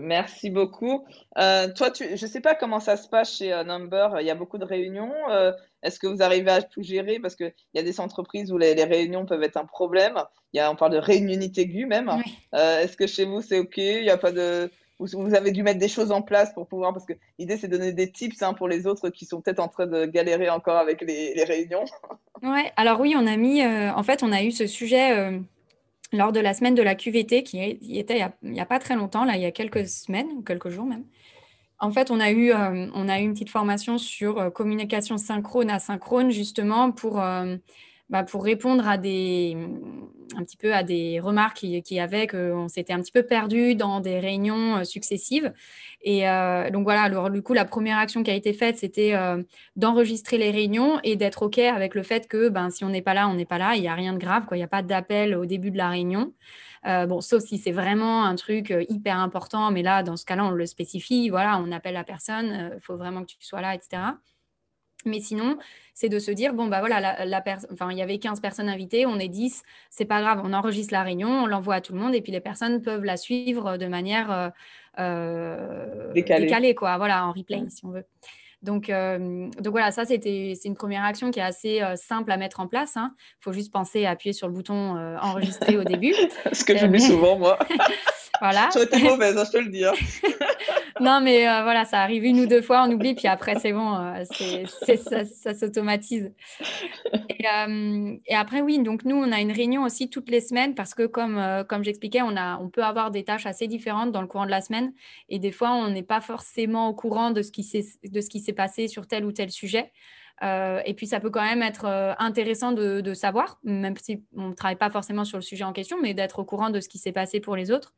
merci 0.00 0.50
beaucoup. 0.50 1.04
toi, 1.36 1.90
tu, 1.92 2.16
je 2.16 2.24
ne 2.24 2.30
sais 2.30 2.40
pas 2.40 2.54
comment 2.54 2.80
ça 2.80 2.96
se 2.96 3.08
passe 3.08 3.36
chez 3.38 3.50
Number, 3.64 4.20
il 4.20 4.26
y 4.26 4.30
a 4.30 4.34
beaucoup 4.34 4.58
de 4.58 4.64
réunions. 4.64 5.12
Est-ce 5.82 5.98
que 5.98 6.06
vous 6.06 6.22
arrivez 6.22 6.50
à 6.50 6.62
tout 6.62 6.82
gérer? 6.82 7.18
Parce 7.18 7.36
qu'il 7.36 7.52
y 7.74 7.78
a 7.78 7.82
des 7.82 8.00
entreprises 8.00 8.52
où 8.52 8.58
les, 8.58 8.74
réunions 8.84 9.26
peuvent 9.26 9.42
être 9.42 9.56
un 9.56 9.64
problème. 9.64 10.18
Y 10.52 10.60
a, 10.60 10.70
on 10.70 10.76
parle 10.76 10.92
de 10.92 10.98
réunionite 10.98 11.56
aiguë 11.58 11.86
même. 11.86 12.10
Est-ce 12.52 12.96
que 12.96 13.06
chez 13.06 13.24
vous, 13.24 13.40
c'est 13.40 13.58
OK? 13.58 13.78
Il 13.78 14.02
n'y 14.02 14.10
a 14.10 14.18
pas 14.18 14.32
de 14.32 14.70
vous, 15.00 15.34
avez 15.34 15.52
dû 15.52 15.62
mettre 15.62 15.78
des 15.78 15.88
choses 15.88 16.10
en 16.10 16.22
place 16.22 16.52
pour 16.52 16.66
pouvoir, 16.66 16.92
parce 16.92 17.06
que 17.06 17.12
l'idée 17.38 17.56
c'est 17.56 17.68
de 17.68 17.76
donner 17.76 17.92
des 17.92 18.10
tips 18.10 18.42
hein, 18.42 18.54
pour 18.54 18.68
les 18.68 18.86
autres 18.86 19.10
qui 19.10 19.26
sont 19.26 19.40
peut-être 19.40 19.60
en 19.60 19.68
train 19.68 19.86
de 19.86 20.06
galérer 20.06 20.50
encore 20.50 20.76
avec 20.76 21.02
les, 21.02 21.44
réunions. 21.44 21.84
Ouais, 22.42 22.72
alors 22.76 23.00
oui, 23.00 23.14
on 23.16 23.26
a 23.26 23.36
mis, 23.36 23.62
euh, 23.62 23.92
en 23.92 24.02
fait, 24.02 24.22
on 24.22 24.32
a 24.32 24.42
eu 24.42 24.50
ce 24.50 24.66
sujet 24.66 25.16
euh, 25.16 25.38
lors 26.12 26.32
de 26.32 26.40
la 26.40 26.54
semaine 26.54 26.74
de 26.74 26.82
la 26.82 26.94
QVT 26.94 27.42
qui 27.42 27.60
était 27.98 28.24
il 28.42 28.50
n'y 28.50 28.60
a, 28.60 28.66
pas 28.66 28.78
très 28.78 28.96
longtemps, 28.96 29.24
là, 29.24 29.36
il 29.36 29.42
y 29.42 29.46
a 29.46 29.52
quelques 29.52 29.86
semaines, 29.86 30.44
quelques 30.44 30.70
jours 30.70 30.86
même. 30.86 31.04
En 31.80 31.92
fait, 31.92 32.10
on 32.10 32.18
a 32.18 32.30
eu, 32.30 32.52
euh, 32.52 32.88
on 32.94 33.08
a 33.08 33.20
eu 33.20 33.22
une 33.22 33.34
petite 33.34 33.50
formation 33.50 33.98
sur 33.98 34.52
communication 34.52 35.16
synchrone, 35.16 35.70
asynchrone, 35.70 36.30
justement 36.30 36.90
pour 36.90 37.22
bah, 38.10 38.22
pour 38.24 38.44
répondre 38.44 38.88
à 38.88 38.96
des, 38.96 39.56
un 40.36 40.44
petit 40.44 40.56
peu 40.56 40.74
à 40.74 40.82
des 40.82 41.20
remarques 41.20 41.58
qu'il 41.58 41.82
qui 41.82 41.96
y 41.96 42.00
avait, 42.00 42.26
qu'on 42.26 42.68
s'était 42.68 42.92
un 42.92 43.00
petit 43.00 43.12
peu 43.12 43.22
perdu 43.22 43.74
dans 43.74 44.00
des 44.00 44.18
réunions 44.18 44.78
euh, 44.78 44.84
successives. 44.84 45.52
Et 46.02 46.28
euh, 46.28 46.70
donc 46.70 46.84
voilà, 46.84 47.02
alors, 47.02 47.30
du 47.30 47.42
coup, 47.42 47.54
la 47.54 47.64
première 47.64 47.98
action 47.98 48.22
qui 48.22 48.30
a 48.30 48.34
été 48.34 48.52
faite, 48.52 48.78
c'était 48.78 49.14
euh, 49.14 49.42
d'enregistrer 49.76 50.38
les 50.38 50.50
réunions 50.50 51.00
et 51.02 51.16
d'être 51.16 51.42
OK 51.42 51.58
avec 51.58 51.94
le 51.94 52.02
fait 52.02 52.28
que 52.28 52.48
ben, 52.48 52.70
si 52.70 52.84
on 52.84 52.88
n'est 52.90 53.02
pas 53.02 53.14
là, 53.14 53.28
on 53.28 53.34
n'est 53.34 53.44
pas 53.44 53.58
là, 53.58 53.74
il 53.74 53.80
n'y 53.80 53.88
a 53.88 53.94
rien 53.94 54.12
de 54.12 54.18
grave, 54.18 54.44
il 54.52 54.56
n'y 54.56 54.62
a 54.62 54.68
pas 54.68 54.82
d'appel 54.82 55.34
au 55.34 55.46
début 55.46 55.70
de 55.70 55.76
la 55.76 55.88
réunion. 55.88 56.32
bon, 56.84 57.20
sauf 57.20 57.42
si 57.42 57.58
c'est 57.58 57.72
vraiment 57.72 58.24
un 58.24 58.34
truc 58.36 58.72
hyper 58.88 59.18
important, 59.18 59.70
mais 59.70 59.82
là, 59.82 60.02
dans 60.02 60.16
ce 60.16 60.24
cas-là, 60.24 60.44
on 60.44 60.50
le 60.50 60.66
spécifie, 60.66 61.28
voilà, 61.28 61.60
on 61.62 61.72
appelle 61.72 61.94
la 61.94 62.04
personne, 62.04 62.72
il 62.76 62.80
faut 62.80 62.96
vraiment 62.96 63.22
que 63.22 63.26
tu 63.26 63.36
sois 63.40 63.60
là, 63.60 63.74
etc. 63.74 63.98
Mais 65.04 65.20
sinon, 65.20 65.58
c'est 65.94 66.08
de 66.08 66.18
se 66.18 66.30
dire, 66.30 66.54
bon, 66.54 66.66
bah 66.66 66.80
voilà, 66.80 67.24
la, 67.24 67.44
enfin, 67.72 67.90
il 67.90 67.98
y 67.98 68.02
avait 68.02 68.18
15 68.18 68.40
personnes 68.40 68.68
invitées, 68.68 69.06
on 69.06 69.18
est 69.18 69.28
10, 69.28 69.62
c'est 69.90 70.04
pas 70.04 70.20
grave, 70.20 70.40
on 70.44 70.52
enregistre 70.52 70.92
la 70.92 71.02
réunion, 71.02 71.28
on 71.28 71.46
l'envoie 71.46 71.76
à 71.76 71.80
tout 71.80 71.92
le 71.92 71.98
monde, 71.98 72.14
et 72.14 72.20
puis 72.20 72.32
les 72.32 72.40
personnes 72.40 72.82
peuvent 72.82 73.04
la 73.04 73.16
suivre 73.16 73.76
de 73.76 73.86
manière 73.86 74.30
euh, 74.30 74.48
euh, 74.98 76.12
décalée. 76.12 76.74
quoi, 76.74 76.96
voilà, 76.98 77.26
en 77.26 77.32
replay, 77.32 77.62
si 77.68 77.84
on 77.84 77.90
veut. 77.90 78.04
Donc, 78.60 78.90
euh, 78.90 79.48
donc 79.60 79.70
voilà, 79.70 79.92
ça, 79.92 80.04
c'était, 80.04 80.54
c'est 80.60 80.66
une 80.66 80.76
première 80.76 81.04
action 81.04 81.30
qui 81.30 81.38
est 81.38 81.42
assez 81.42 81.80
simple 81.94 82.32
à 82.32 82.36
mettre 82.36 82.58
en 82.58 82.66
place. 82.66 82.94
Il 82.96 83.00
hein. 83.00 83.14
faut 83.40 83.52
juste 83.52 83.72
penser 83.72 84.04
à 84.04 84.10
appuyer 84.10 84.32
sur 84.32 84.48
le 84.48 84.54
bouton 84.54 84.96
enregistrer 85.20 85.76
au 85.76 85.84
début. 85.84 86.14
Ce 86.52 86.64
que 86.64 86.76
j'oublie 86.76 87.00
souvent, 87.00 87.38
moi. 87.38 87.56
voilà. 88.40 88.68
Tu 88.72 88.80
été 88.80 89.00
mauvaise, 89.02 89.36
hein, 89.36 89.44
je 89.46 89.52
te 89.52 89.58
le 89.58 89.70
dis. 89.70 89.84
Hein. 89.84 89.92
Non, 91.00 91.20
mais 91.20 91.48
euh, 91.48 91.62
voilà, 91.62 91.84
ça 91.84 92.00
arrive 92.00 92.24
une 92.24 92.40
ou 92.40 92.46
deux 92.46 92.62
fois, 92.62 92.84
on 92.86 92.92
oublie, 92.92 93.14
puis 93.14 93.28
après, 93.28 93.54
c'est 93.58 93.72
bon, 93.72 93.94
euh, 93.94 94.24
ça, 94.24 95.54
s'automatise. 95.54 96.32
Euh, 97.14 98.16
et, 98.26 98.34
après, 98.34 98.60
oui, 98.60 98.80
donc 98.80 99.04
nous, 99.04 99.16
on 99.16 99.30
a 99.32 99.40
une 99.40 99.52
réunion 99.52 99.84
aussi 99.84 100.10
toutes 100.10 100.28
les 100.28 100.40
semaines 100.40 100.74
parce 100.74 100.92
que, 100.94 101.06
comme, 101.06 101.40
comme 101.68 101.84
j'expliquais, 101.84 102.20
on, 102.20 102.34
on 102.60 102.68
peut 102.68 102.82
avoir 102.82 103.10
des 103.10 103.24
tâches 103.24 103.46
assez 103.46 103.68
différentes 103.68 104.12
dans 104.12 104.20
le 104.20 104.26
courant 104.26 104.44
de 104.44 104.50
la 104.50 104.60
semaine. 104.60 104.92
Et 105.28 105.38
des 105.38 105.52
fois, 105.52 105.70
on 105.70 105.88
n'est 105.88 106.02
pas 106.02 106.20
forcément 106.20 106.88
au 106.88 106.94
courant 106.94 107.30
de 107.30 107.42
ce 107.42 107.50
qui 107.50 107.62
s'est 107.62 108.52
passé 108.52 108.88
sur 108.88 109.06
tel 109.06 109.24
ou 109.24 109.32
tel 109.32 109.50
sujet. 109.50 109.92
et 110.42 110.94
puis, 110.96 111.06
ça 111.06 111.20
peut 111.20 111.30
quand 111.30 111.44
même 111.44 111.62
être 111.62 111.86
intéressant 112.18 112.72
de, 112.72 113.00
de, 113.00 113.14
savoir, 113.14 113.58
même 113.62 113.96
si 113.96 114.24
on 114.36 114.48
ne 114.48 114.54
travaille 114.54 114.76
pas 114.76 114.90
forcément 114.90 115.24
sur 115.24 115.38
le 115.38 115.42
sujet 115.42 115.64
en 115.64 115.72
question, 115.72 115.96
mais 116.02 116.14
d'être 116.14 116.40
au 116.40 116.44
courant 116.44 116.70
de 116.70 116.80
ce 116.80 116.88
qui 116.88 116.98
s'est 116.98 117.12
passé 117.12 117.40
pour 117.40 117.56
les 117.56 117.70
autres. 117.70 117.94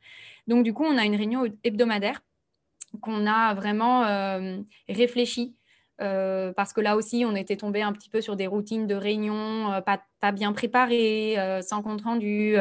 Donc, 0.46 0.64
du 0.64 0.74
coup, 0.74 0.84
on 0.84 0.98
a 0.98 1.04
une 1.04 1.16
réunion 1.16 1.44
hebdomadaire 1.64 2.20
qu'on 3.00 3.26
a 3.26 3.54
vraiment 3.54 4.04
euh, 4.04 4.58
réfléchi. 4.88 5.56
Euh, 6.00 6.54
parce 6.54 6.72
que 6.72 6.80
là 6.80 6.96
aussi, 6.96 7.24
on 7.26 7.36
était 7.36 7.56
tombé 7.56 7.82
un 7.82 7.92
petit 7.92 8.08
peu 8.08 8.22
sur 8.22 8.34
des 8.34 8.46
routines 8.46 8.86
de 8.86 8.94
réunion 8.94 9.70
euh, 9.70 9.80
pas, 9.82 10.32
bien 10.32 10.52
préparées, 10.52 11.36
sans 11.62 11.82
compte 11.82 12.02
rendu, 12.02 12.56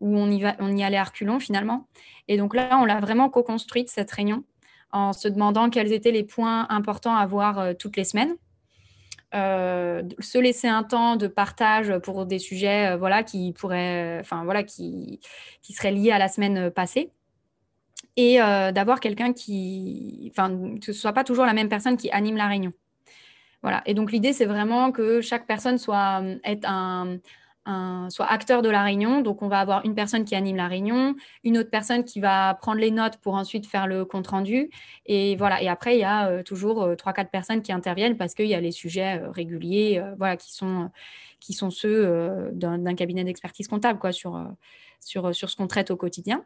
où 0.00 0.16
on 0.16 0.30
y, 0.30 0.84
allait 0.84 0.96
à 0.96 1.04
reculons 1.04 1.40
finalement. 1.40 1.88
Et 2.28 2.36
donc 2.36 2.54
là, 2.54 2.78
on 2.80 2.84
l'a 2.84 3.00
vraiment 3.00 3.28
co-construite, 3.30 3.88
cette 3.88 4.10
réunion, 4.10 4.44
en 4.92 5.12
se 5.12 5.28
demandant 5.28 5.70
quels 5.70 5.92
étaient 5.92 6.12
les 6.12 6.24
points 6.24 6.66
importants 6.70 7.14
à 7.14 7.26
voir 7.26 7.76
toutes 7.78 7.96
les 7.96 8.04
semaines. 8.04 8.34
se 9.32 10.38
laisser 10.38 10.68
un 10.68 10.82
temps 10.82 11.16
de 11.16 11.28
partage 11.28 11.96
pour 11.98 12.26
des 12.26 12.40
sujets 12.40 12.96
voilà, 12.96 13.22
qui, 13.22 13.52
pourraient, 13.52 14.18
enfin, 14.20 14.44
voilà, 14.44 14.64
qui, 14.64 15.20
qui 15.62 15.72
seraient 15.72 15.92
liés 15.92 16.12
à 16.12 16.18
la 16.18 16.28
semaine 16.28 16.70
passée 16.70 17.12
et 18.16 18.40
euh, 18.40 18.72
d'avoir 18.72 19.00
quelqu'un 19.00 19.32
qui, 19.32 20.30
enfin, 20.30 20.76
que 20.78 20.86
ce 20.86 20.92
soit 20.92 21.12
pas 21.12 21.24
toujours 21.24 21.46
la 21.46 21.52
même 21.52 21.68
personne 21.68 21.96
qui 21.96 22.10
anime 22.10 22.36
la 22.36 22.46
réunion. 22.46 22.72
Voilà. 23.62 23.82
Et 23.86 23.94
donc 23.94 24.12
l'idée, 24.12 24.32
c'est 24.32 24.44
vraiment 24.44 24.92
que 24.92 25.20
chaque 25.20 25.46
personne 25.46 25.78
soit, 25.78 26.22
un, 26.64 27.18
soit 28.10 28.26
acteur 28.26 28.60
de 28.60 28.68
la 28.68 28.82
réunion. 28.82 29.22
Donc 29.22 29.42
on 29.42 29.48
va 29.48 29.58
avoir 29.60 29.84
une 29.86 29.94
personne 29.94 30.24
qui 30.24 30.34
anime 30.34 30.56
la 30.56 30.68
réunion, 30.68 31.16
une 31.44 31.56
autre 31.58 31.70
personne 31.70 32.04
qui 32.04 32.20
va 32.20 32.54
prendre 32.54 32.78
les 32.78 32.90
notes 32.90 33.16
pour 33.16 33.34
ensuite 33.34 33.66
faire 33.66 33.86
le 33.86 34.04
compte 34.04 34.26
rendu. 34.28 34.70
Et 35.06 35.34
voilà. 35.36 35.62
Et 35.62 35.68
après, 35.68 35.96
il 35.96 36.00
y 36.00 36.04
a 36.04 36.28
euh, 36.28 36.42
toujours 36.42 36.82
euh, 36.82 36.94
trois, 36.94 37.14
quatre 37.14 37.30
personnes 37.30 37.62
qui 37.62 37.72
interviennent 37.72 38.18
parce 38.18 38.34
qu'il 38.34 38.46
y 38.46 38.54
a 38.54 38.60
les 38.60 38.72
sujets 38.72 39.20
réguliers, 39.32 40.02
voilà, 40.18 40.36
qui 40.36 40.52
sont, 40.52 40.90
qui 41.40 41.54
sont 41.54 41.70
ceux 41.70 42.50
d'un 42.52 42.94
cabinet 42.94 43.24
d'expertise 43.24 43.66
comptable, 43.66 43.98
quoi, 43.98 44.12
sur, 44.12 44.46
sur, 45.00 45.34
sur 45.34 45.48
ce 45.50 45.56
qu'on 45.56 45.66
traite 45.66 45.90
au 45.90 45.96
quotidien. 45.96 46.44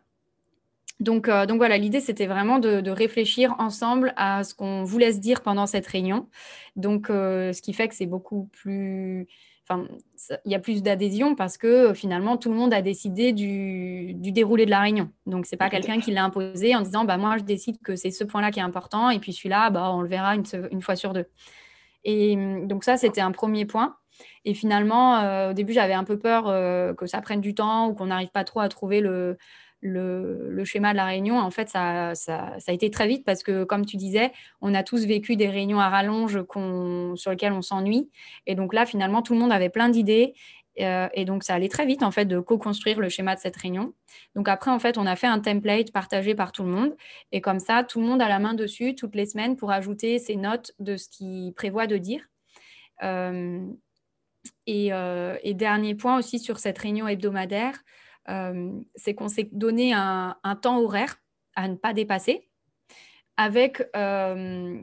Donc, 1.00 1.28
euh, 1.28 1.46
donc 1.46 1.58
voilà, 1.58 1.78
l'idée, 1.78 2.00
c'était 2.00 2.26
vraiment 2.26 2.58
de, 2.58 2.90
réfléchir 2.90 3.54
ensemble 3.58 4.12
à 4.16 4.42
ce 4.42 4.54
qu'on 4.54 4.82
voulait 4.84 5.12
se 5.12 5.18
dire 5.18 5.42
pendant 5.42 5.66
cette 5.66 5.86
réunion. 5.86 6.28
Donc, 6.76 7.10
euh, 7.10 7.52
ce 7.52 7.62
qui 7.62 7.72
fait 7.72 7.88
que 7.88 7.94
c'est 7.94 8.06
beaucoup 8.06 8.48
plus... 8.52 9.26
Enfin, 9.70 9.86
il 10.46 10.50
y 10.50 10.54
a 10.54 10.58
plus 10.58 10.82
d'adhésion 10.82 11.34
parce 11.34 11.58
que 11.58 11.92
finalement, 11.92 12.38
tout 12.38 12.48
le 12.50 12.56
monde 12.56 12.72
a 12.72 12.80
décidé 12.80 13.32
du, 13.32 14.14
déroulé 14.14 14.64
de 14.64 14.70
la 14.70 14.80
réunion. 14.80 15.10
Donc, 15.26 15.44
ce 15.44 15.54
n'est 15.54 15.58
pas 15.58 15.68
quelqu'un 15.68 16.00
qui 16.00 16.10
l'a 16.10 16.24
imposé 16.24 16.74
en 16.74 16.80
disant, 16.80 17.04
bah, 17.04 17.18
moi, 17.18 17.36
je 17.36 17.44
décide 17.44 17.78
que 17.82 17.94
c'est 17.94 18.10
ce 18.10 18.24
point-là 18.24 18.50
qui 18.50 18.60
est 18.60 18.62
important 18.62 19.10
et 19.10 19.18
puis 19.18 19.34
celui-là, 19.34 19.68
bah, 19.68 19.92
on 19.92 20.00
le 20.00 20.08
verra 20.08 20.34
une, 20.36 20.80
fois 20.80 20.96
sur 20.96 21.12
deux. 21.12 21.26
Et 22.04 22.34
donc 22.64 22.82
ça, 22.82 22.96
c'était 22.96 23.20
un 23.20 23.30
premier 23.30 23.66
point. 23.66 23.96
Et 24.46 24.54
finalement, 24.54 25.18
euh, 25.18 25.50
au 25.50 25.52
début, 25.52 25.74
j'avais 25.74 25.92
un 25.92 26.04
peu 26.04 26.18
peur 26.18 26.44
que 26.96 27.06
ça 27.06 27.20
prenne 27.20 27.42
du 27.42 27.54
temps 27.54 27.88
ou 27.88 27.94
qu'on 27.94 28.06
n'arrive 28.06 28.30
pas 28.30 28.44
trop 28.44 28.60
à 28.60 28.70
trouver 28.70 29.00
le, 29.00 29.36
le, 29.80 30.64
schéma 30.64 30.92
de 30.92 30.96
la 30.96 31.06
réunion, 31.06 31.38
en 31.38 31.50
fait, 31.50 31.68
ça, 31.68 32.12
a 32.28 32.72
été 32.72 32.90
très 32.90 33.06
vite 33.06 33.24
parce 33.24 33.42
que, 33.42 33.64
comme 33.64 33.86
tu 33.86 33.96
disais, 33.96 34.32
on 34.60 34.74
a 34.74 34.82
tous 34.82 35.06
vécu 35.06 35.36
des 35.36 35.48
réunions 35.48 35.80
à 35.80 35.88
rallonge 35.88 36.44
sur 37.16 37.30
lesquelles 37.30 37.52
on 37.52 37.62
s'ennuie. 37.62 38.10
Et 38.46 38.54
donc 38.54 38.74
là, 38.74 38.86
finalement, 38.86 39.22
tout 39.22 39.34
le 39.34 39.40
monde 39.40 39.52
avait 39.52 39.70
plein 39.70 39.88
d'idées. 39.88 40.34
Euh, 40.80 41.08
et 41.12 41.24
donc, 41.24 41.42
ça 41.42 41.54
allait 41.54 41.68
très 41.68 41.86
vite, 41.86 42.02
en 42.02 42.10
fait, 42.10 42.24
de 42.24 42.38
co-construire 42.38 43.00
le 43.00 43.08
schéma 43.08 43.34
de 43.34 43.40
cette 43.40 43.56
réunion. 43.56 43.94
Donc 44.34 44.48
après, 44.48 44.70
en 44.70 44.78
fait, 44.78 44.96
on 44.96 45.06
a 45.06 45.16
fait 45.16 45.26
un 45.26 45.40
template 45.40 45.92
partagé 45.92 46.34
par 46.34 46.52
tout 46.52 46.62
le 46.62 46.70
monde. 46.70 46.96
Et 47.32 47.40
comme 47.40 47.58
ça, 47.58 47.82
tout 47.84 48.00
le 48.00 48.06
monde 48.06 48.22
a 48.22 48.28
la 48.28 48.38
main 48.38 48.54
dessus 48.54 48.94
toutes 48.94 49.14
les 49.14 49.26
semaines 49.26 49.56
pour 49.56 49.70
ajouter 49.72 50.18
ses 50.18 50.36
notes 50.36 50.72
de 50.78 50.96
ce 50.96 51.08
qu'il 51.08 51.52
prévoit 51.54 51.86
de 51.86 51.96
dire. 51.96 52.28
Euh, 53.02 53.66
et, 54.66 54.92
euh, 54.92 55.36
et, 55.42 55.54
dernier 55.54 55.94
point 55.94 56.18
aussi 56.18 56.38
sur 56.38 56.58
cette 56.58 56.78
réunion 56.78 57.06
hebdomadaire, 57.06 57.78
c'est 58.94 59.14
qu'on 59.14 59.28
s'est 59.28 59.48
donné 59.52 59.92
un, 59.92 60.36
temps 60.60 60.80
horaire 60.80 61.20
à 61.56 61.68
ne 61.68 61.76
pas 61.76 61.92
dépasser 61.92 62.48
avec... 63.36 63.82
Euh, 63.96 64.80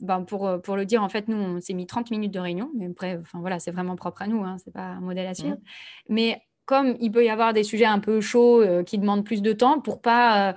ben 0.00 0.22
pour, 0.22 0.50
pour, 0.62 0.76
le 0.76 0.86
dire, 0.86 1.02
en 1.02 1.10
fait, 1.10 1.28
nous, 1.28 1.36
on 1.36 1.60
s'est 1.60 1.74
mis 1.74 1.86
30 1.86 2.10
minutes 2.10 2.32
de 2.32 2.38
réunion, 2.40 2.70
mais 2.74 2.86
après, 2.86 3.18
enfin, 3.20 3.40
voilà, 3.40 3.58
c'est 3.58 3.70
vraiment 3.70 3.96
propre 3.96 4.22
à 4.22 4.26
nous, 4.26 4.42
hein, 4.42 4.56
c'est 4.64 4.72
pas 4.72 4.80
un 4.80 5.00
modèle 5.00 5.26
à 5.26 5.34
suivre. 5.34 5.56
Mmh. 5.56 5.60
Mais 6.08 6.42
comme 6.64 6.96
il 7.00 7.10
peut 7.10 7.24
y 7.24 7.28
avoir 7.28 7.52
des 7.52 7.62
sujets 7.62 7.84
un 7.84 7.98
peu 7.98 8.20
chauds 8.20 8.60
euh, 8.60 8.82
qui 8.82 8.98
demandent 8.98 9.24
plus 9.24 9.42
de 9.42 9.52
temps 9.52 9.80
pour 9.80 10.00
pas 10.00 10.54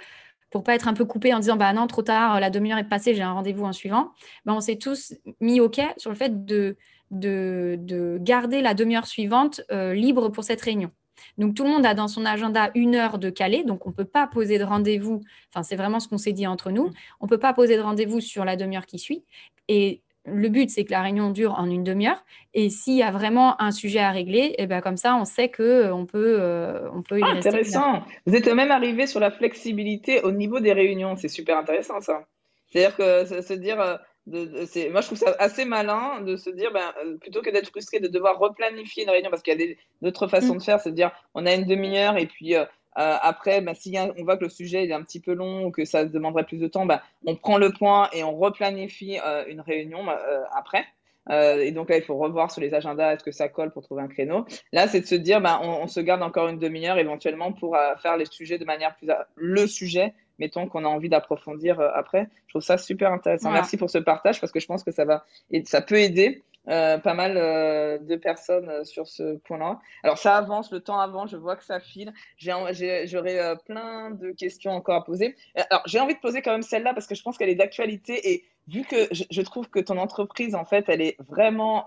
pour 0.50 0.64
pas 0.64 0.76
être 0.76 0.88
un 0.88 0.94
peu 0.94 1.06
coupé 1.06 1.34
en 1.34 1.40
disant 1.40 1.58
bah 1.58 1.74
non 1.74 1.88
trop 1.88 2.02
tard 2.02 2.40
la 2.40 2.50
demi-heure 2.50 2.78
est 2.78 2.88
passée 2.88 3.14
j'ai 3.14 3.22
un 3.22 3.34
rendez-vous 3.34 3.66
en 3.66 3.74
suivant 3.74 4.12
ben, 4.46 4.54
on 4.54 4.62
s'est 4.62 4.78
tous 4.78 5.14
mis 5.42 5.60
ok 5.60 5.82
sur 5.98 6.10
le 6.10 6.16
fait 6.16 6.46
de 6.46 6.78
de, 7.12 7.78
de 7.80 8.18
garder 8.22 8.62
la 8.62 8.74
demi-heure 8.74 9.08
suivante 9.08 9.62
libre 9.70 10.30
pour 10.30 10.44
cette 10.44 10.62
réunion 10.62 10.92
donc 11.38 11.56
tout 11.56 11.64
le 11.64 11.70
monde 11.70 11.86
a 11.86 11.94
dans 11.94 12.08
son 12.08 12.26
agenda 12.26 12.72
une 12.76 12.96
heure 12.96 13.18
de 13.18 13.30
calé, 13.30 13.64
donc 13.64 13.86
on 13.86 13.90
ne 13.90 13.96
peut 13.96 14.06
pas 14.06 14.28
poser 14.28 14.58
de 14.58 14.64
rendez-vous, 14.64 15.22
enfin 15.54 15.64
c'est 15.64 15.76
vraiment 15.76 16.00
ce 16.00 16.08
qu'on 16.08 16.18
s'est 16.18 16.34
dit 16.34 16.48
entre 16.48 16.72
nous, 16.72 16.88
mm. 16.88 16.94
on 17.22 17.26
ne 17.26 17.30
peut 17.30 17.40
pas 17.40 17.54
poser 17.54 17.78
de 17.78 17.82
rendez-vous 17.82 18.20
sur 18.20 18.46
la 18.46 18.56
demi-heure 18.56 18.86
qui 18.86 19.00
suit. 19.00 19.24
Et 19.68 20.02
le 20.28 20.50
but, 20.50 20.70
c'est 20.70 20.84
que 20.84 20.92
la 20.92 21.02
réunion 21.02 21.32
dure 21.32 21.54
en 21.58 21.70
une 21.70 21.84
demi-heure. 21.84 22.24
Et 22.54 22.70
s'il 22.70 22.96
y 22.96 23.04
a 23.04 23.12
vraiment 23.12 23.62
un 23.62 23.72
sujet 23.72 24.00
à 24.00 24.12
régler, 24.12 24.40
et 24.40 24.64
eh 24.64 24.68
ben 24.68 24.82
comme 24.82 24.98
ça, 24.98 25.16
on 25.16 25.26
sait 25.26 25.50
qu'on 25.50 25.64
euh, 25.64 26.06
peut, 26.06 26.38
euh, 26.40 26.90
on 26.94 27.02
peut 27.02 27.20
y 27.20 27.24
ah, 27.24 27.30
Intéressant. 27.30 28.04
Vous 28.26 28.36
êtes 28.36 28.48
même 28.48 28.72
arrivé 28.72 29.08
sur 29.08 29.20
la 29.20 29.32
flexibilité 29.32 30.22
au 30.22 30.32
niveau 30.32 30.60
des 30.60 30.74
réunions. 30.74 31.16
C'est 31.16 31.30
super 31.30 31.58
intéressant, 31.58 32.02
ça. 32.02 32.26
C'est-à-dire 32.70 32.98
que 32.98 33.42
se 33.42 33.54
dire, 33.54 34.00
de, 34.28 34.92
moi, 34.92 35.02
je 35.02 35.08
trouve 35.08 35.18
ça 35.18 35.36
assez 35.40 35.66
malin 35.66 36.22
de 36.22 36.36
se 36.36 36.50
dire, 36.50 36.72
ben, 36.74 36.94
euh, 37.04 37.18
plutôt 37.18 37.42
que 37.42 37.50
d'être 37.50 37.70
frustré 37.70 38.00
de 38.00 38.08
devoir 38.08 38.38
replanifier 38.38 39.04
une 39.04 39.10
réunion, 39.10 39.30
parce 39.30 39.42
qu'il 39.42 39.60
y 39.60 39.72
a 39.72 39.76
d'autres 40.02 40.28
façons 40.28 40.56
mm. 40.56 40.58
de 40.58 40.64
faire, 40.64 40.80
c'est 40.82 40.92
de 40.92 40.96
dire, 40.96 41.12
on 41.34 41.46
a 41.46 41.54
une 41.54 41.66
demi-heure 41.66 42.18
et 42.18 42.28
puis 42.28 42.56
euh, 42.56 42.66
euh, 42.98 43.16
après, 43.22 43.62
ben, 43.62 43.74
si 43.74 43.96
on 43.98 44.24
voit 44.24 44.38
que 44.38 44.44
le 44.44 44.50
sujet 44.50 44.86
est 44.86 44.92
un 44.92 45.02
petit 45.02 45.22
peu 45.22 45.34
long 45.34 45.66
ou 45.66 45.72
que 45.72 45.86
ça 45.86 46.04
demanderait 46.04 46.44
plus 46.44 46.58
de 46.58 46.68
temps, 46.68 46.86
ben, 46.86 47.00
on 47.26 47.36
prend 47.36 47.58
le 47.58 47.72
point 47.72 48.10
et 48.12 48.24
on 48.24 48.36
replanifie 48.36 49.20
une 49.48 49.62
réunion 49.62 50.08
après. 50.52 50.84
et 51.30 51.72
donc 51.72 51.92
là, 51.92 51.98
il 51.98 52.04
faut 52.04 52.18
revoir 52.18 52.50
sur 52.50 52.60
les 52.60 52.74
agendas, 52.74 53.14
est-ce 53.14 53.24
que 53.24 53.32
ça 53.32 53.50
colle 53.50 53.72
pour 53.72 53.84
trouver 53.84 54.02
un 54.02 54.08
créneau. 54.08 54.46
Là, 54.74 54.88
c'est 54.88 55.02
de 55.02 55.06
se 55.06 55.14
dire, 55.14 55.40
on, 55.62 55.84
on 55.84 55.88
se 55.88 56.00
garde 56.00 56.24
encore 56.24 56.48
une 56.48 56.58
demi-heure 56.58 56.98
éventuellement 56.98 57.52
pour 57.54 57.78
faire 58.02 58.18
les 58.18 58.26
sujets 58.26 58.58
de 58.58 58.66
manière 58.66 58.96
plus... 58.96 59.10
le 59.36 59.68
sujet 59.68 60.16
mettons 60.40 60.68
qu'on 60.68 60.86
a 60.86 60.88
envie 60.88 61.10
d'approfondir 61.10 61.80
euh, 61.80 61.90
après. 61.94 62.30
Je 62.48 62.54
trouve 62.54 62.62
ça 62.62 62.78
super 62.78 63.12
intéressant. 63.12 63.52
Merci 63.52 63.78
pour 63.78 63.90
ce 63.90 63.98
partage 63.98 64.40
parce 64.40 64.52
que 64.52 64.60
je 64.60 64.66
pense 64.66 64.84
que 64.84 64.92
ça 64.92 65.06
va 65.06 65.26
et 65.52 65.64
ça 65.66 65.82
peut 65.82 66.00
aider 66.00 66.44
euh, 66.70 66.98
pas 66.98 67.14
mal 67.14 67.38
euh, 67.38 67.98
de 67.98 68.16
personnes 68.16 68.84
sur 68.84 69.08
ce 69.08 69.38
point-là. 69.38 69.80
Alors 70.04 70.18
ça 70.18 70.36
avance, 70.36 70.72
le 70.72 70.82
temps 70.82 71.00
avance, 71.00 71.32
je 71.32 71.38
vois 71.38 71.56
que 71.56 71.64
ça 71.64 71.80
file. 71.80 72.14
J'aurais 72.38 73.56
plein 73.66 74.12
de 74.12 74.32
questions 74.32 74.72
encore 74.72 74.96
à 74.96 75.04
poser. 75.04 75.36
Alors 75.70 75.84
j'ai 75.86 76.00
envie 76.00 76.16
de 76.16 76.20
poser 76.20 76.42
quand 76.42 76.52
même 76.52 76.64
celle-là 76.64 76.94
parce 76.94 77.08
que 77.08 77.16
je 77.16 77.24
pense 77.24 77.38
qu'elle 77.38 77.50
est 77.50 77.56
d'actualité 77.56 78.32
et 78.32 78.46
vu 78.68 78.84
que 78.84 79.08
je, 79.12 79.24
je, 79.32 79.42
trouve 79.42 79.70
que 79.70 79.80
ton 79.80 79.98
entreprise 79.98 80.56
en 80.56 80.66
fait, 80.66 80.90
elle 80.90 81.02
est 81.02 81.16
vraiment 81.30 81.86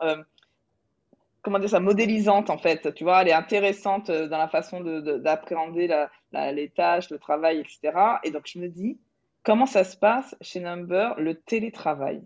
comment 1.43 1.59
dire 1.59 1.71
ça, 1.71 1.81
modélisante 1.81 2.51
en 2.51 2.59
fait. 2.59 2.95
Tu 2.95 3.05
vois, 3.05 3.23
elle 3.23 3.29
est 3.29 3.33
intéressante 3.33 4.11
euh, 4.11 4.29
dans 4.29 4.39
la 4.39 4.49
façon 4.49 4.81
d'appréhender 4.81 5.89
les 6.33 6.71
tâches, 6.71 7.11
le 7.11 7.19
travail, 7.19 7.61
etc. 7.61 8.21
Et 8.25 8.31
donc 8.31 8.43
je 8.47 8.59
me 8.59 8.69
dis, 8.69 8.99
comment 9.43 9.67
ça 9.67 9.85
se 9.85 9.97
passe 9.97 10.37
chez 10.41 10.61
Number, 10.61 11.15
le 11.19 11.35
télétravail? 11.35 12.23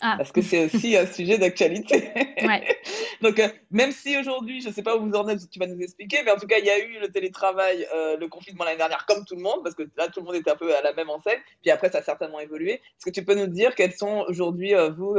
Ah. 0.00 0.14
Parce 0.16 0.32
que 0.32 0.40
c'est 0.40 0.64
aussi 0.64 0.96
un 0.96 1.06
sujet 1.06 1.36
d'actualité. 1.36 2.10
Donc, 3.22 3.38
euh, 3.38 3.48
même 3.70 3.92
si 3.92 4.16
aujourd'hui, 4.16 4.62
je 4.62 4.68
ne 4.68 4.72
sais 4.72 4.82
pas 4.82 4.96
où 4.96 5.06
vous 5.06 5.14
en 5.14 5.28
êtes, 5.28 5.50
tu 5.50 5.58
vas 5.58 5.66
nous 5.66 5.80
expliquer, 5.80 6.22
mais 6.24 6.30
en 6.30 6.36
tout 6.36 6.46
cas, 6.46 6.58
il 6.58 6.64
y 6.64 6.70
a 6.70 6.78
eu 6.78 6.98
le 7.00 7.08
télétravail, 7.08 7.86
euh, 7.94 8.16
le 8.16 8.28
confinement 8.28 8.64
l'année 8.64 8.78
dernière, 8.78 9.04
comme 9.06 9.24
tout 9.26 9.36
le 9.36 9.42
monde, 9.42 9.62
parce 9.62 9.74
que 9.74 9.82
là, 9.96 10.08
tout 10.08 10.20
le 10.20 10.26
monde 10.26 10.36
était 10.36 10.50
un 10.50 10.56
peu 10.56 10.74
à 10.74 10.80
la 10.80 10.94
même 10.94 11.10
enseigne. 11.10 11.40
Puis 11.60 11.70
après, 11.70 11.90
ça 11.90 11.98
a 11.98 12.02
certainement 12.02 12.40
évolué. 12.40 12.72
Est-ce 12.72 13.04
que 13.04 13.10
tu 13.10 13.24
peux 13.24 13.34
nous 13.34 13.46
dire 13.46 13.74
quels 13.74 13.92
sont 13.92 14.24
aujourd'hui, 14.26 14.74
euh, 14.74 14.90
vous, 14.90 15.16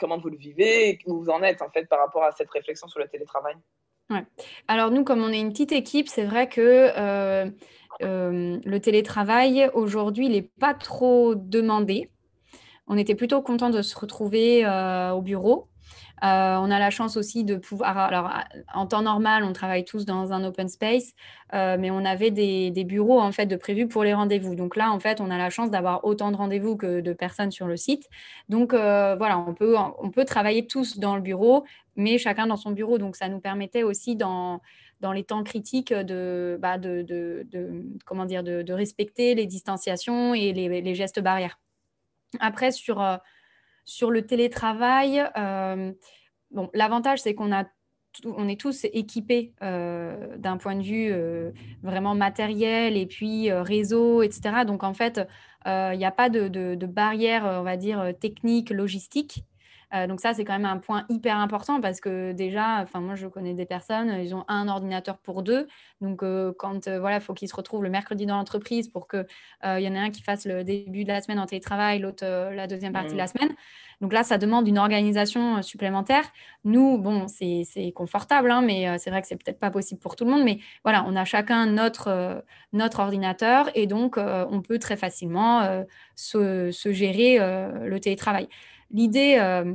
comment 0.00 0.18
vous 0.18 0.30
le 0.30 0.38
vivez 0.38 0.88
et 0.88 0.98
où 1.06 1.22
vous 1.22 1.30
en 1.30 1.42
êtes, 1.42 1.60
en 1.60 1.68
fait, 1.68 1.86
par 1.86 1.98
rapport 1.98 2.24
à 2.24 2.32
cette 2.32 2.50
réflexion 2.50 2.88
sur 2.88 3.00
le 3.00 3.08
télétravail? 3.08 3.54
Ouais. 4.08 4.24
Alors, 4.66 4.90
nous, 4.90 5.04
comme 5.04 5.22
on 5.22 5.30
est 5.30 5.40
une 5.40 5.50
petite 5.50 5.72
équipe, 5.72 6.08
c'est 6.08 6.24
vrai 6.24 6.48
que 6.48 7.52
le 8.00 8.78
télétravail, 8.78 9.70
aujourd'hui, 9.74 10.26
il 10.26 10.32
n'est 10.32 10.50
pas 10.58 10.72
trop 10.72 11.34
demandé 11.34 12.08
on 12.86 12.96
était 12.96 13.14
plutôt 13.14 13.42
content 13.42 13.70
de 13.70 13.82
se 13.82 13.98
retrouver 13.98 14.64
euh, 14.64 15.12
au 15.12 15.22
bureau. 15.22 15.68
Euh, 16.22 16.56
on 16.56 16.70
a 16.70 16.78
la 16.78 16.90
chance 16.90 17.16
aussi 17.16 17.44
de 17.44 17.56
pouvoir. 17.56 17.98
Alors, 17.98 18.30
en 18.72 18.86
temps 18.86 19.02
normal, 19.02 19.44
on 19.44 19.52
travaille 19.52 19.84
tous 19.84 20.06
dans 20.06 20.32
un 20.32 20.44
open 20.44 20.68
space, 20.68 21.12
euh, 21.52 21.76
mais 21.78 21.90
on 21.90 22.04
avait 22.04 22.30
des, 22.30 22.84
bureaux 22.84 23.20
en 23.20 23.32
fait 23.32 23.46
de 23.46 23.56
prévus 23.56 23.88
pour 23.88 24.04
les 24.04 24.14
rendez-vous. 24.14 24.54
Donc 24.54 24.76
là, 24.76 24.92
en 24.92 25.00
fait, 25.00 25.20
on 25.20 25.30
a 25.30 25.36
la 25.36 25.50
chance 25.50 25.70
d'avoir 25.70 26.04
autant 26.04 26.30
de 26.30 26.36
rendez-vous 26.36 26.76
que 26.76 27.00
de 27.00 27.12
personnes 27.12 27.50
sur 27.50 27.66
le 27.66 27.76
site. 27.76 28.08
Donc 28.48 28.72
voilà, 28.72 29.38
on 29.38 29.54
peut, 29.54 30.24
travailler 30.24 30.66
tous 30.66 30.98
dans 30.98 31.16
le 31.16 31.22
bureau, 31.22 31.64
mais 31.96 32.16
chacun 32.16 32.46
dans 32.46 32.56
son 32.56 32.70
bureau. 32.70 32.96
Donc 32.96 33.16
ça 33.16 33.28
nous 33.28 33.40
permettait 33.40 33.82
aussi 33.82 34.16
dans 34.16 34.60
les 35.12 35.24
temps 35.24 35.42
critiques 35.42 35.92
de, 35.92 36.58
bah, 36.60 36.78
de, 36.78 38.72
respecter 38.72 39.34
les 39.34 39.46
distanciations 39.46 40.32
et 40.32 40.52
les 40.52 40.94
gestes 40.94 41.20
barrières. 41.20 41.58
Après, 42.40 42.72
sur, 42.72 43.00
euh, 43.00 43.16
sur 43.84 44.10
le 44.10 44.26
télétravail, 44.26 45.24
euh, 45.36 45.92
l'avantage, 46.72 47.20
c'est 47.20 47.34
qu'on 47.34 47.52
a 47.52 47.64
on 48.24 48.46
est 48.46 48.60
tous 48.60 48.84
équipés 48.92 49.54
euh, 49.60 50.36
d'un 50.36 50.56
point 50.56 50.76
de 50.76 50.84
vue 50.84 51.12
vraiment 51.82 52.14
matériel 52.14 52.96
et 52.96 53.06
puis 53.06 53.50
réseau, 53.50 54.22
etc. 54.22 54.64
Donc, 54.64 54.84
en 54.84 54.94
fait, 54.94 55.20
il 55.66 55.98
n'y 55.98 56.04
a 56.04 56.12
pas 56.12 56.28
de, 56.28 56.86
barrière, 56.86 57.42
on 57.44 57.64
va 57.64 57.76
dire, 57.76 58.12
technique, 58.20 58.70
logistique. 58.70 59.42
Euh, 59.94 60.06
donc 60.06 60.20
ça, 60.20 60.34
c'est 60.34 60.44
quand 60.44 60.54
même 60.54 60.64
un 60.64 60.78
point 60.78 61.04
hyper 61.08 61.36
important 61.36 61.80
parce 61.80 62.00
que 62.00 62.32
déjà, 62.32 62.80
enfin 62.82 63.00
moi, 63.00 63.14
je 63.14 63.26
connais 63.26 63.54
des 63.54 63.66
personnes, 63.66 64.10
ils 64.20 64.34
ont 64.34 64.44
un 64.48 64.68
ordinateur 64.68 65.18
pour 65.18 65.42
deux. 65.42 65.68
Donc 66.00 66.22
euh, 66.22 66.52
quand 66.58 66.88
euh, 66.88 66.98
voilà, 66.98 67.16
il 67.16 67.22
faut 67.22 67.34
qu'ils 67.34 67.48
se 67.48 67.56
retrouvent 67.56 67.82
le 67.82 67.90
mercredi 67.90 68.26
dans 68.26 68.36
l'entreprise 68.36 68.88
pour 68.88 69.06
que 69.06 69.26
il 69.64 69.80
y 69.80 69.88
en 69.88 69.94
ait 69.94 69.98
un 69.98 70.10
qui 70.10 70.22
fasse 70.22 70.46
le 70.46 70.64
début 70.64 71.04
de 71.04 71.08
la 71.08 71.20
semaine 71.20 71.38
en 71.38 71.46
télétravail, 71.46 71.98
l'autre 72.00 72.24
la 72.24 72.66
deuxième 72.66 72.92
partie 72.92 73.12
de 73.12 73.18
la 73.18 73.24
mmh. 73.24 73.28
semaine. 73.28 73.54
Donc 74.00 74.12
là, 74.12 74.22
ça 74.22 74.36
demande 74.38 74.68
une 74.68 74.78
organisation 74.78 75.62
supplémentaire. 75.62 76.24
Nous, 76.64 76.98
bon, 76.98 77.26
c'est 77.28 77.92
confortable, 77.94 78.50
hein, 78.50 78.60
mais 78.60 78.98
c'est 78.98 79.08
vrai 79.08 79.22
que 79.22 79.28
c'est 79.28 79.42
peut-être 79.42 79.58
pas 79.58 79.70
possible 79.70 80.00
pour 80.00 80.16
tout 80.16 80.24
le 80.24 80.30
monde. 80.30 80.44
Mais 80.44 80.58
voilà, 80.82 81.04
on 81.08 81.16
a 81.16 81.24
chacun 81.24 81.66
notre, 81.66 82.44
notre 82.72 83.00
ordinateur 83.00 83.70
et 83.74 83.86
donc 83.86 84.18
on 84.18 84.60
peut 84.60 84.78
très 84.78 84.96
facilement 84.96 85.84
se, 86.14 86.70
se, 86.70 86.92
gérer 86.92 87.38
le 87.38 87.98
télétravail. 87.98 88.48
L'idée, 88.90 89.36
euh, 89.40 89.74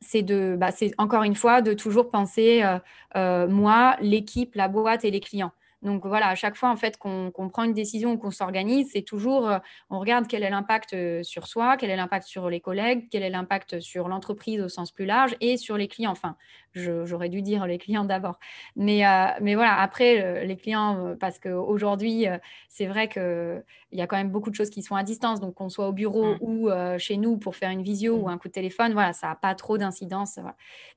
c'est 0.00 0.22
de, 0.22 0.56
bah, 0.58 0.70
c'est 0.72 0.92
encore 0.98 1.22
une 1.24 1.34
fois 1.34 1.62
de 1.62 1.74
toujours 1.74 2.10
penser 2.10 2.62
euh, 2.62 2.78
euh, 3.16 3.48
moi, 3.48 3.96
l'équipe, 4.00 4.54
la 4.54 4.68
boîte 4.68 5.04
et 5.04 5.10
les 5.10 5.20
clients. 5.20 5.52
Donc 5.82 6.04
voilà, 6.06 6.28
à 6.28 6.34
chaque 6.34 6.56
fois 6.56 6.70
en 6.70 6.76
fait 6.76 6.96
qu'on 6.96 7.30
prend 7.52 7.62
une 7.62 7.72
décision 7.72 8.12
ou 8.12 8.18
qu'on 8.18 8.32
s'organise, 8.32 8.90
c'est 8.92 9.02
toujours, 9.02 9.48
euh, 9.48 9.58
on 9.90 10.00
regarde 10.00 10.26
quel 10.26 10.42
est 10.42 10.50
l'impact 10.50 10.92
euh, 10.92 11.22
sur 11.22 11.46
soi, 11.46 11.76
quel 11.76 11.90
est 11.90 11.96
l'impact 11.96 12.26
sur 12.26 12.50
les 12.50 12.60
collègues, 12.60 13.06
quel 13.10 13.22
est 13.22 13.30
l'impact 13.30 13.78
sur 13.78 14.08
l'entreprise 14.08 14.60
au 14.60 14.68
sens 14.68 14.90
plus 14.90 15.06
large 15.06 15.36
et 15.40 15.56
sur 15.56 15.76
les 15.76 15.86
clients. 15.86 16.10
Enfin, 16.10 16.36
j'aurais 16.74 17.28
dû 17.28 17.42
dire 17.42 17.64
les 17.66 17.78
clients 17.78 18.04
d'abord. 18.04 18.40
Mais, 18.74 19.06
euh, 19.06 19.26
mais 19.40 19.54
voilà, 19.54 19.80
après, 19.80 20.44
les 20.44 20.56
clients, 20.56 21.16
parce 21.20 21.38
qu'aujourd'hui, 21.38 22.26
c'est 22.68 22.86
vrai 22.86 23.08
qu'il 23.08 23.62
y 23.92 24.00
a 24.00 24.06
quand 24.06 24.16
même 24.16 24.30
beaucoup 24.30 24.50
de 24.50 24.56
choses 24.56 24.70
qui 24.70 24.82
sont 24.82 24.96
à 24.96 25.04
distance. 25.04 25.40
Donc 25.40 25.54
qu'on 25.54 25.68
soit 25.68 25.88
au 25.88 25.92
bureau 25.92 26.34
mmh. 26.34 26.38
ou 26.40 26.70
chez 26.98 27.16
nous 27.16 27.36
pour 27.36 27.56
faire 27.56 27.70
une 27.70 27.82
visio 27.82 28.16
ou 28.16 28.26
mmh. 28.26 28.30
un 28.30 28.38
coup 28.38 28.48
de 28.48 28.52
téléphone, 28.52 28.92
voilà, 28.92 29.12
ça 29.12 29.28
n'a 29.28 29.34
pas 29.36 29.54
trop 29.54 29.78
d'incidence. 29.78 30.38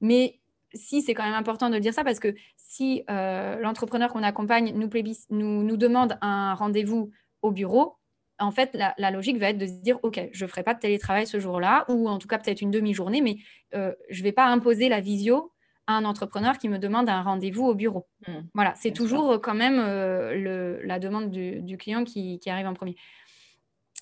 Mais 0.02 0.41
si 0.74 1.02
c'est 1.02 1.14
quand 1.14 1.24
même 1.24 1.34
important 1.34 1.70
de 1.70 1.78
dire 1.80 1.94
ça 1.94 2.04
parce 2.04 2.20
que 2.20 2.34
si 2.58 3.04
euh, 3.10 3.58
l'entrepreneur 3.60 4.12
qu'on 4.12 4.24
accompagne 4.24 4.74
nous, 4.76 4.90
nous, 5.30 5.64
nous, 5.64 5.78
demande 5.78 6.18
un 6.22 6.54
rendez-vous 6.54 7.12
au 7.42 7.52
bureau, 7.52 7.96
en 8.40 8.52
fait, 8.52 8.76
la, 8.98 9.12
logique 9.12 9.38
va 9.38 9.50
être 9.50 9.58
de 9.58 9.68
se 9.68 9.82
dire, 9.82 10.00
OK, 10.04 10.20
je 10.32 10.46
ne 10.46 10.50
ferai 10.50 10.64
pas 10.64 10.74
de 10.74 10.80
télétravail 10.80 11.28
ce 11.28 11.40
jour-là, 11.40 11.86
ou 11.90 12.10
en 12.10 12.18
tout 12.18 12.28
cas 12.28 12.40
peut-être 12.40 12.62
une 12.62 12.72
demi-journée, 12.72 13.22
mais 13.22 13.38
euh, 13.76 13.94
je 14.10 14.20
ne 14.20 14.24
vais 14.24 14.32
pas 14.32 14.46
imposer 14.46 14.90
la 14.90 15.00
visio 15.00 15.52
à 15.88 15.94
un 15.94 16.06
entrepreneur 16.06 16.58
qui 16.58 16.70
me 16.70 16.80
demande 16.80 17.10
un 17.10 17.22
rendez-vous 17.22 17.66
au 17.66 17.76
bureau. 17.76 18.08
Mmh. 18.28 18.34
voilà, 18.54 18.74
c'est 18.76 18.92
toujours 18.92 19.40
quand 19.42 19.54
même 19.54 19.80
euh, 19.80 20.34
le, 20.36 20.82
la 20.84 21.00
demande 21.00 21.30
du, 21.30 21.78
client 21.78 22.04
qui, 22.04 22.40
qui, 22.40 22.50
arrive 22.50 22.68
en 22.68 22.74
premier. 22.74 22.96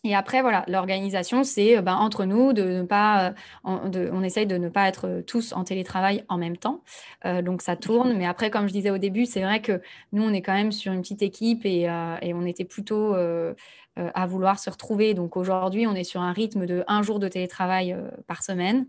Et 0.05 0.15
après, 0.15 0.41
voilà, 0.41 0.63
l'organisation, 0.67 1.43
c'est 1.43 1.77
euh, 1.77 1.81
ben, 1.81 1.95
entre 1.95 2.23
nous 2.23 2.53
de 2.53 2.63
ne 2.63 2.83
pas, 2.83 3.33
euh, 3.65 4.09
on 4.13 4.23
essaye 4.23 4.47
de 4.47 4.57
ne 4.57 4.69
pas 4.69 4.87
être 4.87 5.07
euh, 5.07 5.21
tous 5.21 5.51
en 5.51 5.65
télétravail 5.65 6.23
en 6.29 6.37
même 6.37 6.55
temps. 6.57 6.83
donc 7.43 7.61
ça 7.61 7.75
tourne. 7.75 8.13
Mais 8.13 8.25
après, 8.25 8.49
comme 8.49 8.67
je 8.67 8.73
disais 8.73 8.91
au 8.91 8.97
début, 8.97 9.25
c'est 9.25 9.41
vrai 9.41 9.61
que 9.61 9.81
nous, 10.13 10.23
on 10.23 10.31
est 10.31 10.41
quand 10.41 10.53
même 10.53 10.71
sur 10.71 10.93
une 10.93 11.01
petite 11.01 11.21
équipe 11.21 11.65
et, 11.65 11.81
et 12.21 12.33
on 12.33 12.45
était 12.45 12.65
plutôt 12.65 13.13
à 13.15 14.25
vouloir 14.27 14.59
se 14.59 14.69
retrouver. 14.69 15.13
Donc 15.13 15.35
aujourd'hui, 15.37 15.85
on 15.87 15.95
est 15.95 16.03
sur 16.03 16.21
un 16.21 16.31
rythme 16.31 16.65
de 16.65 16.83
un 16.87 17.01
jour 17.01 17.19
de 17.19 17.27
télétravail 17.27 17.95
par 18.27 18.43
semaine. 18.43 18.87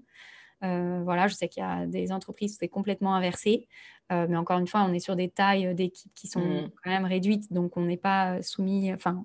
voilà, 0.61 1.27
je 1.29 1.35
sais 1.35 1.49
qu'il 1.49 1.63
y 1.63 1.67
a 1.67 1.87
des 1.87 2.13
entreprises 2.13 2.55
où 2.55 2.57
c'est 2.61 2.69
complètement 2.69 3.15
inversé. 3.15 3.67
mais 4.11 4.37
encore 4.37 4.59
une 4.59 4.69
fois, 4.69 4.83
on 4.89 4.93
est 4.93 5.01
sur 5.01 5.17
des 5.17 5.29
tailles 5.29 5.75
d'équipes 5.75 6.15
qui 6.15 6.29
sont 6.29 6.41
mmh. 6.41 6.71
quand 6.85 6.91
même 6.91 7.07
réduites. 7.07 7.53
Donc 7.53 7.77
on 7.77 7.83
n'est 7.83 7.97
pas 7.97 8.41
soumis, 8.43 8.93
enfin, 8.93 9.25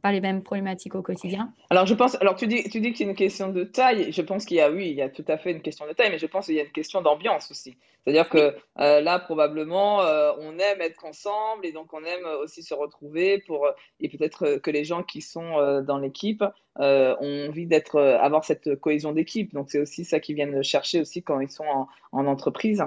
pas 0.00 0.12
les 0.12 0.20
mêmes 0.20 0.42
problématiques 0.42 0.94
au 0.94 1.02
quotidien. 1.02 1.52
Alors, 1.70 1.86
je 1.86 1.94
pense, 1.94 2.16
alors 2.20 2.36
tu 2.36 2.46
dis, 2.46 2.64
tu 2.64 2.80
dis 2.80 2.92
que 2.92 2.98
c'est 2.98 3.04
une 3.04 3.14
question 3.14 3.48
de 3.48 3.64
taille. 3.64 4.12
Je 4.12 4.22
pense 4.22 4.44
qu'il 4.44 4.56
y 4.56 4.60
a, 4.60 4.70
oui, 4.70 4.88
il 4.90 4.96
y 4.96 5.02
a 5.02 5.08
tout 5.08 5.24
à 5.28 5.38
fait 5.38 5.52
une 5.52 5.62
question 5.62 5.86
de 5.86 5.92
taille, 5.92 6.10
mais 6.10 6.18
je 6.18 6.26
pense 6.26 6.46
qu'il 6.46 6.54
y 6.54 6.60
a 6.60 6.64
une 6.64 6.72
question 6.72 7.02
d'ambiance 7.02 7.50
aussi. 7.50 7.76
C'est-à-dire 8.04 8.28
que 8.28 8.56
euh, 8.78 9.00
là, 9.00 9.18
probablement, 9.18 10.02
euh, 10.02 10.32
on 10.38 10.58
aime 10.58 10.80
être 10.80 11.04
ensemble 11.04 11.66
et 11.66 11.72
donc 11.72 11.92
on 11.92 12.02
aime 12.02 12.24
aussi 12.42 12.62
se 12.62 12.72
retrouver 12.72 13.42
pour, 13.46 13.68
et 14.00 14.08
peut-être 14.08 14.56
que 14.56 14.70
les 14.70 14.84
gens 14.84 15.02
qui 15.02 15.20
sont 15.20 15.58
euh, 15.58 15.82
dans 15.82 15.98
l'équipe 15.98 16.44
ont 16.76 17.46
envie 17.48 17.66
d'être, 17.66 18.00
avoir 18.00 18.44
cette 18.44 18.76
cohésion 18.80 19.12
d'équipe. 19.12 19.52
Donc, 19.52 19.70
c'est 19.70 19.80
aussi 19.80 20.06
ça 20.06 20.18
qu'ils 20.18 20.36
viennent 20.36 20.62
chercher 20.62 21.00
aussi 21.00 21.22
quand 21.22 21.38
ils 21.40 21.50
sont 21.50 21.66
en, 21.66 21.88
en 22.12 22.26
entreprise 22.26 22.82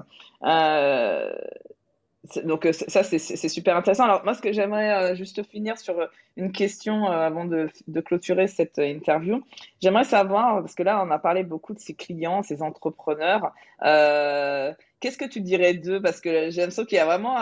donc 2.46 2.66
euh, 2.66 2.72
ça, 2.72 3.04
c'est 3.04 3.50
super 3.50 3.76
intéressant. 3.76 4.06
Alors 4.06 4.24
moi, 4.24 4.34
ce 4.34 4.42
que 4.42 4.54
j'aimerais 4.54 5.12
euh, 5.12 5.16
juste 5.16 5.44
finir 5.44 5.78
sur 5.78 6.00
euh, 6.00 6.08
une 6.38 6.52
question 6.52 7.06
avant 7.08 7.46
de, 7.46 7.70
de, 7.88 8.02
clôturer 8.02 8.48
cette 8.48 8.80
interview, 8.80 9.44
j'aimerais 9.82 10.06
savoir, 10.06 10.62
parce 10.62 10.74
que 10.74 10.84
là, 10.84 11.04
on 11.06 11.12
a 11.12 11.20
parlé 11.20 11.44
beaucoup 11.44 11.74
de 11.74 11.80
ces 11.80 11.94
clients, 11.94 12.42
ces 12.42 12.62
entrepreneurs, 12.62 13.52
qu'est-ce 15.04 15.18
que 15.18 15.26
tu 15.26 15.42
dirais 15.42 15.74
d'eux? 15.74 16.02
Parce 16.02 16.22
que 16.22 16.50
j'ai 16.50 16.62
l'impression 16.62 16.86
qu'il 16.86 16.96
y 16.96 17.00
a 17.00 17.06
vraiment. 17.06 17.36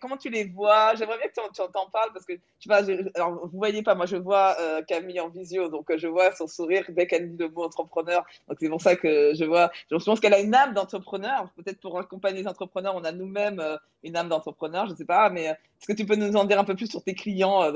comment 0.00 0.16
tu 0.16 0.28
les 0.28 0.44
vois? 0.44 0.96
J'aimerais 0.96 1.18
bien 1.18 1.28
que 1.28 1.52
tu 1.54 1.60
en 1.62 1.90
parles 1.90 2.10
parce 2.12 2.26
que 2.26 2.32
tu 2.58 2.68
vois, 2.68 2.78
alors, 3.14 3.46
vous 3.46 3.58
voyez 3.58 3.82
pas, 3.84 3.94
moi 3.94 4.06
je 4.06 4.16
vois 4.16 4.56
euh, 4.60 4.82
Camille 4.82 5.20
en 5.20 5.28
visio, 5.28 5.68
donc 5.68 5.88
euh, 5.90 5.98
je 5.98 6.08
vois 6.08 6.32
son 6.34 6.48
sourire 6.48 6.84
dès 6.88 7.06
qu'elle 7.06 7.30
dit 7.30 7.36
le 7.38 7.48
mot 7.48 7.62
entrepreneur. 7.62 8.26
Donc 8.48 8.58
c'est 8.60 8.68
pour 8.68 8.82
ça 8.82 8.96
que 8.96 9.32
je 9.34 9.44
vois. 9.44 9.70
Je 9.88 10.04
pense 10.04 10.18
qu'elle 10.18 10.34
a 10.34 10.40
une 10.40 10.54
âme 10.54 10.74
d'entrepreneur. 10.74 11.48
Peut-être 11.54 11.78
pour 11.78 11.96
accompagner 11.96 12.42
les 12.42 12.48
entrepreneurs, 12.48 12.96
on 12.96 13.04
a 13.04 13.12
nous-mêmes 13.12 13.62
une 14.02 14.16
âme 14.16 14.28
d'entrepreneur, 14.28 14.88
je 14.88 14.96
sais 14.96 15.04
pas. 15.04 15.30
Mais 15.30 15.44
est-ce 15.44 15.86
que 15.86 15.92
tu 15.92 16.04
peux 16.04 16.16
nous 16.16 16.34
en 16.34 16.44
dire 16.44 16.58
un 16.58 16.64
peu 16.64 16.74
plus 16.74 16.88
sur 16.88 17.04
tes 17.04 17.14
clients 17.14 17.72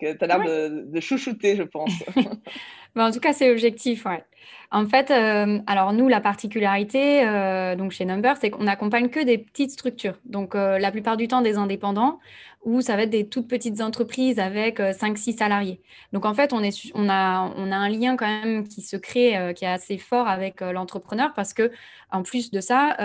que 0.00 0.12
tu 0.12 0.24
as 0.24 0.26
l'air 0.26 0.44
de, 0.44 1.00
chouchouter, 1.00 1.56
je 1.56 1.62
pense. 1.62 1.92
en 2.96 3.10
tout 3.10 3.20
cas, 3.20 3.32
c'est 3.32 3.48
l'objectif, 3.48 4.06
ouais. 4.06 4.24
En 4.70 4.86
fait, 4.86 5.10
euh, 5.10 5.60
alors 5.66 5.92
nous, 5.92 6.08
la 6.08 6.20
particularité 6.20 7.24
euh, 7.24 7.76
donc 7.76 7.92
chez 7.92 8.04
Number, 8.04 8.36
c'est 8.36 8.50
qu'on 8.50 8.64
n'accompagne 8.64 9.08
que 9.08 9.20
des 9.20 9.38
petites 9.38 9.70
structures. 9.70 10.18
Donc, 10.24 10.54
euh, 10.54 10.78
la 10.78 10.90
plupart 10.90 11.16
du 11.16 11.28
temps, 11.28 11.42
des 11.42 11.56
indépendants 11.56 12.18
ou 12.64 12.80
ça 12.80 12.96
va 12.96 13.02
être 13.02 13.10
des 13.10 13.28
toutes 13.28 13.46
petites 13.46 13.82
entreprises 13.82 14.38
avec 14.38 14.80
5-6 14.80 15.36
salariés. 15.36 15.82
Donc, 16.14 16.24
en 16.24 16.32
fait, 16.32 16.54
on, 16.54 16.62
est, 16.62 16.90
on, 16.94 17.10
a, 17.10 17.52
on 17.56 17.70
a 17.70 17.76
un 17.76 17.90
lien 17.90 18.16
quand 18.16 18.26
même 18.26 18.66
qui 18.66 18.80
se 18.80 18.96
crée, 18.96 19.52
qui 19.54 19.66
est 19.66 19.68
assez 19.68 19.98
fort 19.98 20.28
avec 20.28 20.62
l'entrepreneur 20.62 21.34
parce 21.34 21.52
que, 21.52 21.70
en 22.10 22.22
plus 22.22 22.50
de 22.50 22.60
ça, 22.60 22.96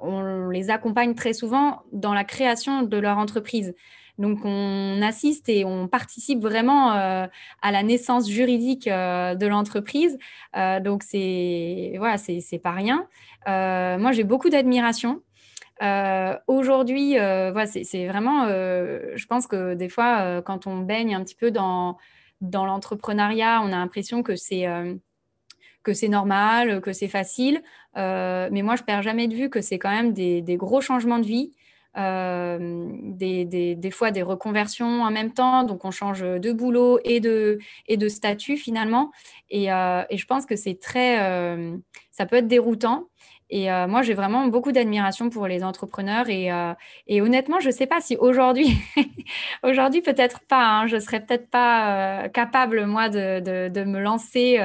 on 0.00 0.48
les 0.48 0.70
accompagne 0.70 1.14
très 1.14 1.34
souvent 1.34 1.82
dans 1.92 2.14
la 2.14 2.24
création 2.24 2.84
de 2.84 2.96
leur 2.96 3.18
entreprise. 3.18 3.74
Donc, 4.18 4.40
on 4.44 5.00
assiste 5.02 5.48
et 5.48 5.64
on 5.64 5.88
participe 5.88 6.40
vraiment 6.40 6.92
euh, 6.92 7.26
à 7.62 7.72
la 7.72 7.82
naissance 7.82 8.28
juridique 8.28 8.86
euh, 8.86 9.34
de 9.34 9.46
l'entreprise. 9.46 10.18
Euh, 10.56 10.80
donc, 10.80 11.02
c'est 11.02 11.94
voilà, 11.96 12.18
c'est 12.18 12.60
pas 12.62 12.72
rien. 12.72 13.06
moi, 13.46 14.12
j'ai 14.12 14.24
beaucoup 14.24 14.50
d'admiration. 14.50 15.22
Aujourd'hui, 16.46 17.14
voilà, 17.14 17.66
c'est 17.66 18.06
vraiment, 18.06 18.46
je 18.46 19.26
pense 19.26 19.46
que 19.46 19.74
des 19.74 19.88
fois, 19.88 20.42
quand 20.42 20.66
on 20.66 20.78
baigne 20.78 21.14
un 21.14 21.24
petit 21.24 21.34
peu 21.34 21.50
dans, 21.50 21.96
dans 22.40 22.66
l'entrepreneuriat, 22.66 23.60
on 23.62 23.68
a 23.68 23.76
l'impression 23.76 24.22
que 24.22 24.36
c'est 24.36 24.66
que 25.82 25.94
c'est 25.94 26.08
normal, 26.08 26.80
que 26.80 26.92
c'est 26.92 27.08
facile. 27.08 27.62
mais 27.96 28.62
moi, 28.62 28.76
je 28.76 28.84
perds 28.84 29.02
jamais 29.02 29.26
de 29.26 29.34
vue 29.34 29.50
que 29.50 29.60
c'est 29.60 29.78
quand 29.78 29.90
même 29.90 30.12
des, 30.12 30.42
des, 30.42 30.56
gros 30.56 30.80
changements 30.80 31.18
de 31.18 31.26
vie. 31.26 31.52
Euh, 31.98 32.86
des, 33.02 33.44
des, 33.44 33.90
fois 33.90 34.10
des 34.10 34.22
reconversions 34.22 35.02
en 35.02 35.10
même 35.10 35.32
temps. 35.32 35.64
Donc, 35.64 35.84
on 35.84 35.90
change 35.90 36.22
de 36.22 36.52
boulot 36.52 36.98
et 37.04 37.20
de, 37.20 37.58
et 37.86 37.96
de 37.98 38.08
statut 38.08 38.56
finalement. 38.56 39.10
Et, 39.50 39.70
euh, 39.72 40.02
et 40.08 40.16
je 40.16 40.26
pense 40.26 40.46
que 40.46 40.56
c'est 40.56 40.80
très. 40.80 41.22
Euh, 41.22 41.76
ça 42.10 42.26
peut 42.26 42.36
être 42.36 42.48
déroutant. 42.48 43.08
Et 43.54 43.68
moi, 43.86 44.00
j'ai 44.00 44.14
vraiment 44.14 44.46
beaucoup 44.46 44.72
d'admiration 44.72 45.28
pour 45.28 45.46
les 45.46 45.62
entrepreneurs. 45.62 46.30
Et, 46.30 46.48
et 47.06 47.20
honnêtement, 47.20 47.60
je 47.60 47.66
ne 47.66 47.72
sais 47.72 47.86
pas 47.86 48.00
si 48.00 48.16
aujourd'hui, 48.16 48.78
aujourd'hui 49.62 50.00
peut-être 50.00 50.40
pas, 50.48 50.64
hein, 50.64 50.86
je 50.86 50.96
ne 50.96 51.00
serais 51.00 51.20
peut-être 51.20 51.50
pas 51.50 52.30
capable, 52.30 52.86
moi, 52.86 53.10
de, 53.10 53.68
de, 53.68 53.84
me 53.84 54.00
lancer 54.00 54.58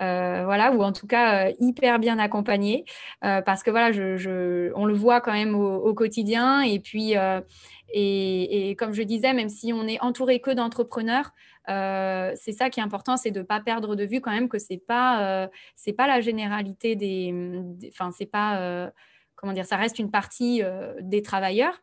euh, 0.00 0.42
voilà, 0.44 0.72
ou 0.72 0.82
en 0.82 0.92
tout 0.92 1.06
cas 1.06 1.48
euh, 1.48 1.52
hyper 1.60 1.98
bien 2.00 2.18
accompagné, 2.18 2.84
euh, 3.24 3.42
parce 3.42 3.62
que 3.62 3.70
voilà, 3.70 3.90
on 4.74 4.84
le 4.86 4.94
voit 4.94 5.20
quand 5.20 5.32
même 5.32 5.54
au, 5.54 5.94
quotidien. 5.94 6.62
Et 6.62 6.80
puis, 6.80 7.14
et, 7.92 8.76
comme 8.78 8.92
je 8.92 9.02
disais, 9.02 9.32
même 9.32 9.48
si 9.48 9.72
on 9.72 9.86
est 9.86 10.00
entouré 10.00 10.40
que 10.40 10.50
d'entrepreneurs, 10.50 11.32
c'est 11.66 12.52
ça 12.52 12.70
qui 12.70 12.80
est 12.80 12.82
important, 12.82 13.16
c'est 13.16 13.30
de 13.30 13.40
ne 13.40 13.44
pas 13.44 13.60
perdre 13.60 13.96
de 13.96 14.04
vue 14.04 14.20
quand 14.20 14.32
même 14.32 14.48
que 14.48 14.58
c'est 14.58 14.78
pas 14.78 15.48
c'est 15.76 15.92
pas 15.92 16.06
la 16.06 16.20
généralité 16.20 16.96
des, 16.96 17.34
enfin 17.88 18.10
c'est 18.12 18.26
pas 18.26 18.92
comment 19.34 19.52
dire, 19.52 19.66
ça 19.66 19.76
reste 19.76 19.98
une 19.98 20.10
partie 20.10 20.62
des 21.00 21.22
travailleurs. 21.22 21.80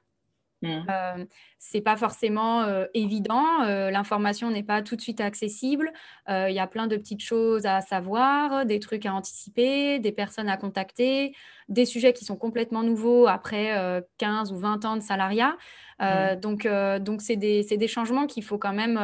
Mmh. 0.62 0.86
Euh, 0.90 1.26
c'est 1.58 1.82
pas 1.82 1.98
forcément 1.98 2.62
euh, 2.62 2.86
évident, 2.94 3.64
euh, 3.64 3.90
l'information 3.90 4.52
n'est 4.52 4.64
pas 4.64 4.84
tout 4.84 4.96
de 4.96 5.02
suite 5.02 5.20
accessible, 5.20 5.92
il 6.30 6.54
y 6.54 6.60
a 6.60 6.68
plein 6.68 6.88
de 6.88 6.98
petites 6.98 7.22
choses 7.22 7.66
à 7.66 7.82
savoir, 7.82 8.66
des 8.66 8.80
trucs 8.80 9.06
à 9.06 9.14
anticiper, 9.14 10.00
des 10.00 10.12
personnes 10.12 10.50
à 10.50 10.58
contacter, 10.58 11.34
des 11.68 11.86
sujets 11.86 12.14
qui 12.14 12.26
sont 12.26 12.36
complètement 12.36 12.84
nouveaux 12.84 13.28
après 13.28 14.04
15 14.18 14.52
ou 14.52 14.58
20 14.58 14.86
ans 14.86 14.96
de 14.96 15.02
salariat. 15.02 15.58
Mmh. 16.00 16.36
Donc, 16.40 16.68
donc 17.02 17.22
c'est 17.22 17.36
des, 17.36 17.64
des, 17.64 17.88
changements 17.88 18.28
qu'il 18.28 18.44
faut 18.44 18.58
quand 18.58 18.74
même 18.74 18.98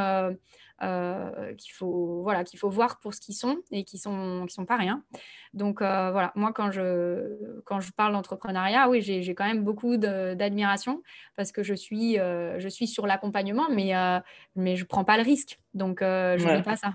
euh, 0.83 1.53
qu'il 1.55 1.73
faut, 1.73 2.21
voilà, 2.21 2.43
qu'il 2.43 2.59
faut 2.59 2.69
voir 2.69 2.99
pour 2.99 3.13
ce 3.13 3.21
qu'ils 3.21 3.35
sont 3.35 3.57
et 3.71 3.83
qui 3.83 3.97
sont, 3.97 4.45
qui 4.47 4.53
sont 4.53 4.65
pas 4.65 4.77
rien. 4.77 5.03
Donc 5.53 5.81
euh, 5.81 6.11
voilà, 6.11 6.31
moi 6.35 6.53
quand 6.53 6.71
je, 6.71 7.61
quand 7.65 7.79
je 7.79 7.91
parle 7.91 8.13
d'entrepreneuriat, 8.13 8.89
oui, 8.89 9.01
j'ai 9.01 9.35
quand 9.35 9.45
même 9.45 9.63
beaucoup 9.63 9.97
d'admiration 9.97 11.01
parce 11.35 11.51
que 11.51 11.63
je 11.63 11.73
suis, 11.73 12.19
euh, 12.19 12.59
je 12.59 12.67
suis 12.67 12.87
sur 12.87 13.07
l'accompagnement, 13.07 13.67
mais, 13.69 13.93
mais 14.55 14.75
je 14.75 14.85
prends 14.85 15.03
pas 15.03 15.17
le 15.17 15.23
risque. 15.23 15.59
Donc 15.73 15.99
je 16.01 16.57
ne 16.57 16.61
pas 16.61 16.75
ça. 16.75 16.93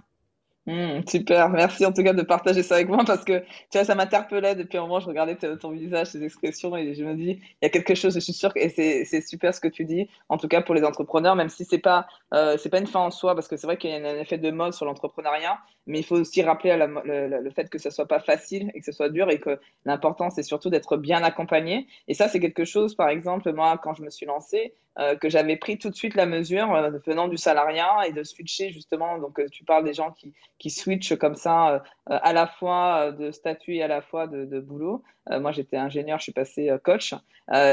Mmh, 0.66 1.00
super, 1.08 1.48
merci 1.48 1.84
en 1.84 1.92
tout 1.92 2.04
cas 2.04 2.12
de 2.12 2.22
partager 2.22 2.62
ça 2.62 2.76
avec 2.76 2.88
moi 2.88 3.02
parce 3.04 3.24
que 3.24 3.40
tu 3.40 3.46
vois, 3.78 3.84
ça 3.84 3.96
m'interpellait 3.96 4.54
depuis 4.54 4.78
un 4.78 4.82
moment. 4.82 5.00
Je 5.00 5.08
regardais 5.08 5.34
ton 5.34 5.70
visage, 5.72 6.12
tes 6.12 6.22
expressions 6.22 6.76
et 6.76 6.94
je 6.94 7.02
me 7.04 7.16
dis, 7.16 7.30
il 7.40 7.64
y 7.64 7.66
a 7.66 7.68
quelque 7.68 7.96
chose, 7.96 8.14
je 8.14 8.20
suis 8.20 8.32
sûre, 8.32 8.52
et 8.54 8.68
c'est 8.68 9.20
super 9.26 9.52
ce 9.52 9.60
que 9.60 9.66
tu 9.66 9.84
dis, 9.84 10.08
en 10.28 10.36
tout 10.38 10.46
cas 10.46 10.62
pour 10.62 10.76
les 10.76 10.84
entrepreneurs, 10.84 11.34
même 11.34 11.48
si 11.48 11.64
c'est 11.64 11.78
pas, 11.80 12.06
euh, 12.32 12.56
c'est 12.58 12.68
pas 12.70 12.78
une 12.78 12.86
fin 12.86 13.00
en 13.00 13.10
soi 13.10 13.34
parce 13.34 13.48
que 13.48 13.56
c'est 13.56 13.66
vrai 13.66 13.76
qu'il 13.76 13.90
y 13.90 13.94
a 13.94 13.96
un 13.96 14.20
effet 14.20 14.38
de 14.38 14.50
mode 14.52 14.72
sur 14.72 14.84
l'entrepreneuriat, 14.86 15.58
mais 15.86 15.98
il 15.98 16.04
faut 16.04 16.16
aussi 16.16 16.42
rappeler 16.42 16.76
le, 16.76 17.50
fait 17.50 17.68
que 17.68 17.78
ça 17.78 17.90
soit 17.90 18.06
pas 18.06 18.20
facile 18.20 18.70
et 18.74 18.80
que 18.80 18.84
ce 18.84 18.92
soit 18.92 19.08
dur 19.08 19.30
et 19.30 19.38
que 19.40 19.58
l'important 19.84 20.30
c'est 20.30 20.42
surtout 20.42 20.70
d'être 20.70 20.96
bien 20.96 21.22
accompagné. 21.22 21.86
Et 22.08 22.14
ça, 22.14 22.28
c'est 22.28 22.40
quelque 22.40 22.64
chose, 22.64 22.94
par 22.94 23.08
exemple, 23.08 23.52
moi, 23.52 23.78
quand 23.82 23.94
je 23.94 24.02
me 24.02 24.10
suis 24.10 24.26
lancée, 24.26 24.74
euh, 24.98 25.16
que 25.16 25.30
j'avais 25.30 25.56
pris 25.56 25.78
tout 25.78 25.88
de 25.88 25.94
suite 25.94 26.14
la 26.14 26.26
mesure 26.26 26.74
euh, 26.74 26.90
venant 27.06 27.26
du 27.26 27.38
salariat 27.38 28.06
et 28.06 28.12
de 28.12 28.22
switcher 28.22 28.70
justement. 28.70 29.18
Donc, 29.18 29.38
euh, 29.38 29.46
tu 29.50 29.64
parles 29.64 29.84
des 29.84 29.94
gens 29.94 30.10
qui, 30.10 30.34
qui 30.58 30.68
switchent 30.68 31.16
comme 31.16 31.34
ça 31.34 31.82
à 32.06 32.32
la 32.32 32.46
fois 32.46 33.10
de 33.12 33.30
statut 33.30 33.76
et 33.76 33.82
à 33.82 33.88
la 33.88 34.02
fois 34.02 34.26
de, 34.26 34.44
de 34.44 34.60
boulot. 34.60 35.02
moi, 35.30 35.50
j'étais 35.52 35.76
ingénieur, 35.76 36.18
je 36.18 36.24
suis 36.24 36.32
passé 36.32 36.70
coach. 36.84 37.14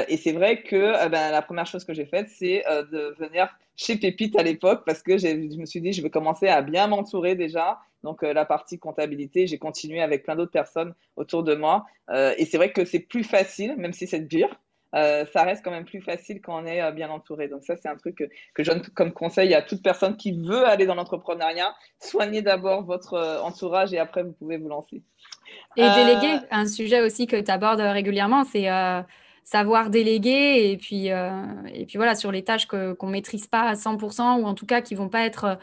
et 0.07 0.17
c'est 0.17 0.31
vrai 0.31 0.61
que 0.61 1.09
ben, 1.09 1.31
la 1.31 1.41
première 1.41 1.65
chose 1.65 1.83
que 1.83 1.93
j'ai 1.93 2.05
faite, 2.05 2.29
c'est 2.29 2.63
de 2.91 3.15
venir 3.19 3.49
chez 3.79 3.95
Pépite 3.95 4.37
à 4.37 4.43
l'époque 4.43 4.83
parce 4.85 5.01
que 5.01 5.17
je 5.17 5.57
me 5.57 5.65
suis 5.65 5.79
dit, 5.81 5.93
je 5.93 6.01
vais 6.01 6.09
commencer 6.09 6.47
à 6.47 6.61
bien 6.61 6.87
m'entourer 6.87 7.35
déjà. 7.35 7.79
Donc, 8.03 8.23
la 8.23 8.45
partie 8.45 8.77
comptabilité, 8.79 9.47
j'ai 9.47 9.57
continué 9.57 10.01
avec 10.01 10.23
plein 10.23 10.35
d'autres 10.35 10.51
personnes 10.51 10.93
autour 11.15 11.43
de 11.43 11.55
moi. 11.55 11.85
et 12.37 12.45
c'est 12.45 12.57
vrai 12.57 12.71
que 12.71 12.85
c'est 12.85 12.99
plus 12.99 13.23
facile, 13.23 13.75
même 13.77 13.93
si 13.93 14.07
c'est 14.07 14.27
dur. 14.27 14.49
Euh, 14.95 15.25
ça 15.31 15.43
reste 15.43 15.63
quand 15.63 15.71
même 15.71 15.85
plus 15.85 16.01
facile 16.01 16.41
quand 16.41 16.63
on 16.63 16.65
est 16.65 16.81
euh, 16.81 16.91
bien 16.91 17.09
entouré. 17.09 17.47
Donc 17.47 17.63
ça, 17.63 17.75
c'est 17.75 17.87
un 17.87 17.95
truc 17.95 18.15
que, 18.53 18.63
je 18.63 18.71
donne 18.71 18.81
comme 18.95 19.11
conseil 19.11 19.53
à 19.53 19.61
toute 19.61 19.83
personne 19.83 20.17
qui 20.17 20.31
veut 20.31 20.65
aller 20.65 20.85
dans 20.85 20.95
l'entrepreneuriat. 20.95 21.75
Soignez 21.99 22.41
d'abord 22.41 22.83
votre 22.83 23.13
euh, 23.13 23.41
entourage 23.41 23.93
et 23.93 23.99
après, 23.99 24.23
vous 24.23 24.31
pouvez 24.31 24.57
vous 24.57 24.69
lancer. 24.69 25.03
Et 25.77 25.81
déléguer, 25.81 26.39
un 26.51 26.67
sujet 26.67 27.01
aussi 27.01 27.27
que 27.27 27.39
tu 27.39 27.51
abordes 27.51 27.79
régulièrement, 27.79 28.43
c'est 28.43 28.67
savoir 29.49 29.89
déléguer 29.89 30.71
et 30.71 30.77
puis, 30.77 31.07
et 31.07 31.85
puis 31.87 31.97
voilà, 31.97 32.15
sur 32.15 32.31
les 32.31 32.43
tâches 32.43 32.67
qu'on 32.67 33.07
ne 33.07 33.11
maîtrise 33.11 33.47
pas 33.47 33.61
à 33.61 33.73
100% 33.75 34.41
ou 34.41 34.45
en 34.45 34.53
tout 34.53 34.65
cas 34.65 34.81
qui 34.81 34.95
vont 34.95 35.09
pas 35.09 35.25
être... 35.25 35.57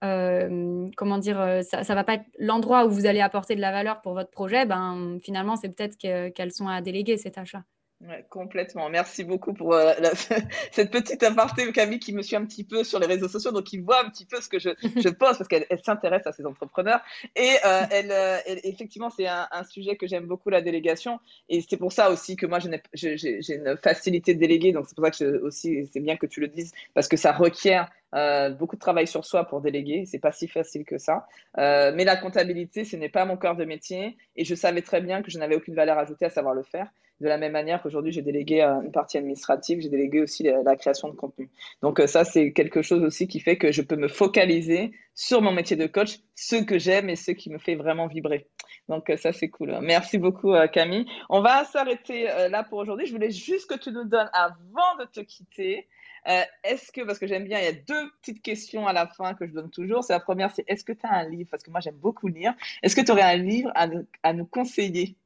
comment 0.00 1.18
dire, 1.18 1.60
ça, 1.62 1.80
ne 1.80 1.94
va 1.94 2.04
pas 2.04 2.14
être 2.14 2.26
l'endroit 2.38 2.84
où 2.86 2.90
vous 2.90 3.06
allez 3.06 3.20
apporter 3.20 3.54
de 3.56 3.60
la 3.60 3.72
valeur 3.72 4.02
pour 4.02 4.14
votre 4.14 4.30
projet, 4.30 4.66
ben, 4.66 5.18
finalement, 5.22 5.56
c'est 5.56 5.70
peut-être 5.70 5.96
qu'elles 5.96 6.52
sont 6.52 6.68
à 6.68 6.80
déléguer 6.82 7.16
ces 7.16 7.30
tâches-là. 7.30 7.64
Ouais, 8.08 8.26
complètement. 8.30 8.88
Merci 8.90 9.22
beaucoup 9.22 9.52
pour 9.52 9.74
euh, 9.74 9.92
cette 10.72 10.90
petite 10.90 11.22
aparté, 11.22 11.70
Camille, 11.70 12.00
qui 12.00 12.12
me 12.12 12.22
suit 12.22 12.34
un 12.34 12.44
petit 12.44 12.64
peu 12.64 12.82
sur 12.82 12.98
les 12.98 13.06
réseaux 13.06 13.28
sociaux, 13.28 13.52
donc 13.52 13.64
qui 13.64 13.78
voit 13.78 14.04
un 14.04 14.10
petit 14.10 14.26
peu 14.26 14.40
ce 14.40 14.48
que 14.48 14.58
je, 14.58 14.70
je 14.82 15.08
pose, 15.08 15.38
parce 15.38 15.46
qu'elle 15.46 15.66
s'intéresse 15.84 16.26
à 16.26 16.32
ces 16.32 16.44
entrepreneurs. 16.44 17.00
Et 17.36 17.50
euh, 17.64 17.82
euh, 17.92 18.38
elle, 18.44 18.60
effectivement, 18.64 19.08
c'est 19.08 19.28
un, 19.28 19.46
un, 19.52 19.62
sujet 19.62 19.94
que 19.94 20.08
j'aime 20.08 20.26
beaucoup, 20.26 20.50
la 20.50 20.62
délégation. 20.62 21.20
Et 21.48 21.64
c'est 21.68 21.76
pour 21.76 21.92
ça 21.92 22.10
aussi 22.10 22.34
que 22.34 22.44
moi, 22.46 22.58
j'ai 22.92 23.54
une 23.54 23.76
facilité 23.76 24.34
de 24.34 24.40
déléguer. 24.40 24.72
Donc 24.72 24.86
c'est 24.88 24.96
pour 24.96 25.04
ça 25.04 25.12
que 25.12 25.40
aussi, 25.40 25.88
c'est 25.92 26.00
bien 26.00 26.16
que 26.16 26.26
tu 26.26 26.40
le 26.40 26.48
dises, 26.48 26.72
parce 26.94 27.06
que 27.06 27.16
ça 27.16 27.30
requiert 27.30 27.88
euh, 28.14 28.50
beaucoup 28.50 28.76
de 28.76 28.80
travail 28.80 29.06
sur 29.06 29.24
soi 29.24 29.44
pour 29.44 29.60
déléguer, 29.60 30.04
c'est 30.06 30.18
pas 30.18 30.32
si 30.32 30.48
facile 30.48 30.84
que 30.84 30.98
ça. 30.98 31.26
Euh, 31.58 31.92
mais 31.94 32.04
la 32.04 32.16
comptabilité, 32.16 32.84
ce 32.84 32.96
n'est 32.96 33.08
pas 33.08 33.24
mon 33.24 33.36
cœur 33.36 33.56
de 33.56 33.64
métier 33.64 34.16
et 34.36 34.44
je 34.44 34.54
savais 34.54 34.82
très 34.82 35.00
bien 35.00 35.22
que 35.22 35.30
je 35.30 35.38
n'avais 35.38 35.56
aucune 35.56 35.74
valeur 35.74 35.98
ajoutée 35.98 36.26
à 36.26 36.30
savoir 36.30 36.54
le 36.54 36.62
faire. 36.62 36.88
De 37.20 37.28
la 37.28 37.38
même 37.38 37.52
manière 37.52 37.82
qu'aujourd'hui, 37.82 38.12
j'ai 38.12 38.22
délégué 38.22 38.62
euh, 38.62 38.80
une 38.82 38.92
partie 38.92 39.16
administrative, 39.16 39.80
j'ai 39.80 39.88
délégué 39.88 40.20
aussi 40.20 40.42
la, 40.42 40.76
création 40.76 41.08
de 41.08 41.14
contenu. 41.14 41.48
Donc 41.80 42.00
ça, 42.06 42.24
c'est 42.24 42.52
quelque 42.52 42.82
chose 42.82 43.02
aussi 43.02 43.28
qui 43.28 43.40
fait 43.40 43.56
que 43.56 43.70
je 43.70 43.82
peux 43.82 43.96
me 43.96 44.08
focaliser 44.08 44.92
sur 45.14 45.42
mon 45.42 45.52
métier 45.52 45.76
de 45.76 45.86
coach, 45.86 46.18
ce 46.34 46.56
que 46.56 46.78
j'aime 46.78 47.08
et 47.10 47.16
ce 47.16 47.30
qui 47.30 47.50
me 47.50 47.58
fait 47.58 47.74
vraiment 47.74 48.06
vibrer. 48.06 48.48
Donc 48.88 49.10
euh, 49.10 49.16
ça, 49.16 49.32
c'est 49.32 49.48
cool. 49.48 49.78
Merci 49.82 50.18
beaucoup, 50.18 50.54
Camille. 50.72 51.06
On 51.28 51.40
va 51.40 51.64
s'arrêter 51.64 52.24
là 52.50 52.64
pour 52.64 52.78
aujourd'hui. 52.78 53.06
Je 53.06 53.12
voulais 53.12 53.30
juste 53.30 53.68
que 53.68 53.78
tu 53.78 53.90
nous 53.92 54.04
donnes, 54.04 54.30
avant 54.32 54.96
de 54.98 55.04
te 55.04 55.20
quitter, 55.20 55.88
euh, 56.28 56.42
est-ce 56.62 56.92
que, 56.92 57.00
parce 57.00 57.18
que 57.18 57.26
j'aime 57.26 57.44
bien, 57.44 57.58
il 57.58 57.64
y 57.64 57.68
a 57.68 57.72
deux 57.72 58.10
petites 58.20 58.42
questions 58.42 58.86
à 58.86 58.92
la 58.92 59.06
fin 59.06 59.34
que 59.34 59.46
je 59.46 59.52
donne 59.52 59.70
toujours. 59.70 60.04
C'est 60.04 60.12
la 60.12 60.20
première, 60.20 60.52
c'est 60.52 60.64
est-ce 60.68 60.84
que 60.84 60.92
tu 60.92 61.04
as 61.04 61.12
un 61.12 61.28
livre? 61.28 61.48
Parce 61.50 61.62
que 61.62 61.70
moi, 61.70 61.80
j'aime 61.80 61.96
beaucoup 61.96 62.28
lire. 62.28 62.54
Est-ce 62.82 62.94
que 62.94 63.00
tu 63.00 63.10
aurais 63.10 63.22
un 63.22 63.36
livre 63.36 63.72
à 63.74 64.32
nous, 64.32 64.46
conseiller? 64.46 65.16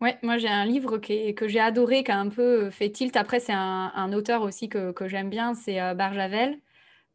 Ouais, 0.00 0.16
moi 0.22 0.38
j'ai 0.38 0.48
un 0.48 0.64
livre 0.64 0.98
que 0.98 1.48
j'ai 1.48 1.58
adoré, 1.58 2.04
qui 2.04 2.12
a 2.12 2.18
un 2.18 2.28
peu 2.28 2.70
fait 2.70 2.90
tilt. 2.90 3.16
Après, 3.16 3.40
c'est 3.40 3.52
un, 3.52 4.12
auteur 4.12 4.42
aussi 4.42 4.68
que, 4.68 4.94
j'aime 5.06 5.30
bien, 5.30 5.54
c'est 5.54 5.80
euh, 5.80 5.94
Barjavel. 5.94 6.58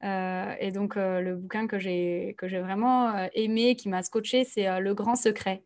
Euh, 0.04 0.54
et 0.60 0.72
donc, 0.72 0.98
euh, 0.98 1.22
le 1.22 1.36
bouquin 1.36 1.68
que 1.68 1.80
j'ai 1.80 2.36
vraiment 2.42 3.14
aimé, 3.34 3.76
qui 3.76 3.90
m'a 3.90 4.04
scotché, 4.04 4.44
c'est 4.44 4.80
Le 4.80 4.94
Grand 4.94 5.16
Secret. 5.16 5.64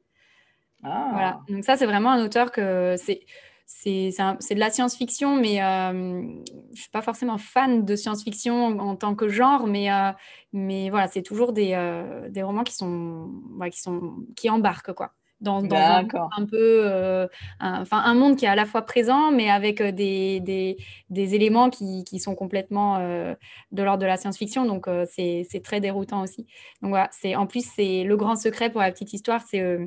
Ah. 0.84 1.10
Voilà. 1.12 1.40
Donc, 1.50 1.64
ça, 1.64 1.76
c'est 1.76 1.86
vraiment 1.86 2.12
un 2.12 2.24
auteur 2.24 2.52
que 2.52 2.96
c'est 2.98 3.22
c'est 3.68 4.54
de 4.54 4.60
la 4.60 4.70
science-fiction, 4.70 5.36
mais 5.36 5.62
euh, 5.62 5.92
je 5.92 6.72
ne 6.72 6.76
suis 6.76 6.90
pas 6.90 7.02
forcément 7.02 7.38
fan 7.38 7.84
de 7.84 7.96
science-fiction 7.96 8.80
en, 8.80 8.96
tant 8.96 9.14
que 9.14 9.28
genre, 9.28 9.68
mais, 9.68 9.92
euh, 9.92 10.12
mais 10.54 10.90
voilà, 10.90 11.08
c'est 11.08 11.22
toujours 11.22 11.52
des, 11.52 11.74
euh, 11.74 12.30
des, 12.30 12.44
romans 12.44 12.64
qui, 12.64 12.74
sont, 12.74 13.30
qui, 13.70 13.80
sont, 13.80 14.16
qui 14.38 14.50
embarquent, 14.50 14.94
quoi. 14.94 15.14
Dans, 15.40 15.62
dans 15.62 15.76
un, 15.76 16.08
un, 16.36 16.46
peu 16.48 17.28
enfin 17.60 18.02
un 18.04 18.16
monde 18.16 18.38
qui 18.38 18.46
est 18.46 18.48
à 18.48 18.56
la 18.56 18.66
fois 18.66 18.82
présent 18.82 19.32
mais 19.32 19.52
avec 19.52 19.84
des, 19.84 20.40
des, 20.40 20.78
des 21.12 21.36
éléments 21.36 21.70
qui, 21.70 22.04
qui, 22.06 22.20
sont 22.20 22.34
complètement 22.34 22.98
de 22.98 23.84
l'ordre 23.84 24.02
de 24.02 24.08
la 24.08 24.18
science-fiction. 24.18 24.66
Donc 24.66 24.90
c'est 25.06 25.62
très 25.64 25.80
déroutant 25.80 26.24
aussi. 26.24 26.48
Donc 26.82 26.90
voilà 26.90 27.08
c'est 27.12 27.36
en 27.36 27.46
plus 27.46 27.64
c'est 27.64 28.04
le 28.04 28.18
grand 28.18 28.36
secret 28.36 28.72
pour 28.72 28.82
la 28.82 28.92
petite 28.92 29.14
histoire 29.14 29.42
c'est 29.48 29.78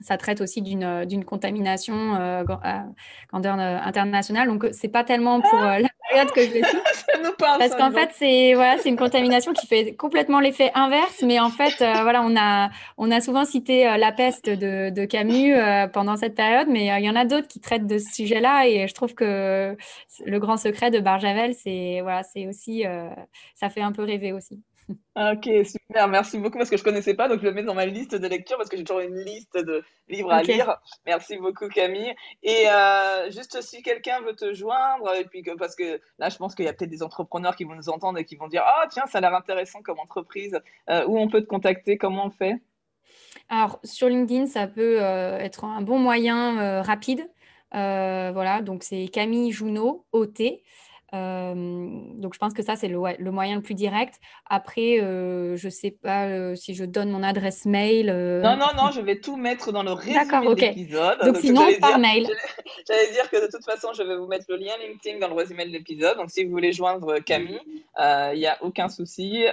ça 0.00 0.16
traite 0.16 0.40
aussi 0.40 0.62
d'une 0.62 0.82
euh, 0.82 1.22
contamination 1.22 2.16
euh, 2.16 2.42
grandeur 3.28 3.58
euh, 3.58 3.78
internationale. 3.82 4.48
Donc, 4.48 4.66
c'est 4.72 4.88
pas 4.88 5.04
tellement 5.04 5.40
pour 5.40 5.58
la 5.58 5.88
que 6.34 6.42
je 6.42 6.60
parce 7.38 7.74
qu'en 7.74 7.90
fait, 7.90 8.10
c'est 8.14 8.54
voilà, 8.54 8.76
une 8.84 8.96
contamination 8.96 9.52
qui 9.52 9.66
fait 9.66 9.94
complètement 9.94 10.40
l'effet 10.40 10.70
inverse. 10.74 11.22
Mais 11.22 11.40
en 11.40 11.50
fait, 11.50 11.76
voilà, 11.78 12.22
on 12.22 12.36
a, 12.36 12.70
on 12.98 13.10
a 13.10 13.20
souvent 13.20 13.44
cité 13.44 13.84
la 13.84 14.12
peste 14.12 14.48
de, 14.48 14.90
de 14.90 15.04
Camus 15.04 15.54
pendant 15.92 16.16
cette 16.16 16.34
période, 16.34 16.68
mais 16.68 16.86
il 17.00 17.04
y 17.04 17.10
en 17.10 17.16
a 17.16 17.24
d'autres 17.24 17.48
qui 17.48 17.60
traitent 17.60 17.86
de 17.86 17.98
ce 17.98 18.12
sujet-là. 18.12 18.66
Et 18.66 18.88
je 18.88 18.94
trouve 18.94 19.14
que 19.14 19.76
le 20.24 20.38
grand 20.38 20.56
secret 20.56 20.90
de 20.90 21.00
Barjavel, 21.00 21.54
c'est 21.54 22.00
voilà, 22.02 22.22
aussi, 22.48 22.84
ça 23.54 23.70
fait 23.70 23.82
un 23.82 23.92
peu 23.92 24.02
rêver 24.02 24.32
aussi. 24.32 24.62
Ok, 25.16 25.48
super, 25.64 26.08
merci 26.08 26.38
beaucoup 26.38 26.58
parce 26.58 26.70
que 26.70 26.76
je 26.76 26.82
connaissais 26.82 27.14
pas, 27.14 27.28
donc 27.28 27.40
je 27.40 27.44
le 27.44 27.52
mets 27.52 27.62
dans 27.62 27.74
ma 27.74 27.86
liste 27.86 28.14
de 28.14 28.26
lecture 28.26 28.56
parce 28.56 28.68
que 28.68 28.76
j'ai 28.76 28.84
toujours 28.84 29.00
une 29.00 29.18
liste 29.20 29.56
de 29.56 29.84
livres 30.08 30.32
à 30.32 30.42
lire. 30.42 30.78
Merci 31.06 31.36
beaucoup 31.36 31.68
Camille. 31.68 32.14
Et 32.42 32.68
euh, 32.68 33.30
juste 33.30 33.60
si 33.60 33.82
quelqu'un 33.82 34.20
veut 34.22 34.34
te 34.34 34.52
joindre, 34.52 35.14
et 35.14 35.24
puis 35.24 35.42
que, 35.42 35.52
parce 35.56 35.76
que 35.76 36.00
là 36.18 36.28
je 36.28 36.36
pense 36.36 36.54
qu'il 36.54 36.64
y 36.64 36.68
a 36.68 36.72
peut-être 36.72 36.90
des 36.90 37.02
entrepreneurs 37.02 37.54
qui 37.54 37.64
vont 37.64 37.74
nous 37.74 37.88
entendre 37.88 38.18
et 38.18 38.24
qui 38.24 38.36
vont 38.36 38.48
dire 38.48 38.62
ah 38.64 38.86
tiens 38.90 39.06
ça 39.06 39.18
a 39.18 39.20
l'air 39.20 39.34
intéressant 39.34 39.82
comme 39.82 40.00
entreprise, 40.00 40.58
euh, 40.88 41.04
où 41.06 41.18
on 41.18 41.28
peut 41.28 41.40
te 41.40 41.46
contacter, 41.46 41.96
comment 41.96 42.26
on 42.26 42.30
fait? 42.30 42.56
Alors 43.48 43.78
sur 43.84 44.08
LinkedIn 44.08 44.46
ça 44.46 44.66
peut 44.66 45.02
euh, 45.02 45.38
être 45.38 45.64
un 45.64 45.82
bon 45.82 45.98
moyen 45.98 46.82
rapide. 46.82 47.28
voilà, 47.72 48.62
donc 48.62 48.82
c'est 48.82 49.08
Camille 49.08 49.52
Junot, 49.52 50.04
OT. 50.12 50.62
Euh, 51.12 51.54
donc, 52.14 52.34
je 52.34 52.38
pense 52.38 52.54
que 52.54 52.62
ça, 52.62 52.76
c'est 52.76 52.88
le, 52.88 53.00
le, 53.18 53.30
moyen 53.30 53.56
le 53.56 53.62
plus 53.62 53.74
direct. 53.74 54.14
Après, 54.48 55.00
euh, 55.00 55.56
je 55.56 55.66
ne 55.66 55.70
sais 55.70 55.90
pas 55.90 56.26
euh, 56.26 56.54
si 56.54 56.74
je 56.74 56.84
donne 56.84 57.10
mon 57.10 57.22
adresse 57.22 57.66
mail. 57.66 58.06
Non, 58.42 58.56
non, 58.56 58.66
non, 58.76 58.90
je 58.92 59.00
vais 59.00 59.18
tout 59.18 59.36
mettre 59.36 59.72
dans 59.72 59.82
le 59.82 59.92
résumé 59.92 60.54
de 60.54 60.60
l'épisode. 60.60 61.18
Donc, 61.24 61.36
sinon, 61.38 61.66
par 61.80 61.98
mail. 61.98 62.28
J'allais 62.88 63.12
dire 63.12 63.28
que 63.30 63.44
de 63.44 63.50
toute 63.50 63.64
façon, 63.64 63.88
je 63.92 64.02
vais 64.02 64.16
vous 64.16 64.26
mettre 64.26 64.46
le 64.48 64.56
lien 64.56 64.72
LinkedIn 64.80 65.18
dans 65.18 65.28
le 65.28 65.34
résumé 65.34 65.64
de 65.66 65.70
l'épisode. 65.70 66.16
Donc, 66.16 66.30
si 66.30 66.44
vous 66.44 66.50
voulez 66.50 66.72
joindre 66.72 67.18
Camille, 67.18 67.60
il 67.98 68.38
n'y 68.38 68.46
a 68.46 68.58
aucun 68.62 68.88
souci. 68.88 69.44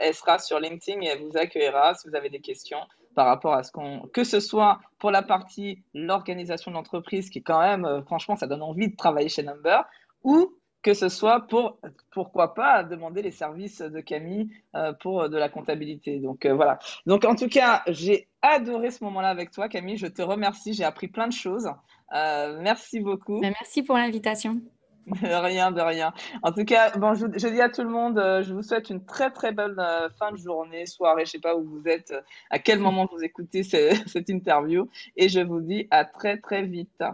elle 0.00 0.14
sera 0.14 0.38
sur 0.38 0.58
LinkedIn 0.58 1.00
et 1.00 1.06
elle 1.06 1.22
vous 1.22 1.36
accueillera 1.36 1.94
si 1.94 2.08
vous 2.08 2.16
avez 2.16 2.30
des 2.30 2.40
questions 2.40 2.80
par 3.14 3.26
rapport 3.26 3.54
à 3.54 3.62
ce 3.62 3.70
qu'on, 3.70 4.08
que 4.12 4.24
ce 4.24 4.40
soit 4.40 4.80
pour 4.98 5.12
la 5.12 5.22
partie 5.22 5.78
l'organisation 5.94 6.72
de 6.72 6.76
l'entreprise, 6.76 7.30
qui 7.30 7.44
quand 7.44 7.60
même, 7.60 8.02
franchement, 8.06 8.34
ça 8.34 8.48
donne 8.48 8.62
envie 8.62 8.88
de 8.88 8.96
travailler 8.96 9.28
chez 9.28 9.44
Number, 9.44 9.84
ou 10.24 10.52
que 10.84 10.92
ce 10.94 11.08
soit 11.08 11.40
pour, 11.48 11.78
pourquoi 12.12 12.54
pas, 12.54 12.84
demander 12.84 13.22
les 13.22 13.30
services 13.30 13.80
de 13.80 14.00
Camille 14.00 14.50
euh, 14.76 14.92
pour 14.92 15.22
euh, 15.22 15.28
de 15.28 15.36
la 15.36 15.48
comptabilité. 15.48 16.18
Donc 16.18 16.44
euh, 16.44 16.54
voilà. 16.54 16.78
Donc 17.06 17.24
en 17.24 17.34
tout 17.34 17.48
cas, 17.48 17.82
j'ai 17.88 18.28
adoré 18.42 18.90
ce 18.90 19.02
moment-là 19.04 19.30
avec 19.30 19.50
toi, 19.50 19.68
Camille. 19.68 19.96
Je 19.96 20.06
te 20.06 20.20
remercie. 20.20 20.74
J'ai 20.74 20.84
appris 20.84 21.08
plein 21.08 21.26
de 21.26 21.32
choses. 21.32 21.68
merci 22.12 23.00
beaucoup. 23.00 23.40
Ben, 23.40 23.54
merci 23.58 23.82
pour 23.82 23.96
l'invitation. 23.96 24.60
De 25.06 25.34
rien, 25.34 25.70
de 25.70 25.82
rien. 25.82 26.14
En 26.42 26.50
tout 26.50 26.64
cas, 26.64 26.96
bon, 26.96 27.12
je, 27.14 27.26
dis 27.26 27.60
à 27.60 27.68
tout 27.68 27.82
le 27.82 27.90
monde, 27.90 28.16
je 28.16 28.54
vous 28.54 28.62
souhaite 28.62 28.88
une 28.88 29.04
très 29.04 29.30
très 29.30 29.52
belle 29.52 29.76
fin 30.18 30.32
de 30.32 30.38
journée, 30.38 30.86
soirée, 30.86 31.26
je 31.26 31.32
sais 31.32 31.40
pas 31.40 31.54
où 31.54 31.62
vous 31.62 31.82
êtes, 31.86 32.14
à 32.48 32.58
quel 32.58 32.78
moment 32.78 33.06
vous 33.12 33.22
écoutez 33.22 33.62
cette 34.06 34.30
interview, 34.30 34.88
et 35.18 35.28
je 35.28 35.40
vous 35.40 35.60
dis 35.60 35.86
à 35.90 36.06
très 36.06 36.38
très 36.38 36.62
vite. 36.62 37.04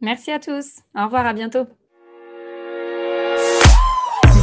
Merci 0.00 0.30
à 0.30 0.38
tous. 0.38 0.78
Au 0.94 1.04
revoir, 1.04 1.26
à 1.26 1.34
bientôt 1.34 1.66